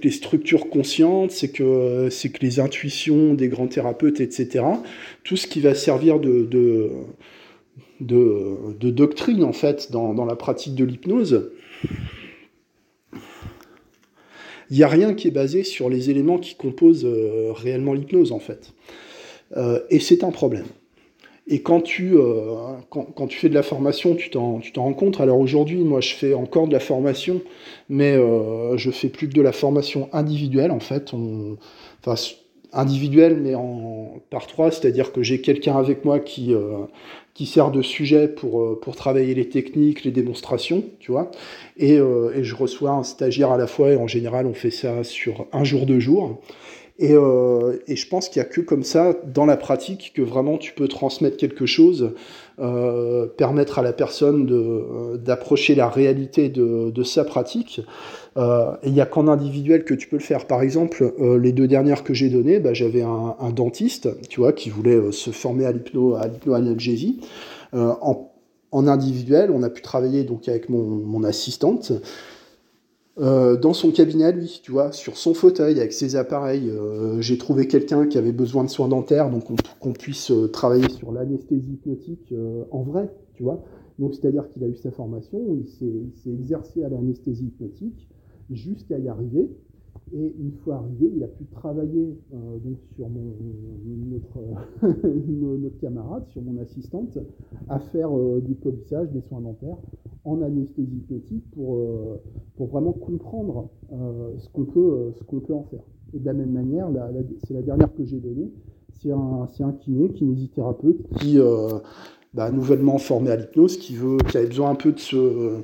les 0.02 0.10
structures 0.10 0.68
conscientes, 0.68 1.30
c'est 1.30 1.50
que 1.50 2.08
c'est 2.10 2.30
que 2.30 2.40
les 2.44 2.58
intuitions 2.60 3.32
des 3.32 3.48
grands 3.48 3.68
thérapeutes, 3.68 4.20
etc. 4.20 4.64
Tout 5.22 5.36
ce 5.36 5.46
qui 5.46 5.60
va 5.60 5.74
servir 5.74 6.18
de 6.18 6.90
doctrine 8.00 9.44
en 9.44 9.54
fait 9.54 9.92
dans, 9.92 10.26
la 10.26 10.36
pratique 10.36 10.74
de 10.74 10.84
l'hypnose. 10.84 11.52
Il 14.70 14.78
n'y 14.78 14.82
a 14.82 14.88
rien 14.88 15.14
qui 15.14 15.28
est 15.28 15.30
basé 15.30 15.62
sur 15.62 15.88
les 15.88 16.10
éléments 16.10 16.38
qui 16.38 16.54
composent 16.54 17.06
euh, 17.06 17.52
réellement 17.52 17.92
l'hypnose 17.92 18.32
en 18.32 18.40
fait. 18.40 18.72
Euh, 19.56 19.80
et 19.90 20.00
c'est 20.00 20.24
un 20.24 20.30
problème. 20.30 20.66
Et 21.46 21.60
quand 21.60 21.82
tu, 21.82 22.16
euh, 22.16 22.54
quand, 22.88 23.26
tu 23.26 23.38
fais 23.38 23.50
de 23.50 23.54
la 23.54 23.62
formation, 23.62 24.14
tu 24.14 24.30
t'en 24.30 24.60
rends 24.76 24.94
compte. 24.94 25.20
Alors 25.20 25.38
aujourd'hui, 25.38 25.78
moi, 25.84 26.00
je 26.00 26.14
fais 26.14 26.32
encore 26.32 26.68
de 26.68 26.72
la 26.72 26.80
formation, 26.80 27.42
mais 27.90 28.12
euh, 28.12 28.78
je 28.78 28.90
fais 28.90 29.08
plus 29.08 29.28
que 29.28 29.34
de 29.34 29.42
la 29.42 29.52
formation 29.52 30.08
individuelle, 30.12 30.70
en 30.70 30.80
fait. 30.80 31.12
Enfin, 32.00 32.14
individuelle, 32.72 33.38
mais 33.42 33.54
en, 33.54 34.14
par 34.30 34.46
trois, 34.46 34.70
c'est-à-dire 34.70 35.12
que 35.12 35.22
j'ai 35.22 35.42
quelqu'un 35.42 35.76
avec 35.76 36.06
moi 36.06 36.18
qui, 36.18 36.54
euh, 36.54 36.78
qui 37.34 37.44
sert 37.44 37.70
de 37.70 37.82
sujet 37.82 38.26
pour, 38.26 38.80
pour 38.80 38.96
travailler 38.96 39.34
les 39.34 39.48
techniques, 39.50 40.02
les 40.04 40.12
démonstrations, 40.12 40.82
tu 40.98 41.12
vois. 41.12 41.30
Et, 41.76 41.96
et 41.96 42.42
je 42.42 42.54
reçois 42.54 42.92
un 42.92 43.02
stagiaire 43.02 43.52
à 43.52 43.58
la 43.58 43.66
fois, 43.66 43.90
et 43.90 43.96
en 43.96 44.06
général, 44.06 44.46
on 44.46 44.54
fait 44.54 44.70
ça 44.70 45.04
sur 45.04 45.46
un 45.52 45.62
jour, 45.62 45.84
deux 45.84 46.00
jours. 46.00 46.40
Et, 46.98 47.12
euh, 47.12 47.76
et, 47.88 47.96
je 47.96 48.08
pense 48.08 48.28
qu'il 48.28 48.40
n'y 48.40 48.46
a 48.46 48.48
que 48.48 48.60
comme 48.60 48.84
ça, 48.84 49.14
dans 49.26 49.46
la 49.46 49.56
pratique, 49.56 50.12
que 50.14 50.22
vraiment 50.22 50.58
tu 50.58 50.72
peux 50.72 50.86
transmettre 50.86 51.36
quelque 51.36 51.66
chose, 51.66 52.12
euh, 52.60 53.26
permettre 53.26 53.80
à 53.80 53.82
la 53.82 53.92
personne 53.92 54.48
euh, 54.52 55.16
d'approcher 55.16 55.74
la 55.74 55.88
réalité 55.88 56.48
de, 56.48 56.90
de, 56.90 57.02
sa 57.02 57.24
pratique. 57.24 57.80
Il 58.36 58.92
n'y 58.92 59.00
a 59.00 59.06
qu'en 59.06 59.26
individuel 59.26 59.84
que 59.84 59.94
tu 59.94 60.08
peux 60.08 60.16
le 60.16 60.22
faire. 60.22 60.46
Par 60.46 60.62
exemple, 60.62 61.12
les 61.40 61.52
deux 61.52 61.66
dernières 61.66 62.04
que 62.04 62.14
j'ai 62.14 62.28
données, 62.28 62.60
bah, 62.60 62.74
j'avais 62.74 63.02
un, 63.02 63.50
dentiste, 63.54 64.08
tu 64.28 64.40
vois, 64.40 64.52
qui 64.52 64.70
voulait 64.70 65.12
se 65.12 65.30
former 65.30 65.66
à 65.66 65.72
l'hypno, 65.72 66.16
l'hypnoanalgésie. 66.16 67.20
en, 67.72 68.30
en 68.72 68.88
individuel, 68.88 69.52
on 69.52 69.62
a 69.62 69.70
pu 69.70 69.82
travailler 69.82 70.24
donc 70.24 70.48
avec 70.48 70.68
mon, 70.68 70.82
mon 70.82 71.22
assistante. 71.22 71.92
Euh, 73.18 73.56
dans 73.56 73.72
son 73.72 73.90
cabinet 73.92 74.24
à 74.24 74.32
lui, 74.32 74.60
tu 74.62 74.72
vois, 74.72 74.92
sur 74.92 75.16
son 75.16 75.34
fauteuil 75.34 75.78
avec 75.78 75.92
ses 75.92 76.16
appareils. 76.16 76.72
J'ai 77.20 77.38
trouvé 77.38 77.68
quelqu'un 77.68 78.06
qui 78.06 78.18
avait 78.18 78.32
besoin 78.32 78.64
de 78.64 78.70
soins 78.70 78.88
dentaires, 78.88 79.30
donc 79.30 79.44
qu'on 79.78 79.92
puisse 79.92 80.32
travailler 80.52 80.88
sur 80.90 81.12
l'anesthésie 81.12 81.72
hypnotique 81.74 82.34
en 82.70 82.82
vrai, 82.82 83.08
tu 83.34 83.42
vois. 83.42 83.62
Donc 83.98 84.14
c'est-à-dire 84.14 84.48
qu'il 84.52 84.64
a 84.64 84.66
eu 84.66 84.76
sa 84.76 84.90
formation, 84.90 85.38
il 85.56 85.68
s'est 85.68 86.30
exercé 86.30 86.82
à 86.82 86.88
l'anesthésie 86.88 87.46
hypnotique 87.46 88.08
jusqu'à 88.50 88.98
y 88.98 89.08
arriver. 89.08 89.48
Et 90.12 90.34
une 90.38 90.52
fois 90.62 90.76
arrivé, 90.76 91.12
il 91.16 91.24
a 91.24 91.28
pu 91.28 91.44
travailler 91.46 92.16
euh, 92.32 92.58
donc 92.58 92.78
sur 92.94 93.08
mon, 93.08 93.34
notre, 94.10 94.38
notre, 95.62 95.78
camarade, 95.80 96.24
sur 96.28 96.42
mon 96.42 96.60
assistante, 96.60 97.18
à 97.68 97.80
faire 97.80 98.16
euh, 98.16 98.40
du 98.40 98.54
polissage, 98.54 99.10
des 99.10 99.22
soins 99.22 99.40
dentaires 99.40 99.78
en 100.24 100.40
anesthésie 100.42 100.98
hypnotique 100.98 101.44
pour, 101.52 101.76
euh, 101.76 102.22
pour 102.56 102.68
vraiment 102.68 102.92
comprendre 102.92 103.68
ce 103.90 104.48
qu'on 104.50 104.64
peut, 104.64 105.12
peut 105.28 105.54
en 105.54 105.64
faire. 105.64 105.82
Et 106.14 106.18
de 106.18 106.24
la 106.24 106.32
même 106.32 106.52
manière, 106.52 106.88
c'est 107.44 107.54
la 107.54 107.62
dernière 107.62 107.92
que 107.92 108.04
j'ai 108.04 108.20
donnée, 108.20 108.52
c'est 109.00 109.10
un, 109.10 109.48
un 109.60 109.72
kiné, 109.72 110.10
kinésithérapeute, 110.10 111.02
qui, 111.18 111.38
bah, 112.34 112.50
nouvellement 112.50 112.98
formé 112.98 113.30
à 113.30 113.36
l'hypnose, 113.36 113.78
qui, 113.78 113.96
qui 114.28 114.36
avait 114.36 114.46
besoin 114.46 114.70
un 114.70 114.74
peu 114.74 114.92
de 114.92 114.98
se 114.98 115.62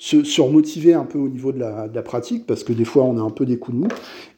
se, 0.00 0.40
remotiver 0.40 0.94
un 0.94 1.04
peu 1.04 1.18
au 1.18 1.28
niveau 1.28 1.52
de 1.52 1.58
la, 1.58 1.86
de 1.86 1.94
la, 1.94 2.02
pratique, 2.02 2.46
parce 2.46 2.64
que 2.64 2.72
des 2.72 2.86
fois 2.86 3.04
on 3.04 3.18
a 3.18 3.20
un 3.20 3.30
peu 3.30 3.44
des 3.44 3.58
coups 3.58 3.76
de 3.76 3.82
mou. 3.82 3.88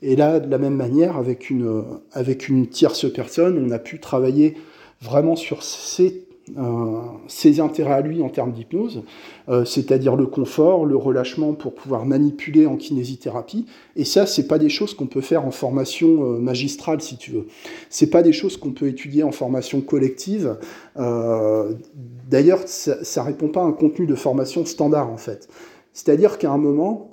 Et 0.03 0.17
là, 0.17 0.41
de 0.41 0.51
la 0.51 0.59
même 0.59 0.75
manière, 0.75 1.17
avec 1.17 1.51
une, 1.51 1.85
avec 2.13 2.49
une 2.49 2.67
tierce 2.67 3.11
personne, 3.11 3.65
on 3.65 3.71
a 3.71 3.79
pu 3.79 4.01
travailler 4.01 4.57
vraiment 5.01 5.37
sur 5.37 5.63
ces 5.63 6.09
euh, 6.09 6.32
ses 7.29 7.61
intérêts 7.61 7.95
à 7.95 8.01
lui 8.01 8.23
en 8.23 8.29
termes 8.29 8.53
d'hypnose, 8.53 9.03
euh, 9.49 9.65
c'est-à-dire 9.65 10.17
le 10.17 10.27
confort, 10.27 10.85
le 10.85 10.97
relâchement 10.97 11.55
pour 11.55 11.75
pouvoir 11.75 12.05
manipuler 12.05 12.67
en 12.67 12.77
kinésithérapie. 12.77 13.67
Et 13.97 14.05
ça, 14.05 14.27
c'est 14.27 14.47
pas 14.47 14.59
des 14.59 14.69
choses 14.69 14.95
qu'on 14.95 15.07
peut 15.07 15.21
faire 15.21 15.47
en 15.47 15.51
formation 15.51 16.25
euh, 16.25 16.39
magistrale, 16.39 17.01
si 17.01 17.17
tu 17.17 17.31
veux. 17.31 17.47
C'est 17.91 18.11
pas 18.11 18.23
des 18.23 18.33
choses 18.33 18.57
qu'on 18.57 18.73
peut 18.73 18.89
étudier 18.89 19.23
en 19.23 19.33
formation 19.33 19.81
collective. 19.81 20.57
D'ailleurs, 20.97 22.61
ça, 22.67 23.05
ça 23.05 23.23
répond 23.23 23.49
pas 23.49 23.63
à 23.63 23.65
un 23.65 23.73
contenu 23.73 24.07
de 24.07 24.15
formation 24.15 24.65
standard, 24.65 25.11
en 25.11 25.17
fait. 25.17 25.49
C'est-à-dire 25.93 26.39
qu'à 26.39 26.51
un 26.51 26.59
moment, 26.59 27.11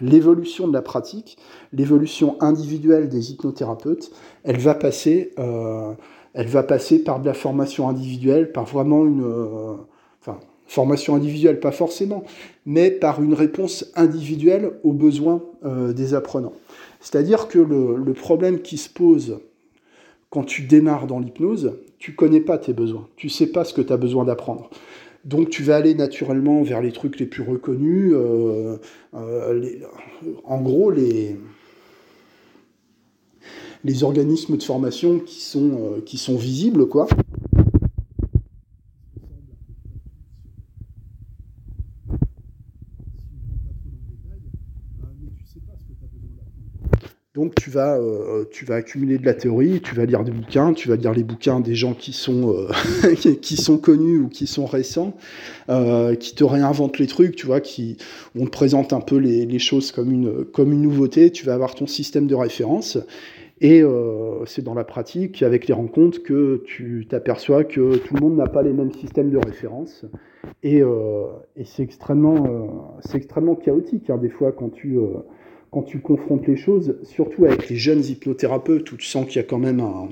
l'évolution 0.00 0.68
de 0.68 0.72
la 0.72 0.82
pratique, 0.82 1.38
l'évolution 1.72 2.36
individuelle 2.40 3.08
des 3.08 3.32
hypnothérapeutes, 3.32 4.10
elle 4.44 4.58
va 4.58 4.74
passer 4.74 5.32
elle 6.36 6.48
va 6.48 6.62
passer 6.62 7.02
par 7.02 7.18
de 7.18 7.26
la 7.26 7.34
formation 7.34 7.88
individuelle, 7.88 8.52
par 8.52 8.66
vraiment 8.66 9.04
une... 9.06 9.24
Euh, 9.24 9.74
enfin, 10.20 10.38
formation 10.66 11.14
individuelle, 11.14 11.60
pas 11.60 11.72
forcément, 11.72 12.24
mais 12.66 12.90
par 12.90 13.22
une 13.22 13.34
réponse 13.34 13.90
individuelle 13.94 14.72
aux 14.82 14.92
besoins 14.92 15.42
euh, 15.64 15.92
des 15.92 16.12
apprenants. 16.12 16.52
C'est-à-dire 17.00 17.48
que 17.48 17.58
le, 17.58 18.12
problème 18.12 18.60
qui 18.60 18.76
se 18.76 18.90
pose 18.90 19.38
quand 20.28 20.42
tu 20.42 20.62
démarres 20.62 21.06
dans 21.06 21.20
l'hypnose, 21.20 21.78
tu 21.98 22.14
connais 22.14 22.40
pas 22.40 22.58
tes 22.58 22.72
besoins, 22.72 23.06
tu 23.16 23.28
sais 23.28 23.46
pas 23.46 23.64
ce 23.64 23.72
que 23.72 23.80
tu 23.80 23.92
as 23.92 23.96
besoin 23.96 24.24
d'apprendre. 24.24 24.68
Donc 25.24 25.50
tu 25.50 25.62
vas 25.62 25.76
aller 25.76 25.94
naturellement 25.94 26.62
vers 26.62 26.82
les 26.82 26.92
trucs 26.92 27.18
les 27.18 27.26
plus 27.26 27.42
reconnus, 27.42 28.12
euh, 28.12 28.76
en 29.12 30.60
gros 30.60 30.90
les, 30.90 31.36
les 33.86 34.02
organismes 34.02 34.56
de 34.56 34.62
formation 34.62 35.20
qui 35.20 35.40
sont, 35.40 35.70
euh, 35.70 36.00
qui 36.04 36.18
sont 36.18 36.36
visibles, 36.36 36.88
quoi. 36.88 37.06
Donc 47.34 47.54
tu 47.54 47.68
vas, 47.68 47.98
euh, 47.98 48.46
tu 48.50 48.64
vas 48.64 48.76
accumuler 48.76 49.18
de 49.18 49.26
la 49.26 49.34
théorie, 49.34 49.82
tu 49.82 49.94
vas 49.94 50.06
lire 50.06 50.24
des 50.24 50.30
bouquins, 50.30 50.72
tu 50.72 50.88
vas 50.88 50.96
lire 50.96 51.12
les 51.12 51.22
bouquins 51.22 51.60
des 51.60 51.74
gens 51.74 51.92
qui 51.92 52.14
sont, 52.14 52.56
euh, 52.56 53.14
qui 53.42 53.56
sont 53.56 53.76
connus 53.76 54.20
ou 54.20 54.28
qui 54.28 54.46
sont 54.46 54.64
récents, 54.64 55.14
qui 55.68 56.34
te 56.34 56.44
réinventent 56.44 56.98
les 56.98 57.06
trucs, 57.06 57.36
tu 57.36 57.44
vois, 57.44 57.60
qui 57.60 57.98
on 58.34 58.46
te 58.46 58.50
présente 58.50 58.94
un 58.94 59.02
peu 59.02 59.18
les, 59.18 59.44
les, 59.44 59.58
choses 59.58 59.92
comme 59.92 60.10
une, 60.10 60.46
comme 60.46 60.72
une 60.72 60.80
nouveauté, 60.80 61.30
tu 61.30 61.44
vas 61.44 61.52
avoir 61.52 61.74
ton 61.74 61.86
système 61.86 62.26
de 62.26 62.34
référence, 62.34 62.96
et 63.60 63.82
euh, 63.82 64.44
c'est 64.44 64.62
dans 64.62 64.74
la 64.74 64.84
pratique, 64.84 65.42
avec 65.42 65.66
les 65.66 65.72
rencontres, 65.72 66.22
que 66.22 66.62
tu 66.66 67.06
t'aperçois 67.08 67.64
que 67.64 67.96
tout 67.96 68.14
le 68.14 68.20
monde 68.20 68.36
n'a 68.36 68.46
pas 68.46 68.62
les 68.62 68.72
mêmes 68.72 68.92
systèmes 68.92 69.30
de 69.30 69.38
référence. 69.38 70.04
Et, 70.62 70.82
euh, 70.82 71.24
c'est 71.64 71.82
extrêmement, 71.82 72.46
euh, 72.46 73.16
extrêmement 73.16 73.54
chaotique, 73.54 74.10
hein, 74.10 74.18
des 74.18 74.28
fois, 74.28 74.52
quand 74.52 74.68
tu, 74.68 74.98
quand 75.70 75.82
tu 75.82 76.00
confrontes 76.00 76.46
les 76.46 76.56
choses, 76.56 76.98
surtout 77.02 77.46
avec 77.46 77.70
les 77.70 77.76
jeunes 77.76 78.04
hypnothérapeutes, 78.04 78.92
où 78.92 78.96
tu 78.96 79.06
sens 79.06 79.26
qu'il 79.26 79.36
y 79.36 79.40
a 79.40 79.48
quand 79.48 79.58
même 79.58 79.80
un, 79.80 80.08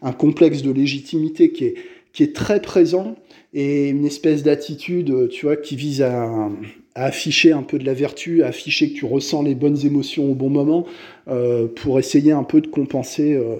un 0.00 0.12
complexe 0.12 0.62
de 0.62 0.72
légitimité 0.72 1.52
qui 1.52 1.66
est, 1.66 1.74
qui 2.12 2.22
est 2.22 2.34
très 2.34 2.60
présent 2.60 3.16
et 3.54 3.88
une 3.88 4.04
espèce 4.04 4.42
d'attitude, 4.42 5.28
tu 5.28 5.46
vois, 5.46 5.56
qui 5.56 5.76
vise 5.76 6.02
à, 6.02 6.48
afficher 6.94 7.52
un 7.52 7.62
peu 7.62 7.78
de 7.78 7.84
la 7.84 7.94
vertu, 7.94 8.42
à 8.42 8.48
afficher 8.48 8.90
que 8.90 8.98
tu 8.98 9.04
ressens 9.04 9.42
les 9.42 9.54
bonnes 9.54 9.78
émotions 9.84 10.30
au 10.30 10.34
bon 10.34 10.50
moment, 10.50 10.86
euh, 11.28 11.66
pour 11.66 11.98
essayer 11.98 12.32
un 12.32 12.44
peu 12.44 12.60
de 12.60 12.66
compenser, 12.66 13.34
euh, 13.34 13.56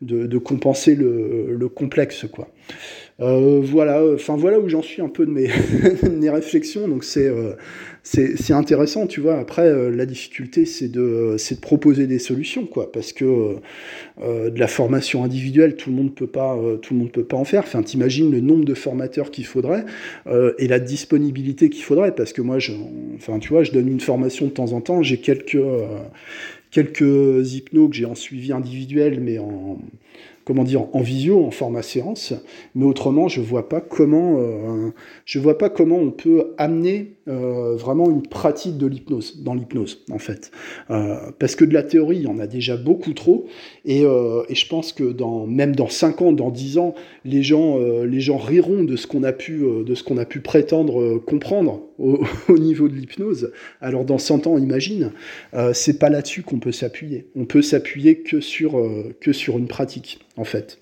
de, 0.00 0.38
compenser 0.38 0.94
le, 0.94 1.54
le, 1.54 1.68
complexe, 1.68 2.26
quoi. 2.30 2.48
Euh, 3.18 3.62
voilà, 3.64 4.02
enfin 4.14 4.36
voilà 4.36 4.60
où 4.60 4.68
j'en 4.68 4.82
suis 4.82 5.00
un 5.00 5.08
peu 5.08 5.24
de 5.24 5.30
mes, 5.30 5.48
réflexions. 6.30 6.86
Donc 6.86 7.02
c'est 7.02 7.26
euh, 7.26 7.54
c'est 8.02 8.52
intéressant, 8.52 9.06
tu 9.06 9.20
vois. 9.20 9.38
Après, 9.38 9.66
euh, 9.66 9.90
la 9.90 10.06
difficulté, 10.06 10.66
c'est 10.66 10.88
de, 10.88 11.36
de 11.36 11.60
proposer 11.60 12.06
des 12.06 12.18
solutions, 12.18 12.66
quoi, 12.66 12.92
parce 12.92 13.12
que 13.12 13.56
de 14.20 14.58
la 14.58 14.68
formation 14.68 15.24
individuelle, 15.24 15.76
tout 15.76 15.90
le 15.90 15.96
monde 15.96 16.14
peut 16.14 16.26
pas, 16.26 16.58
tout 16.82 16.94
le 16.94 17.00
monde 17.00 17.10
peut 17.12 17.24
pas 17.24 17.36
en 17.36 17.44
faire. 17.44 17.62
Enfin, 17.62 17.82
t'imagines 17.82 18.30
le 18.30 18.40
nombre 18.40 18.64
de 18.64 18.74
formateurs 18.86 19.30
qu'il 19.30 19.46
faudrait 19.46 19.84
et 20.58 20.68
la 20.68 20.78
disponibilité 20.78 21.70
qu'il 21.70 21.82
faudrait, 21.82 22.14
parce 22.14 22.32
que 22.32 22.42
moi, 22.42 22.58
je, 22.58 22.72
enfin, 23.16 23.38
tu 23.38 23.48
vois, 23.48 23.64
je 23.64 23.72
donne 23.72 23.88
une 23.88 24.00
formation 24.00 24.46
de 24.46 24.52
temps 24.52 24.72
en 24.72 24.80
temps. 24.80 25.02
J'ai 25.02 25.18
quelques 25.18 25.58
quelques 26.70 27.54
hypnos 27.54 27.88
que 27.88 27.96
j'ai 27.96 28.04
en 28.04 28.14
suivi 28.14 28.52
individuel, 28.52 29.20
mais 29.20 29.38
en 29.38 29.78
comment 30.46 30.62
dire, 30.62 30.84
en 30.92 31.00
visio, 31.00 31.44
en 31.44 31.50
format 31.50 31.82
séance, 31.82 32.32
mais 32.76 32.84
autrement, 32.84 33.26
je 33.26 33.40
vois 33.40 33.68
pas 33.68 33.80
comment, 33.80 34.38
euh, 34.38 34.90
je 35.24 35.40
vois 35.40 35.58
pas 35.58 35.68
comment 35.68 35.96
on 35.96 36.12
peut 36.12 36.54
amener 36.56 37.14
euh, 37.26 37.74
vraiment 37.74 38.08
une 38.08 38.22
pratique 38.22 38.78
de 38.78 38.86
l'hypnose 38.86 39.42
dans 39.42 39.54
l'hypnose, 39.54 40.04
en 40.12 40.18
fait, 40.18 40.52
euh, 40.90 41.16
parce 41.40 41.56
que 41.56 41.64
de 41.64 41.74
la 41.74 41.82
théorie, 41.82 42.18
il 42.18 42.22
y 42.22 42.28
en 42.28 42.38
a 42.38 42.46
déjà 42.46 42.76
beaucoup 42.76 43.12
trop, 43.12 43.46
et, 43.84 44.02
je 44.02 44.68
pense 44.68 44.92
que 44.92 45.04
dans, 45.04 45.48
même 45.48 45.74
dans 45.74 45.88
5 45.88 46.22
ans, 46.22 46.32
dans 46.32 46.50
10 46.50 46.78
ans, 46.78 46.94
les 47.24 47.42
gens, 47.42 47.78
les 48.04 48.20
gens 48.20 48.36
riront 48.36 48.84
de 48.84 48.94
ce 48.94 49.08
qu'on 49.08 49.24
a 49.24 49.32
pu, 49.32 49.64
de 49.84 49.94
ce 49.96 50.04
qu'on 50.04 50.16
a 50.16 50.24
pu 50.24 50.40
prétendre 50.40 51.18
comprendre 51.18 51.80
au, 51.98 52.24
au 52.48 52.58
niveau 52.58 52.88
de 52.88 52.94
l'hypnose. 52.94 53.52
Alors 53.80 54.04
dans 54.04 54.18
100 54.18 54.46
ans, 54.46 54.58
imagine, 54.58 55.12
c'est 55.72 55.98
pas 55.98 56.10
là-dessus 56.10 56.42
qu'on 56.42 56.58
peut 56.58 56.72
s'appuyer. 56.72 57.26
On 57.36 57.44
peut 57.44 57.62
s'appuyer 57.62 58.18
que 58.18 58.40
sur, 58.40 58.82
que 59.20 59.32
sur 59.32 59.58
une 59.58 59.68
pratique 59.68 60.20
en 60.36 60.44
fait. 60.44 60.78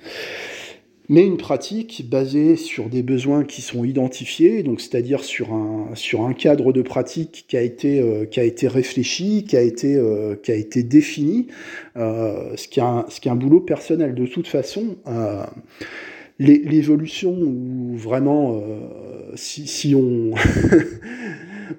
Mais 1.11 1.27
une 1.27 1.37
pratique 1.37 2.09
basée 2.09 2.57
sur 2.57 2.89
des 2.89 3.03
besoins 3.03 3.45
qui 3.45 3.61
sont 3.61 3.85
identifiés, 3.85 4.63
donc 4.63 4.81
c'est-à-dire 4.81 5.23
sur 5.23 5.53
un, 5.53 5.91
sur 5.95 6.23
un 6.23 6.33
cadre 6.33 6.73
de 6.73 6.81
pratique 6.81 7.45
qui 7.47 7.59
a 7.59 7.61
été, 7.61 8.01
euh, 8.01 8.25
qui 8.25 8.41
a 8.41 8.45
été 8.45 8.69
réfléchi, 8.69 9.45
qui 9.45 9.55
a 9.57 9.61
été, 9.61 9.97
euh, 9.97 10.35
qui 10.35 10.51
a 10.51 10.55
été 10.55 10.83
défini, 10.83 11.49
euh, 11.99 12.57
ce, 12.57 12.69
qui 12.69 12.81
est 12.81 12.83
un, 12.83 13.05
ce 13.11 13.21
qui 13.21 13.29
est 13.29 13.31
un 13.31 13.37
boulot 13.37 13.61
personnel. 13.61 14.15
De 14.15 14.27
toute 14.27 14.49
façon, 14.49 14.97
l'évolution 16.39 17.33
ou 17.33 17.97
vraiment, 17.97 18.63
si, 19.35 19.95
on, 19.97 20.33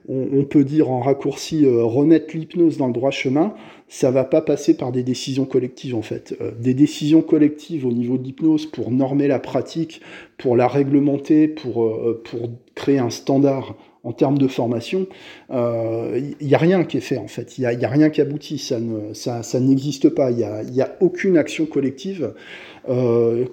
on, 0.08 0.44
peut 0.44 0.64
dire 0.64 0.90
en 0.90 1.02
raccourci, 1.02 1.66
remettre 1.66 2.36
l'hypnose 2.36 2.78
dans 2.78 2.88
le 2.88 2.94
droit 2.94 3.12
chemin, 3.12 3.54
ça 3.88 4.12
va 4.12 4.24
pas 4.24 4.42
passer 4.42 4.76
par 4.76 4.92
des 4.92 5.04
décisions 5.04 5.46
collectives 5.46 5.96
en 5.96 6.02
fait. 6.02 6.36
Euh, 6.42 6.52
des 6.60 6.74
décisions 6.74 7.22
collectives 7.22 7.86
au 7.86 7.92
niveau 7.92 8.18
de 8.18 8.24
l'hypnose 8.24 8.66
pour 8.66 8.92
normer 8.92 9.28
la 9.28 9.40
pratique, 9.40 10.02
pour 10.38 10.56
la 10.56 10.68
réglementer, 10.68 11.48
pour, 11.48 11.84
euh, 11.84 12.22
pour 12.24 12.50
créer 12.74 13.00
un 13.00 13.10
standard 13.10 13.76
en 14.04 14.12
termes 14.12 14.38
de 14.38 14.48
formation, 14.48 15.08
il 15.50 15.56
euh, 15.56 16.22
n'y 16.40 16.54
a 16.54 16.60
rien 16.60 16.84
qui 16.84 16.98
est 16.98 17.02
fait 17.02 17.18
en 17.18 17.28
fait. 17.28 17.58
Il 17.58 17.68
n'y 17.68 17.86
a, 17.86 17.90
rien 17.90 18.12
qui 18.12 18.22
aboutit, 18.22 18.60
ça, 18.60 18.80
ne, 18.80 19.14
ça, 19.14 19.42
ça 19.42 19.60
n'existe 19.60 20.10
pas. 20.10 20.30
Il 20.30 20.38
n'y 20.38 20.44
a, 20.44 20.62
y 20.62 20.82
a, 20.82 20.96
aucune 21.00 21.38
action 21.38 21.66
collective 21.66 22.34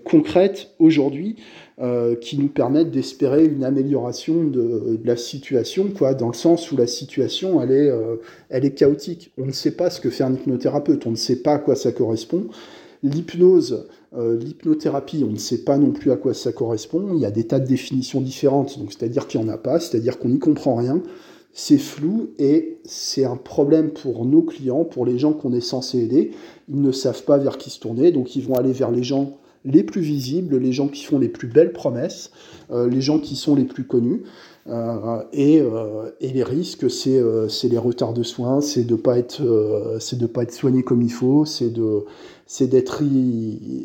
concrète 0.04 0.74
aujourd'hui 0.78 1.36
euh, 1.80 2.16
qui 2.16 2.36
nous 2.36 2.48
permettent 2.48 2.90
d'espérer 2.90 3.46
une 3.46 3.64
amélioration 3.64 4.44
de, 4.44 5.00
la 5.04 5.16
situation, 5.16 5.88
quoi, 5.88 6.12
dans 6.12 6.28
le 6.28 6.34
sens 6.34 6.70
où 6.70 6.76
la 6.76 6.86
situation, 6.86 7.62
elle 7.62 7.70
est, 7.70 7.88
euh, 7.88 8.16
elle 8.50 8.66
est 8.66 8.74
chaotique. 8.74 9.32
On 9.38 9.46
ne 9.46 9.52
sait 9.52 9.70
pas 9.70 9.88
ce 9.88 9.98
que 9.98 10.10
fait 10.10 10.22
un 10.22 10.34
hypnothérapeute, 10.34 11.06
on 11.06 11.12
ne 11.12 11.16
sait 11.16 11.36
pas 11.36 11.54
à 11.54 11.58
quoi 11.58 11.74
ça 11.74 11.90
correspond. 11.90 12.44
L'hypnose, 13.02 13.86
euh, 14.14 14.38
l'hypnothérapie, 14.38 15.24
on 15.26 15.32
ne 15.32 15.38
sait 15.38 15.64
pas 15.64 15.78
non 15.78 15.92
plus 15.92 16.12
à 16.12 16.16
quoi 16.16 16.34
ça 16.34 16.52
correspond. 16.52 17.14
Il 17.14 17.20
y 17.20 17.26
a 17.26 17.30
des 17.30 17.46
tas 17.46 17.58
de 17.58 17.66
définitions 17.66 18.20
différentes, 18.20 18.78
donc 18.78 18.92
c'est-à-dire 18.92 19.26
qu'il 19.26 19.40
n'y 19.40 19.46
en 19.46 19.52
a 19.52 19.56
pas, 19.58 19.80
c'est-à-dire 19.80 20.18
qu'on 20.18 20.28
n'y 20.28 20.38
comprend 20.38 20.74
rien. 20.74 21.02
c'est 21.54 21.78
flou 21.78 22.32
et 22.38 22.80
c'est 22.84 23.24
un 23.24 23.36
problème 23.36 23.90
pour 23.90 24.26
nos 24.26 24.42
clients, 24.42 24.84
pour 24.84 25.06
les 25.06 25.18
gens 25.18 25.32
qu'on 25.32 25.54
est 25.54 25.62
censé 25.62 26.00
aider. 26.00 26.32
Ils 26.68 26.82
ne 26.82 26.92
savent 26.92 27.24
pas 27.24 27.38
vers 27.38 27.56
qui 27.56 27.70
se 27.70 27.80
tourner, 27.80 28.12
donc 28.12 28.36
ils 28.36 28.42
vont 28.46 28.56
aller 28.56 28.72
vers 28.72 28.90
les 28.90 29.02
gens 29.02 29.38
les 29.64 29.82
plus 29.82 30.00
visibles, 30.00 30.56
les 30.56 30.72
gens 30.72 30.88
qui 30.88 31.04
font 31.04 31.18
les 31.18 31.28
plus 31.28 31.48
belles 31.48 31.72
promesses, 31.72 32.30
euh, 32.70 32.88
les 32.88 33.00
gens 33.00 33.18
qui 33.18 33.36
sont 33.36 33.54
les 33.54 33.64
plus 33.64 33.84
connus. 33.84 34.22
Euh, 34.68 35.22
et, 35.32 35.60
euh, 35.60 36.10
et, 36.20 36.28
les 36.32 36.44
risques, 36.44 36.88
c'est 36.88 37.20
les 37.68 37.78
retards 37.78 38.12
de 38.12 38.22
soins, 38.22 38.60
c'est 38.60 38.84
de 38.84 38.94
pas 38.94 39.18
être, 39.18 39.42
c'est 39.98 40.18
de 40.18 40.26
pas 40.26 40.44
être 40.44 40.52
soigné 40.52 40.84
comme 40.84 41.02
il 41.02 41.10
faut, 41.10 41.44
c'est 41.44 41.70
de, 41.70 42.04
d'être, 42.60 43.02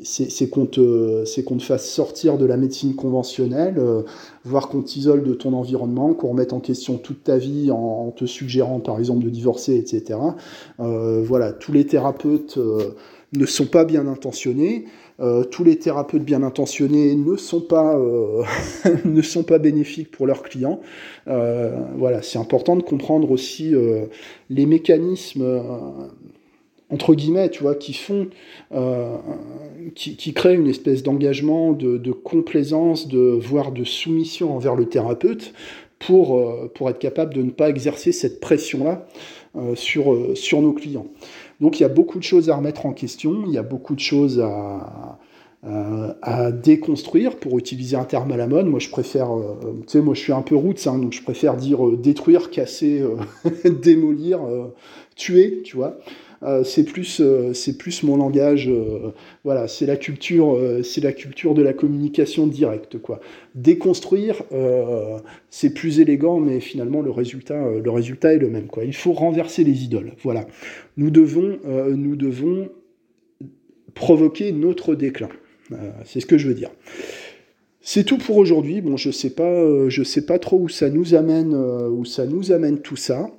c'est 0.04 0.50
qu'on 0.50 0.68
te, 0.68 1.26
c'est 1.26 1.44
qu'on 1.44 1.58
te 1.58 1.64
fasse 1.64 1.90
sortir 1.90 2.38
de 2.38 2.46
la 2.46 2.58
médecine 2.58 2.94
conventionnelle, 2.94 3.82
voire 4.46 4.70
qu'on 4.70 4.84
t'isole 4.84 5.24
de 5.24 5.34
ton 5.34 5.54
environnement, 5.54 6.14
qu'on 6.14 6.30
remette 6.30 6.54
en 6.54 6.60
question 6.60 7.00
toute 7.00 7.24
ta 7.24 7.40
vie 7.40 7.72
en, 7.72 8.12
te 8.12 8.26
suggérant 8.26 8.80
par 8.80 9.00
exemple 9.00 9.26
de 9.26 9.32
divorcer, 9.32 9.78
etc. 9.78 10.20
voilà, 10.78 11.54
tous 11.54 11.72
les 11.72 11.88
thérapeutes 11.88 12.60
ne 13.34 13.46
sont 13.46 13.66
pas 13.66 13.84
bien 13.84 14.08
intentionnés. 14.08 14.86
Euh, 15.20 15.44
tous 15.44 15.64
les 15.64 15.80
thérapeutes 15.80 16.24
bien 16.24 16.44
intentionnés 16.44 17.16
ne 17.16 17.38
sont 17.38 17.62
pas, 17.62 17.98
euh, 17.98 18.44
ne 19.06 19.22
sont 19.22 19.44
pas 19.44 19.58
bénéfiques 19.58 20.12
pour 20.12 20.28
leurs 20.28 20.44
clients. 20.44 20.80
Euh, 21.28 21.76
voilà, 21.98 22.22
c'est 22.22 22.38
important 22.38 22.76
de 22.76 22.84
comprendre 22.84 23.32
aussi 23.32 23.74
les 24.50 24.66
mécanismes 24.66 25.62
entre 26.90 27.16
guillemets, 27.16 27.52
qui 27.80 27.94
font, 27.94 28.28
qui, 29.94 30.34
créent 30.34 30.56
une 30.56 30.68
espèce 30.68 31.04
d'engagement, 31.04 31.74
de, 31.74 32.12
complaisance, 32.12 33.08
de 33.08 33.20
voire 33.20 33.72
de 33.72 33.84
soumission 33.84 34.56
envers 34.56 34.76
le 34.76 34.86
thérapeute, 34.86 35.54
pour, 36.00 36.40
être 36.88 37.00
capable 37.00 37.34
de 37.34 37.42
ne 37.42 37.50
pas 37.50 37.70
exercer 37.70 38.12
cette 38.12 38.40
pression-là 38.40 39.06
sur 39.76 40.62
nos 40.62 40.74
clients. 40.74 41.08
Donc 41.62 41.80
il 41.80 41.84
y 41.84 41.86
a 41.86 41.90
beaucoup 41.90 42.20
de 42.20 42.24
choses 42.24 42.50
à 42.50 42.56
remettre 42.56 42.86
en 42.86 42.94
question, 42.94 43.44
il 43.48 43.54
y 43.54 43.58
a 43.58 43.64
beaucoup 43.64 43.96
de 43.96 44.00
choses 44.00 44.40
à, 44.40 45.18
déconstruire, 46.52 47.38
pour 47.38 47.58
utiliser 47.58 47.98
un 47.98 48.06
terme 48.06 48.32
à 48.32 48.38
la 48.38 48.48
mode. 48.48 48.68
Moi 48.68 48.80
je 48.80 48.90
préfère, 48.90 49.36
euh, 49.36 49.82
tu 49.82 49.94
sais, 49.94 50.02
moi 50.02 50.14
je 50.14 50.22
suis 50.22 50.32
un 50.32 50.42
peu 50.42 50.56
roots, 50.56 50.88
hein, 50.88 50.98
donc 50.98 51.12
je 51.12 51.22
préfère 51.22 51.58
dire 51.58 51.86
euh, 51.86 51.98
détruire, 51.98 52.52
casser, 52.52 53.02
euh, 53.02 53.18
démolir, 53.84 54.40
tuer, 55.18 55.62
tu 55.64 55.76
vois. 55.76 56.00
c'est 56.64 56.84
plus, 56.84 57.22
c'est 57.54 57.78
plus 57.78 58.04
mon 58.04 58.16
langage. 58.18 58.70
voilà, 59.44 59.68
c'est 59.68 59.86
la 59.86 59.98
culture, 59.98 60.58
c'est 60.84 61.02
la 61.02 61.12
culture 61.12 61.54
de 61.54 61.62
la 61.62 61.74
communication 61.74 62.48
directe, 62.48 63.00
quoi. 63.00 63.20
Déconstruire, 63.56 64.44
c'est 65.50 65.74
plus 65.74 66.00
élégant, 66.00 66.40
mais 66.40 66.60
finalement 66.60 67.02
le 67.02 67.12
résultat, 67.12 67.60
le 67.84 67.92
résultat 67.92 68.34
est 68.34 68.40
le 68.40 68.50
même, 68.50 68.68
quoi. 68.68 68.86
Il 68.86 68.96
faut 68.96 69.14
renverser 69.14 69.64
les 69.64 69.84
idoles. 69.84 70.14
Voilà, 70.24 70.46
nous 70.96 71.10
devons, 71.10 71.58
nous 71.66 72.16
devons 72.16 72.70
provoquer 73.96 74.52
notre 74.52 74.96
déclin. 74.96 75.30
c'est 76.06 76.20
ce 76.20 76.26
que 76.26 76.38
je 76.38 76.48
veux 76.48 76.54
dire. 76.54 76.70
C'est 77.90 78.04
tout 78.04 78.18
pour 78.18 78.36
aujourd'hui. 78.36 78.82
Bon, 78.82 78.98
je 78.98 79.12
sais 79.12 79.30
pas, 79.30 79.44
euh, 79.44 79.90
je 79.90 80.04
sais 80.04 80.26
pas 80.26 80.40
trop 80.40 80.60
où 80.60 80.68
ça 80.68 80.90
nous 80.90 81.16
amène, 81.16 81.54
euh, 81.54 81.88
où 81.88 82.04
ça 82.04 82.26
nous 82.26 82.52
amène 82.52 82.80
tout 82.80 82.98
ça. 82.98 83.30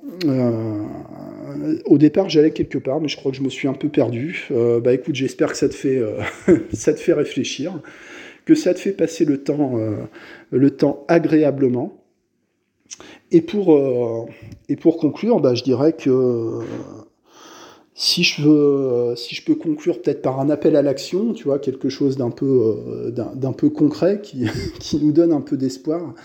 Euh, 1.49 1.79
au 1.85 1.97
départ, 1.97 2.29
j'allais 2.29 2.51
quelque 2.51 2.77
part, 2.77 3.01
mais 3.01 3.07
je 3.07 3.17
crois 3.17 3.31
que 3.31 3.37
je 3.37 3.43
me 3.43 3.49
suis 3.49 3.67
un 3.67 3.73
peu 3.73 3.89
perdu. 3.89 4.47
bah, 4.83 4.93
écoute, 4.93 5.15
j'espère 5.15 5.51
que 5.51 5.57
ça 5.57 5.69
te 5.69 5.75
fait, 5.75 6.01
ça 6.73 6.93
te 6.93 6.99
fait 6.99 7.13
réfléchir, 7.13 7.81
que 8.45 8.55
ça 8.55 8.73
te 8.73 8.79
fait 8.79 8.91
passer 8.91 9.25
le 9.25 9.43
temps, 9.43 9.79
le 10.51 10.71
temps 10.71 11.05
agréablement. 11.07 12.03
Et 13.31 13.41
pour, 13.41 14.27
et 14.67 14.75
pour 14.75 14.97
conclure, 14.97 15.39
bah, 15.39 15.53
je 15.53 15.63
dirais 15.63 15.93
que 15.93 16.61
si 18.01 18.23
je 18.23 18.41
veux, 18.41 18.51
euh, 18.51 19.15
si 19.17 19.35
je 19.35 19.43
peux 19.43 19.55
conclure 19.55 20.01
peut-être 20.01 20.21
par 20.21 20.39
un 20.39 20.49
appel 20.49 20.77
à 20.77 20.81
l'action, 20.81 21.33
tu 21.33 21.43
vois, 21.43 21.59
quelque 21.59 21.89
chose 21.89 22.15
d'un 22.15 22.29
peu, 22.29 22.77
euh, 22.87 23.11
d'un 23.11 23.51
peu 23.51 23.69
concret 23.69 24.21
qui, 24.23 24.45
qui, 24.79 25.03
nous 25.03 25.11
donne 25.11 25.33
un 25.33 25.41
peu 25.41 25.57
d'espoir. 25.57 26.15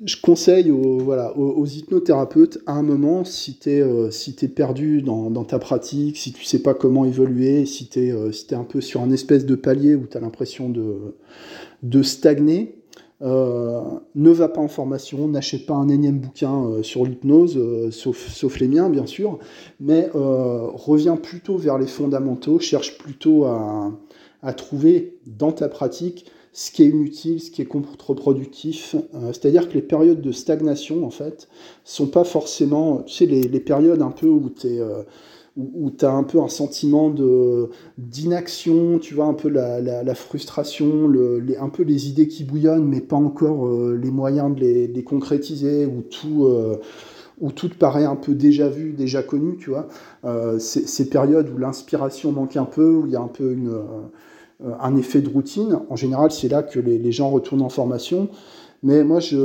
Euh, 0.00 0.06
je 0.06 0.20
conseille 0.20 0.70
aux, 0.70 1.66
hypnothérapeutes 1.66 2.58
à 2.66 2.72
un 2.72 2.82
moment, 2.82 3.24
si 3.24 3.58
tu 3.58 3.70
es, 3.70 3.80
es 3.80 4.48
perdu 4.48 5.02
dans, 5.02 5.44
ta 5.44 5.58
pratique, 5.58 6.16
si 6.16 6.32
tu 6.32 6.44
sais 6.44 6.62
pas 6.62 6.74
comment 6.74 7.04
évoluer, 7.04 7.66
si 7.66 7.88
tu 7.88 8.00
es, 8.00 8.08
es 8.08 8.54
un 8.54 8.64
peu 8.64 8.80
sur 8.80 9.02
un 9.02 9.10
espèce 9.10 9.46
de 9.46 9.54
palier 9.54 9.94
où 9.94 10.06
tu 10.06 10.16
as 10.16 10.20
l'impression 10.20 10.68
de, 10.70 12.02
stagner, 12.02 12.80
euh, 13.22 13.82
ne 14.14 14.30
va 14.30 14.48
pas 14.48 14.62
en 14.62 14.68
formation, 14.68 15.28
n'achète 15.28 15.66
pas 15.66 15.74
un 15.74 15.88
énième 15.88 16.18
bouquin 16.18 16.64
euh, 16.64 16.82
sur 16.82 17.04
l'hypnose, 17.04 17.58
euh, 17.58 17.90
sauf, 17.90 18.58
les 18.58 18.68
miens 18.68 18.88
bien 18.88 19.06
sûr, 19.06 19.38
mais 19.78 20.08
reviens 20.12 21.16
plutôt 21.16 21.56
vers 21.56 21.78
les 21.78 21.86
fondamentaux, 21.86 22.58
cherche 22.60 22.96
plutôt 22.98 23.44
à, 23.44 23.92
trouver 24.56 25.18
dans 25.26 25.52
ta 25.52 25.68
pratique 25.68 26.26
ce 26.52 26.70
qui 26.70 26.82
est 26.82 26.88
inutile, 26.88 27.40
ce 27.40 27.50
qui 27.50 27.62
est 27.62 27.66
contre-productif. 27.66 28.96
C'est-à-dire 29.32 29.68
que 29.68 29.74
les 29.74 29.82
périodes 29.82 30.20
de 30.20 30.32
stagnation, 30.32 31.04
en 31.04 31.10
fait, 31.10 31.48
sont 31.84 32.08
pas 32.08 32.24
forcément, 32.24 33.02
tu 33.02 33.14
sais, 33.14 33.26
les, 33.26 33.42
les 33.42 33.60
périodes 33.60 34.02
un 34.02 34.10
peu 34.10 34.26
où 34.26 34.50
tu 34.50 34.66
es 34.66 34.80
où, 35.56 35.92
as 36.02 36.10
un 36.10 36.22
peu 36.22 36.40
un 36.40 36.48
sentiment 36.48 37.12
d'inaction, 37.98 38.98
tu 38.98 39.14
vois, 39.14 39.26
un 39.26 39.34
peu 39.34 39.48
la, 39.48 39.80
la, 39.80 40.14
frustration, 40.14 41.08
le, 41.08 41.44
un 41.60 41.68
peu 41.68 41.82
les 41.82 42.08
idées 42.08 42.28
qui 42.28 42.44
bouillonnent, 42.44 42.86
mais 42.86 43.00
pas 43.00 43.16
encore 43.16 43.66
euh, 43.66 43.98
les 44.00 44.10
moyens 44.10 44.54
de 44.54 44.60
les, 44.60 45.04
concrétiser, 45.04 45.86
où 45.86 46.02
tout, 46.02 46.46
euh, 46.46 46.76
tout 47.54 47.70
paraît 47.78 48.04
un 48.04 48.16
peu 48.16 48.34
déjà 48.34 48.68
vu, 48.68 48.92
déjà 48.92 49.22
connu, 49.22 49.56
tu 49.56 49.70
vois. 49.70 49.88
Euh, 50.24 50.58
ces 50.58 51.08
périodes 51.08 51.50
où 51.50 51.58
l'inspiration 51.58 52.32
manque 52.32 52.56
un 52.56 52.64
peu, 52.64 52.94
où 52.94 53.06
il 53.06 53.12
y 53.12 53.16
a 53.16 53.20
un 53.20 53.28
peu 53.28 53.52
une, 53.52 53.72
un 54.80 54.96
effet 54.96 55.20
de 55.20 55.28
routine, 55.28 55.80
en 55.88 55.96
général, 55.96 56.30
c'est 56.30 56.48
là 56.48 56.62
que 56.62 56.78
les, 56.78 57.12
gens 57.12 57.30
retournent 57.30 57.62
en 57.62 57.68
formation. 57.68 58.28
Mais 58.82 59.04
moi, 59.04 59.20
je, 59.20 59.36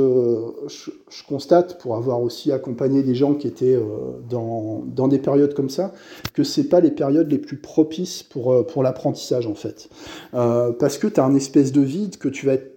constate, 1.28 1.78
pour 1.80 1.96
avoir 1.96 2.22
aussi 2.22 2.52
accompagné 2.52 3.02
des 3.02 3.14
gens 3.14 3.34
qui 3.34 3.46
étaient 3.46 3.74
euh, 3.74 3.82
dans, 4.30 5.08
des 5.08 5.18
périodes 5.18 5.52
comme 5.52 5.68
ça, 5.68 5.92
que 6.32 6.42
c'est 6.42 6.68
pas 6.68 6.80
les 6.80 6.90
périodes 6.90 7.30
les 7.30 7.38
plus 7.38 7.58
propices 7.58 8.22
pour, 8.22 8.52
euh, 8.52 8.82
l'apprentissage, 8.82 9.46
en 9.46 9.54
fait. 9.54 9.90
Euh, 10.32 10.72
parce 10.72 10.96
que 10.96 11.06
tu 11.06 11.20
as 11.20 11.24
un 11.24 11.34
espèce 11.34 11.72
de 11.72 11.82
vide 11.82 12.16
que 12.16 12.28
tu 12.28 12.46
vas 12.46 12.54
être 12.54 12.75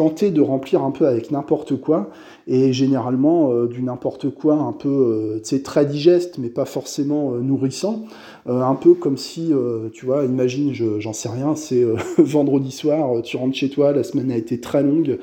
tenté 0.00 0.30
de 0.30 0.40
remplir 0.40 0.82
un 0.82 0.92
peu 0.92 1.06
avec 1.06 1.30
n'importe 1.30 1.78
quoi, 1.78 2.08
et 2.46 2.72
généralement 2.72 3.52
euh, 3.52 3.66
du 3.66 3.82
n'importe 3.82 4.30
quoi 4.30 4.54
un 4.54 4.72
peu, 4.72 5.40
euh, 5.44 5.58
très 5.62 5.84
digeste, 5.84 6.38
mais 6.38 6.48
pas 6.48 6.64
forcément 6.64 7.32
nourrissant. 7.32 8.06
un 8.46 8.74
peu 8.76 8.94
comme 8.94 9.18
si, 9.18 9.52
tu 9.92 10.06
vois, 10.06 10.24
imagine, 10.24 10.72
j'en 10.72 11.12
sais 11.12 11.28
rien, 11.28 11.54
c'est 11.54 11.84
vendredi 12.18 12.70
soir, 12.70 13.20
tu 13.22 13.36
rentres 13.36 13.56
chez 13.56 13.68
toi, 13.68 13.92
la 13.92 14.02
semaine 14.02 14.32
a 14.32 14.36
été 14.36 14.58
très 14.58 14.82
longue, 14.82 15.18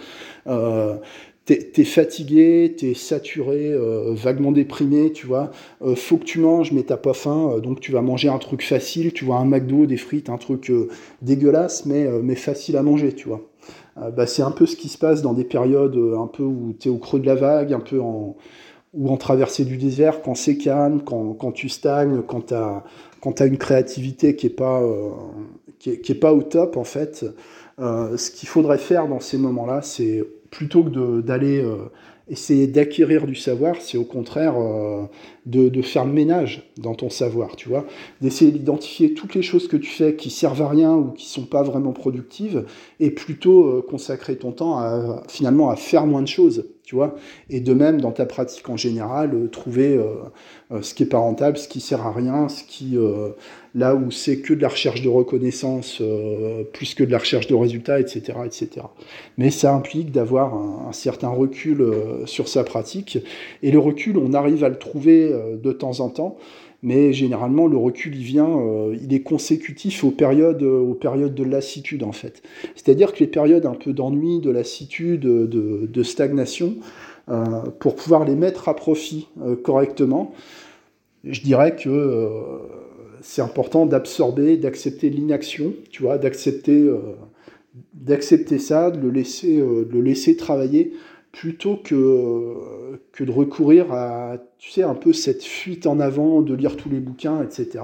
t'es 1.47 1.71
es 1.77 1.83
fatigué, 1.85 2.75
t'es 2.77 2.93
saturé, 2.93 3.71
euh, 3.71 4.13
vaguement 4.13 4.51
déprimé, 4.51 5.11
tu 5.13 5.25
vois. 5.25 5.51
Euh, 5.81 5.95
faut 5.95 6.17
que 6.17 6.25
tu 6.25 6.39
manges, 6.39 6.73
mais 6.73 6.83
t'as 6.83 6.97
pas 6.97 7.13
faim, 7.13 7.51
euh, 7.53 7.59
donc 7.59 7.79
tu 7.79 7.91
vas 7.91 8.01
manger 8.01 8.27
un 8.27 8.37
truc 8.37 8.61
facile, 8.61 9.13
tu 9.13 9.25
vois, 9.25 9.37
un 9.37 9.45
McDo, 9.45 9.85
des 9.85 9.97
frites, 9.97 10.29
un 10.29 10.37
truc 10.37 10.71
dégueulasse, 11.21 11.85
mais, 11.85 12.07
mais 12.21 12.35
facile 12.35 12.77
à 12.77 12.83
manger, 12.83 13.13
tu 13.13 13.29
vois. 13.29 13.41
Bah, 14.15 14.27
c'est 14.27 14.41
un 14.41 14.51
peu 14.51 14.65
ce 14.65 14.75
qui 14.75 14.89
se 14.89 14.97
passe 14.97 15.21
dans 15.21 15.33
des 15.33 15.43
périodes 15.43 15.97
un 16.17 16.27
peu 16.27 16.43
où 16.43 16.73
t'es 16.79 16.89
au 16.89 16.97
creux 16.97 17.19
de 17.19 17.25
la 17.25 17.35
vague, 17.35 17.73
un 17.73 17.79
peu 17.79 17.99
en 18.01 18.35
ou 18.93 19.09
en 19.09 19.17
traversée 19.17 19.65
du 19.65 19.77
désert, 19.77 20.21
quand 20.21 20.33
c'est 20.33 20.57
calme, 20.57 21.01
quand, 21.03 21.51
tu 21.51 21.69
stagnes, 21.69 22.21
quand 22.23 22.47
tu 22.47 22.53
as, 22.53 23.45
une 23.45 23.57
créativité 23.57 24.35
qui 24.35 24.47
n'est 24.47 24.53
pas, 24.53 24.81
qui 25.77 25.91
est, 25.91 26.19
pas 26.19 26.33
au 26.33 26.41
top, 26.41 26.77
en 26.77 26.83
fait. 26.83 27.25
ce 27.77 28.31
qu'il 28.31 28.49
faudrait 28.49 28.79
faire 28.79 29.07
dans 29.07 29.19
ces 29.19 29.37
moments-là, 29.37 29.81
c'est 29.83 30.23
plutôt 30.49 30.83
que 30.83 31.21
d'aller 31.21 31.61
euh, 31.61 31.75
essayer 32.29 32.67
d'acquérir 32.67 33.25
du 33.25 33.35
savoir, 33.35 33.77
c'est 33.79 33.97
au 33.97 34.03
contraire 34.03 34.55
euh, 34.57 35.03
de, 35.45 35.81
faire 35.81 36.05
le 36.05 36.11
ménage 36.11 36.71
dans 36.77 36.93
ton 36.93 37.09
savoir, 37.09 37.55
tu 37.55 37.69
vois, 37.69 37.85
d'essayer 38.21 38.51
d'identifier 38.51 39.13
toutes 39.13 39.35
les 39.35 39.41
choses 39.41 39.67
que 39.67 39.77
tu 39.77 39.89
fais 39.89 40.15
qui 40.15 40.29
servent 40.29 40.61
à 40.61 40.67
rien 40.67 40.93
ou 40.93 41.11
qui 41.11 41.27
sont 41.27 41.45
pas 41.45 41.63
vraiment 41.63 41.93
productives, 41.93 42.65
et 42.99 43.11
plutôt 43.11 43.65
euh, 43.65 43.85
consacrer 43.87 44.35
ton 44.35 44.51
temps 44.51 44.77
à, 44.77 45.23
finalement 45.29 45.69
à 45.69 45.75
faire 45.75 46.05
moins 46.05 46.21
de 46.21 46.27
choses, 46.27 46.65
et 47.49 47.59
de 47.59 47.73
même 47.73 47.99
dans 48.01 48.11
ta 48.11 48.25
pratique 48.25 48.67
en 48.69 48.77
général, 48.77 49.49
trouver 49.51 49.99
ce 50.81 50.93
qui 50.93 51.03
est 51.03 51.07
pas 51.07 51.17
rentable, 51.17 51.57
ce 51.57 51.67
qui 51.67 51.81
sert 51.81 52.05
à 52.05 52.11
rien, 52.11 52.47
ce 52.49 52.63
qui 52.63 52.97
là 53.77 53.95
où 53.95 54.09
c'est 54.09 54.39
que 54.39 54.53
de 54.53 54.61
la 54.61 54.69
recherche 54.69 55.01
de 55.03 55.09
reconnaissance 55.09 55.99
euh, 56.01 56.63
plus 56.63 56.95
que 56.95 57.03
de 57.03 57.11
la 57.11 57.19
recherche 57.19 57.45
de 57.47 57.53
résultats, 57.53 57.99
etc. 57.99 58.39
etc. 58.43 58.87
Mais 59.37 59.51
ça 59.51 59.73
implique 59.73 60.11
d'avoir 60.11 60.55
un, 60.55 60.91
certain 60.91 61.29
recul 61.29 61.81
euh, 61.81 62.25
sur 62.25 62.47
sa 62.47 62.63
pratique. 62.63 63.19
Et 63.61 63.71
le 63.71 63.77
recul, 63.77 64.17
on 64.17 64.33
arrive 64.33 64.63
à 64.63 64.69
le 64.69 64.77
trouver 64.77 65.31
euh, 65.31 65.57
de 65.57 65.71
temps 65.71 65.99
en 65.99 66.09
temps. 66.09 66.37
Mais 66.83 67.13
généralement 67.13 67.67
le 67.67 67.77
recul 67.77 68.15
il 68.15 68.23
vient, 68.23 68.59
euh, 68.59 68.95
il 69.01 69.13
est 69.13 69.21
consécutif 69.21 70.03
aux 70.03 70.11
périodes, 70.11 70.63
aux 70.63 70.93
périodes 70.93 71.33
de 71.33 71.43
lassitude 71.43 72.03
en 72.03 72.11
fait. 72.11 72.41
C'est-à-dire 72.75 73.13
que 73.13 73.19
les 73.19 73.27
périodes 73.27 73.65
un 73.65 73.73
peu 73.73 73.93
d'ennui, 73.93 74.39
de 74.39 74.51
lassitude, 74.51 75.21
de, 75.21 76.03
stagnation, 76.03 76.75
euh, 77.29 77.43
pour 77.79 77.95
pouvoir 77.95 78.25
les 78.25 78.35
mettre 78.35 78.69
à 78.69 78.75
profit 78.75 79.27
correctement, 79.63 80.33
je 81.23 81.41
dirais 81.41 81.75
que 81.75 82.29
c'est 83.21 83.41
important 83.41 83.85
d'absorber, 83.85 84.57
d'accepter 84.57 85.09
l'inaction, 85.09 85.73
tu 85.89 86.03
vois, 86.03 86.17
d'accepter 86.17 86.89
d'accepter 87.93 88.57
ça, 88.59 88.89
de 88.89 88.99
le 88.99 89.11
laisser, 89.11 89.57
de 89.57 89.87
le 89.91 90.01
laisser 90.01 90.35
travailler 90.35 90.93
plutôt 91.37 91.75
que, 91.75 92.97
que 93.11 93.23
de 93.23 93.31
recourir 93.31 93.91
à, 93.91 94.37
tu 94.57 94.71
sais, 94.71 94.81
un 94.81 94.95
peu 94.95 95.13
cette 95.13 95.43
fuite 95.43 95.85
en 95.85 95.99
avant, 95.99 96.41
de 96.41 96.55
lire 96.55 96.75
tous 96.75 96.89
les 96.89 96.99
bouquins, 96.99 97.43
etc. 97.43 97.83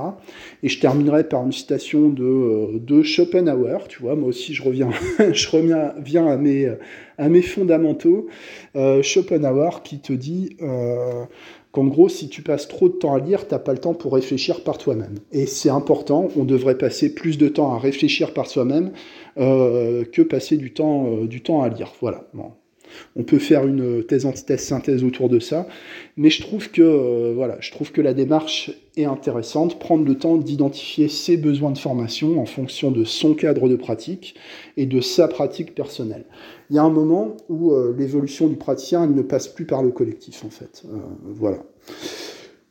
Et 0.64 0.70
je 0.70 0.80
terminerai 0.80 1.30
par 1.30 1.46
une 1.46 1.52
citation 1.52 2.10
de, 2.10 2.80
de 2.80 3.04
Schopenhauer, 3.04 3.88
tu 3.88 4.02
vois, 4.02 4.16
moi 4.16 4.30
aussi 4.30 4.56
je 4.56 4.64
reviens, 4.64 4.90
je 5.20 5.50
reviens 5.50 6.28
à, 6.28 6.38
mes, 6.38 6.68
à 7.20 7.30
mes 7.30 7.44
fondamentaux. 7.44 8.26
Euh, 8.76 9.04
Schopenhauer 9.04 9.84
qui 9.84 10.00
te 10.00 10.14
dit 10.14 10.58
euh, 10.64 11.24
qu'en 11.72 11.86
gros, 11.86 12.10
si 12.10 12.30
tu 12.30 12.42
passes 12.42 12.68
trop 12.68 12.90
de 12.90 12.96
temps 12.96 13.14
à 13.14 13.20
lire, 13.20 13.48
t'as 13.48 13.60
pas 13.60 13.74
le 13.74 13.80
temps 13.80 13.94
pour 13.94 14.16
réfléchir 14.16 14.64
par 14.64 14.80
toi-même. 14.80 15.20
Et 15.32 15.46
c'est 15.46 15.70
important, 15.70 16.28
on 16.36 16.44
devrait 16.44 16.80
passer 16.80 17.14
plus 17.14 17.38
de 17.38 17.50
temps 17.50 17.72
à 17.72 17.78
réfléchir 17.78 18.34
par 18.34 18.48
soi-même 18.48 18.94
euh, 19.38 20.06
que 20.06 20.24
passer 20.24 20.58
du 20.58 20.74
temps, 20.74 21.26
du 21.26 21.44
temps 21.44 21.62
à 21.62 21.70
lire. 21.70 21.92
Voilà. 22.02 22.26
Bon. 22.34 22.54
On 23.16 23.24
peut 23.24 23.40
faire 23.40 23.66
une 23.66 24.04
thèse, 24.04 24.26
antithèse, 24.26 24.62
synthèse 24.62 25.04
autour 25.04 25.30
de 25.30 25.40
ça, 25.40 25.68
mais 26.18 26.30
je 26.30 26.42
trouve 26.42 26.72
que 26.72 26.82
euh, 26.82 27.60
je 27.60 27.72
trouve 27.72 27.92
que 27.92 28.02
la 28.02 28.14
démarche 28.14 28.72
est 28.98 29.06
intéressante. 29.06 29.80
Prendre 29.80 30.06
le 30.06 30.16
temps 30.16 30.38
d'identifier 30.38 31.08
ses 31.08 31.38
besoins 31.38 31.72
de 31.72 31.78
formation 31.78 32.40
en 32.40 32.46
fonction 32.46 32.92
de 32.92 33.04
son 33.04 33.34
cadre 33.34 33.70
de 33.70 33.76
pratique 33.76 34.36
et 34.78 34.86
de 34.86 35.02
sa 35.02 35.28
pratique 35.28 35.76
personnelle. 35.76 36.26
Il 36.70 36.76
y 36.76 36.80
a 36.80 36.84
un 36.84 36.90
moment 36.90 37.38
où 37.50 37.72
euh, 37.72 37.96
l'évolution 37.98 38.48
du 38.48 38.56
praticien 38.56 39.08
ne 39.08 39.22
passe 39.22 39.48
plus 39.48 39.66
par 39.66 39.84
le 39.84 39.92
collectif 39.92 40.44
en 40.46 40.50
fait. 40.50 40.84
Euh, 40.86 40.98
voilà. 41.26 41.60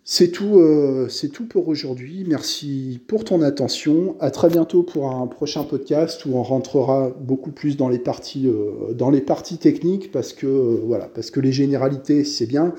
C'est 0.04 0.32
tout, 0.32 0.58
euh, 0.58 1.08
c'est 1.08 1.28
tout 1.28 1.46
pour 1.46 1.68
aujourd'hui. 1.68 2.24
Merci 2.26 3.00
pour 3.06 3.24
ton 3.24 3.40
attention. 3.40 4.16
À 4.18 4.32
très 4.32 4.48
bientôt 4.48 4.82
pour 4.82 5.08
un 5.08 5.28
prochain 5.28 5.62
podcast 5.62 6.26
où 6.26 6.36
on 6.36 6.42
rentrera 6.42 7.10
beaucoup 7.20 7.52
plus 7.52 7.76
dans 7.76 7.88
les 7.88 8.00
parties, 8.00 8.48
euh, 8.48 9.58
techniques 9.60 10.10
parce 10.10 10.32
que 10.32 10.46
euh, 10.46 10.80
voilà, 10.84 11.06
parce 11.06 11.30
que 11.30 11.38
les 11.38 11.52
généralités 11.52 12.24
c'est 12.24 12.46
bien, 12.46 12.74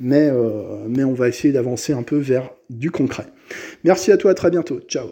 mais 0.00 0.30
mais 0.88 1.04
on 1.04 1.12
va 1.12 1.28
essayer 1.28 1.52
d'avancer 1.52 1.92
un 1.92 2.02
peu 2.02 2.16
vers 2.16 2.50
du 2.70 2.90
concret. 2.90 3.26
Merci 3.84 4.10
à 4.10 4.16
toi. 4.16 4.30
À 4.30 4.34
très 4.34 4.50
bientôt. 4.50 4.80
Ciao. 4.88 5.08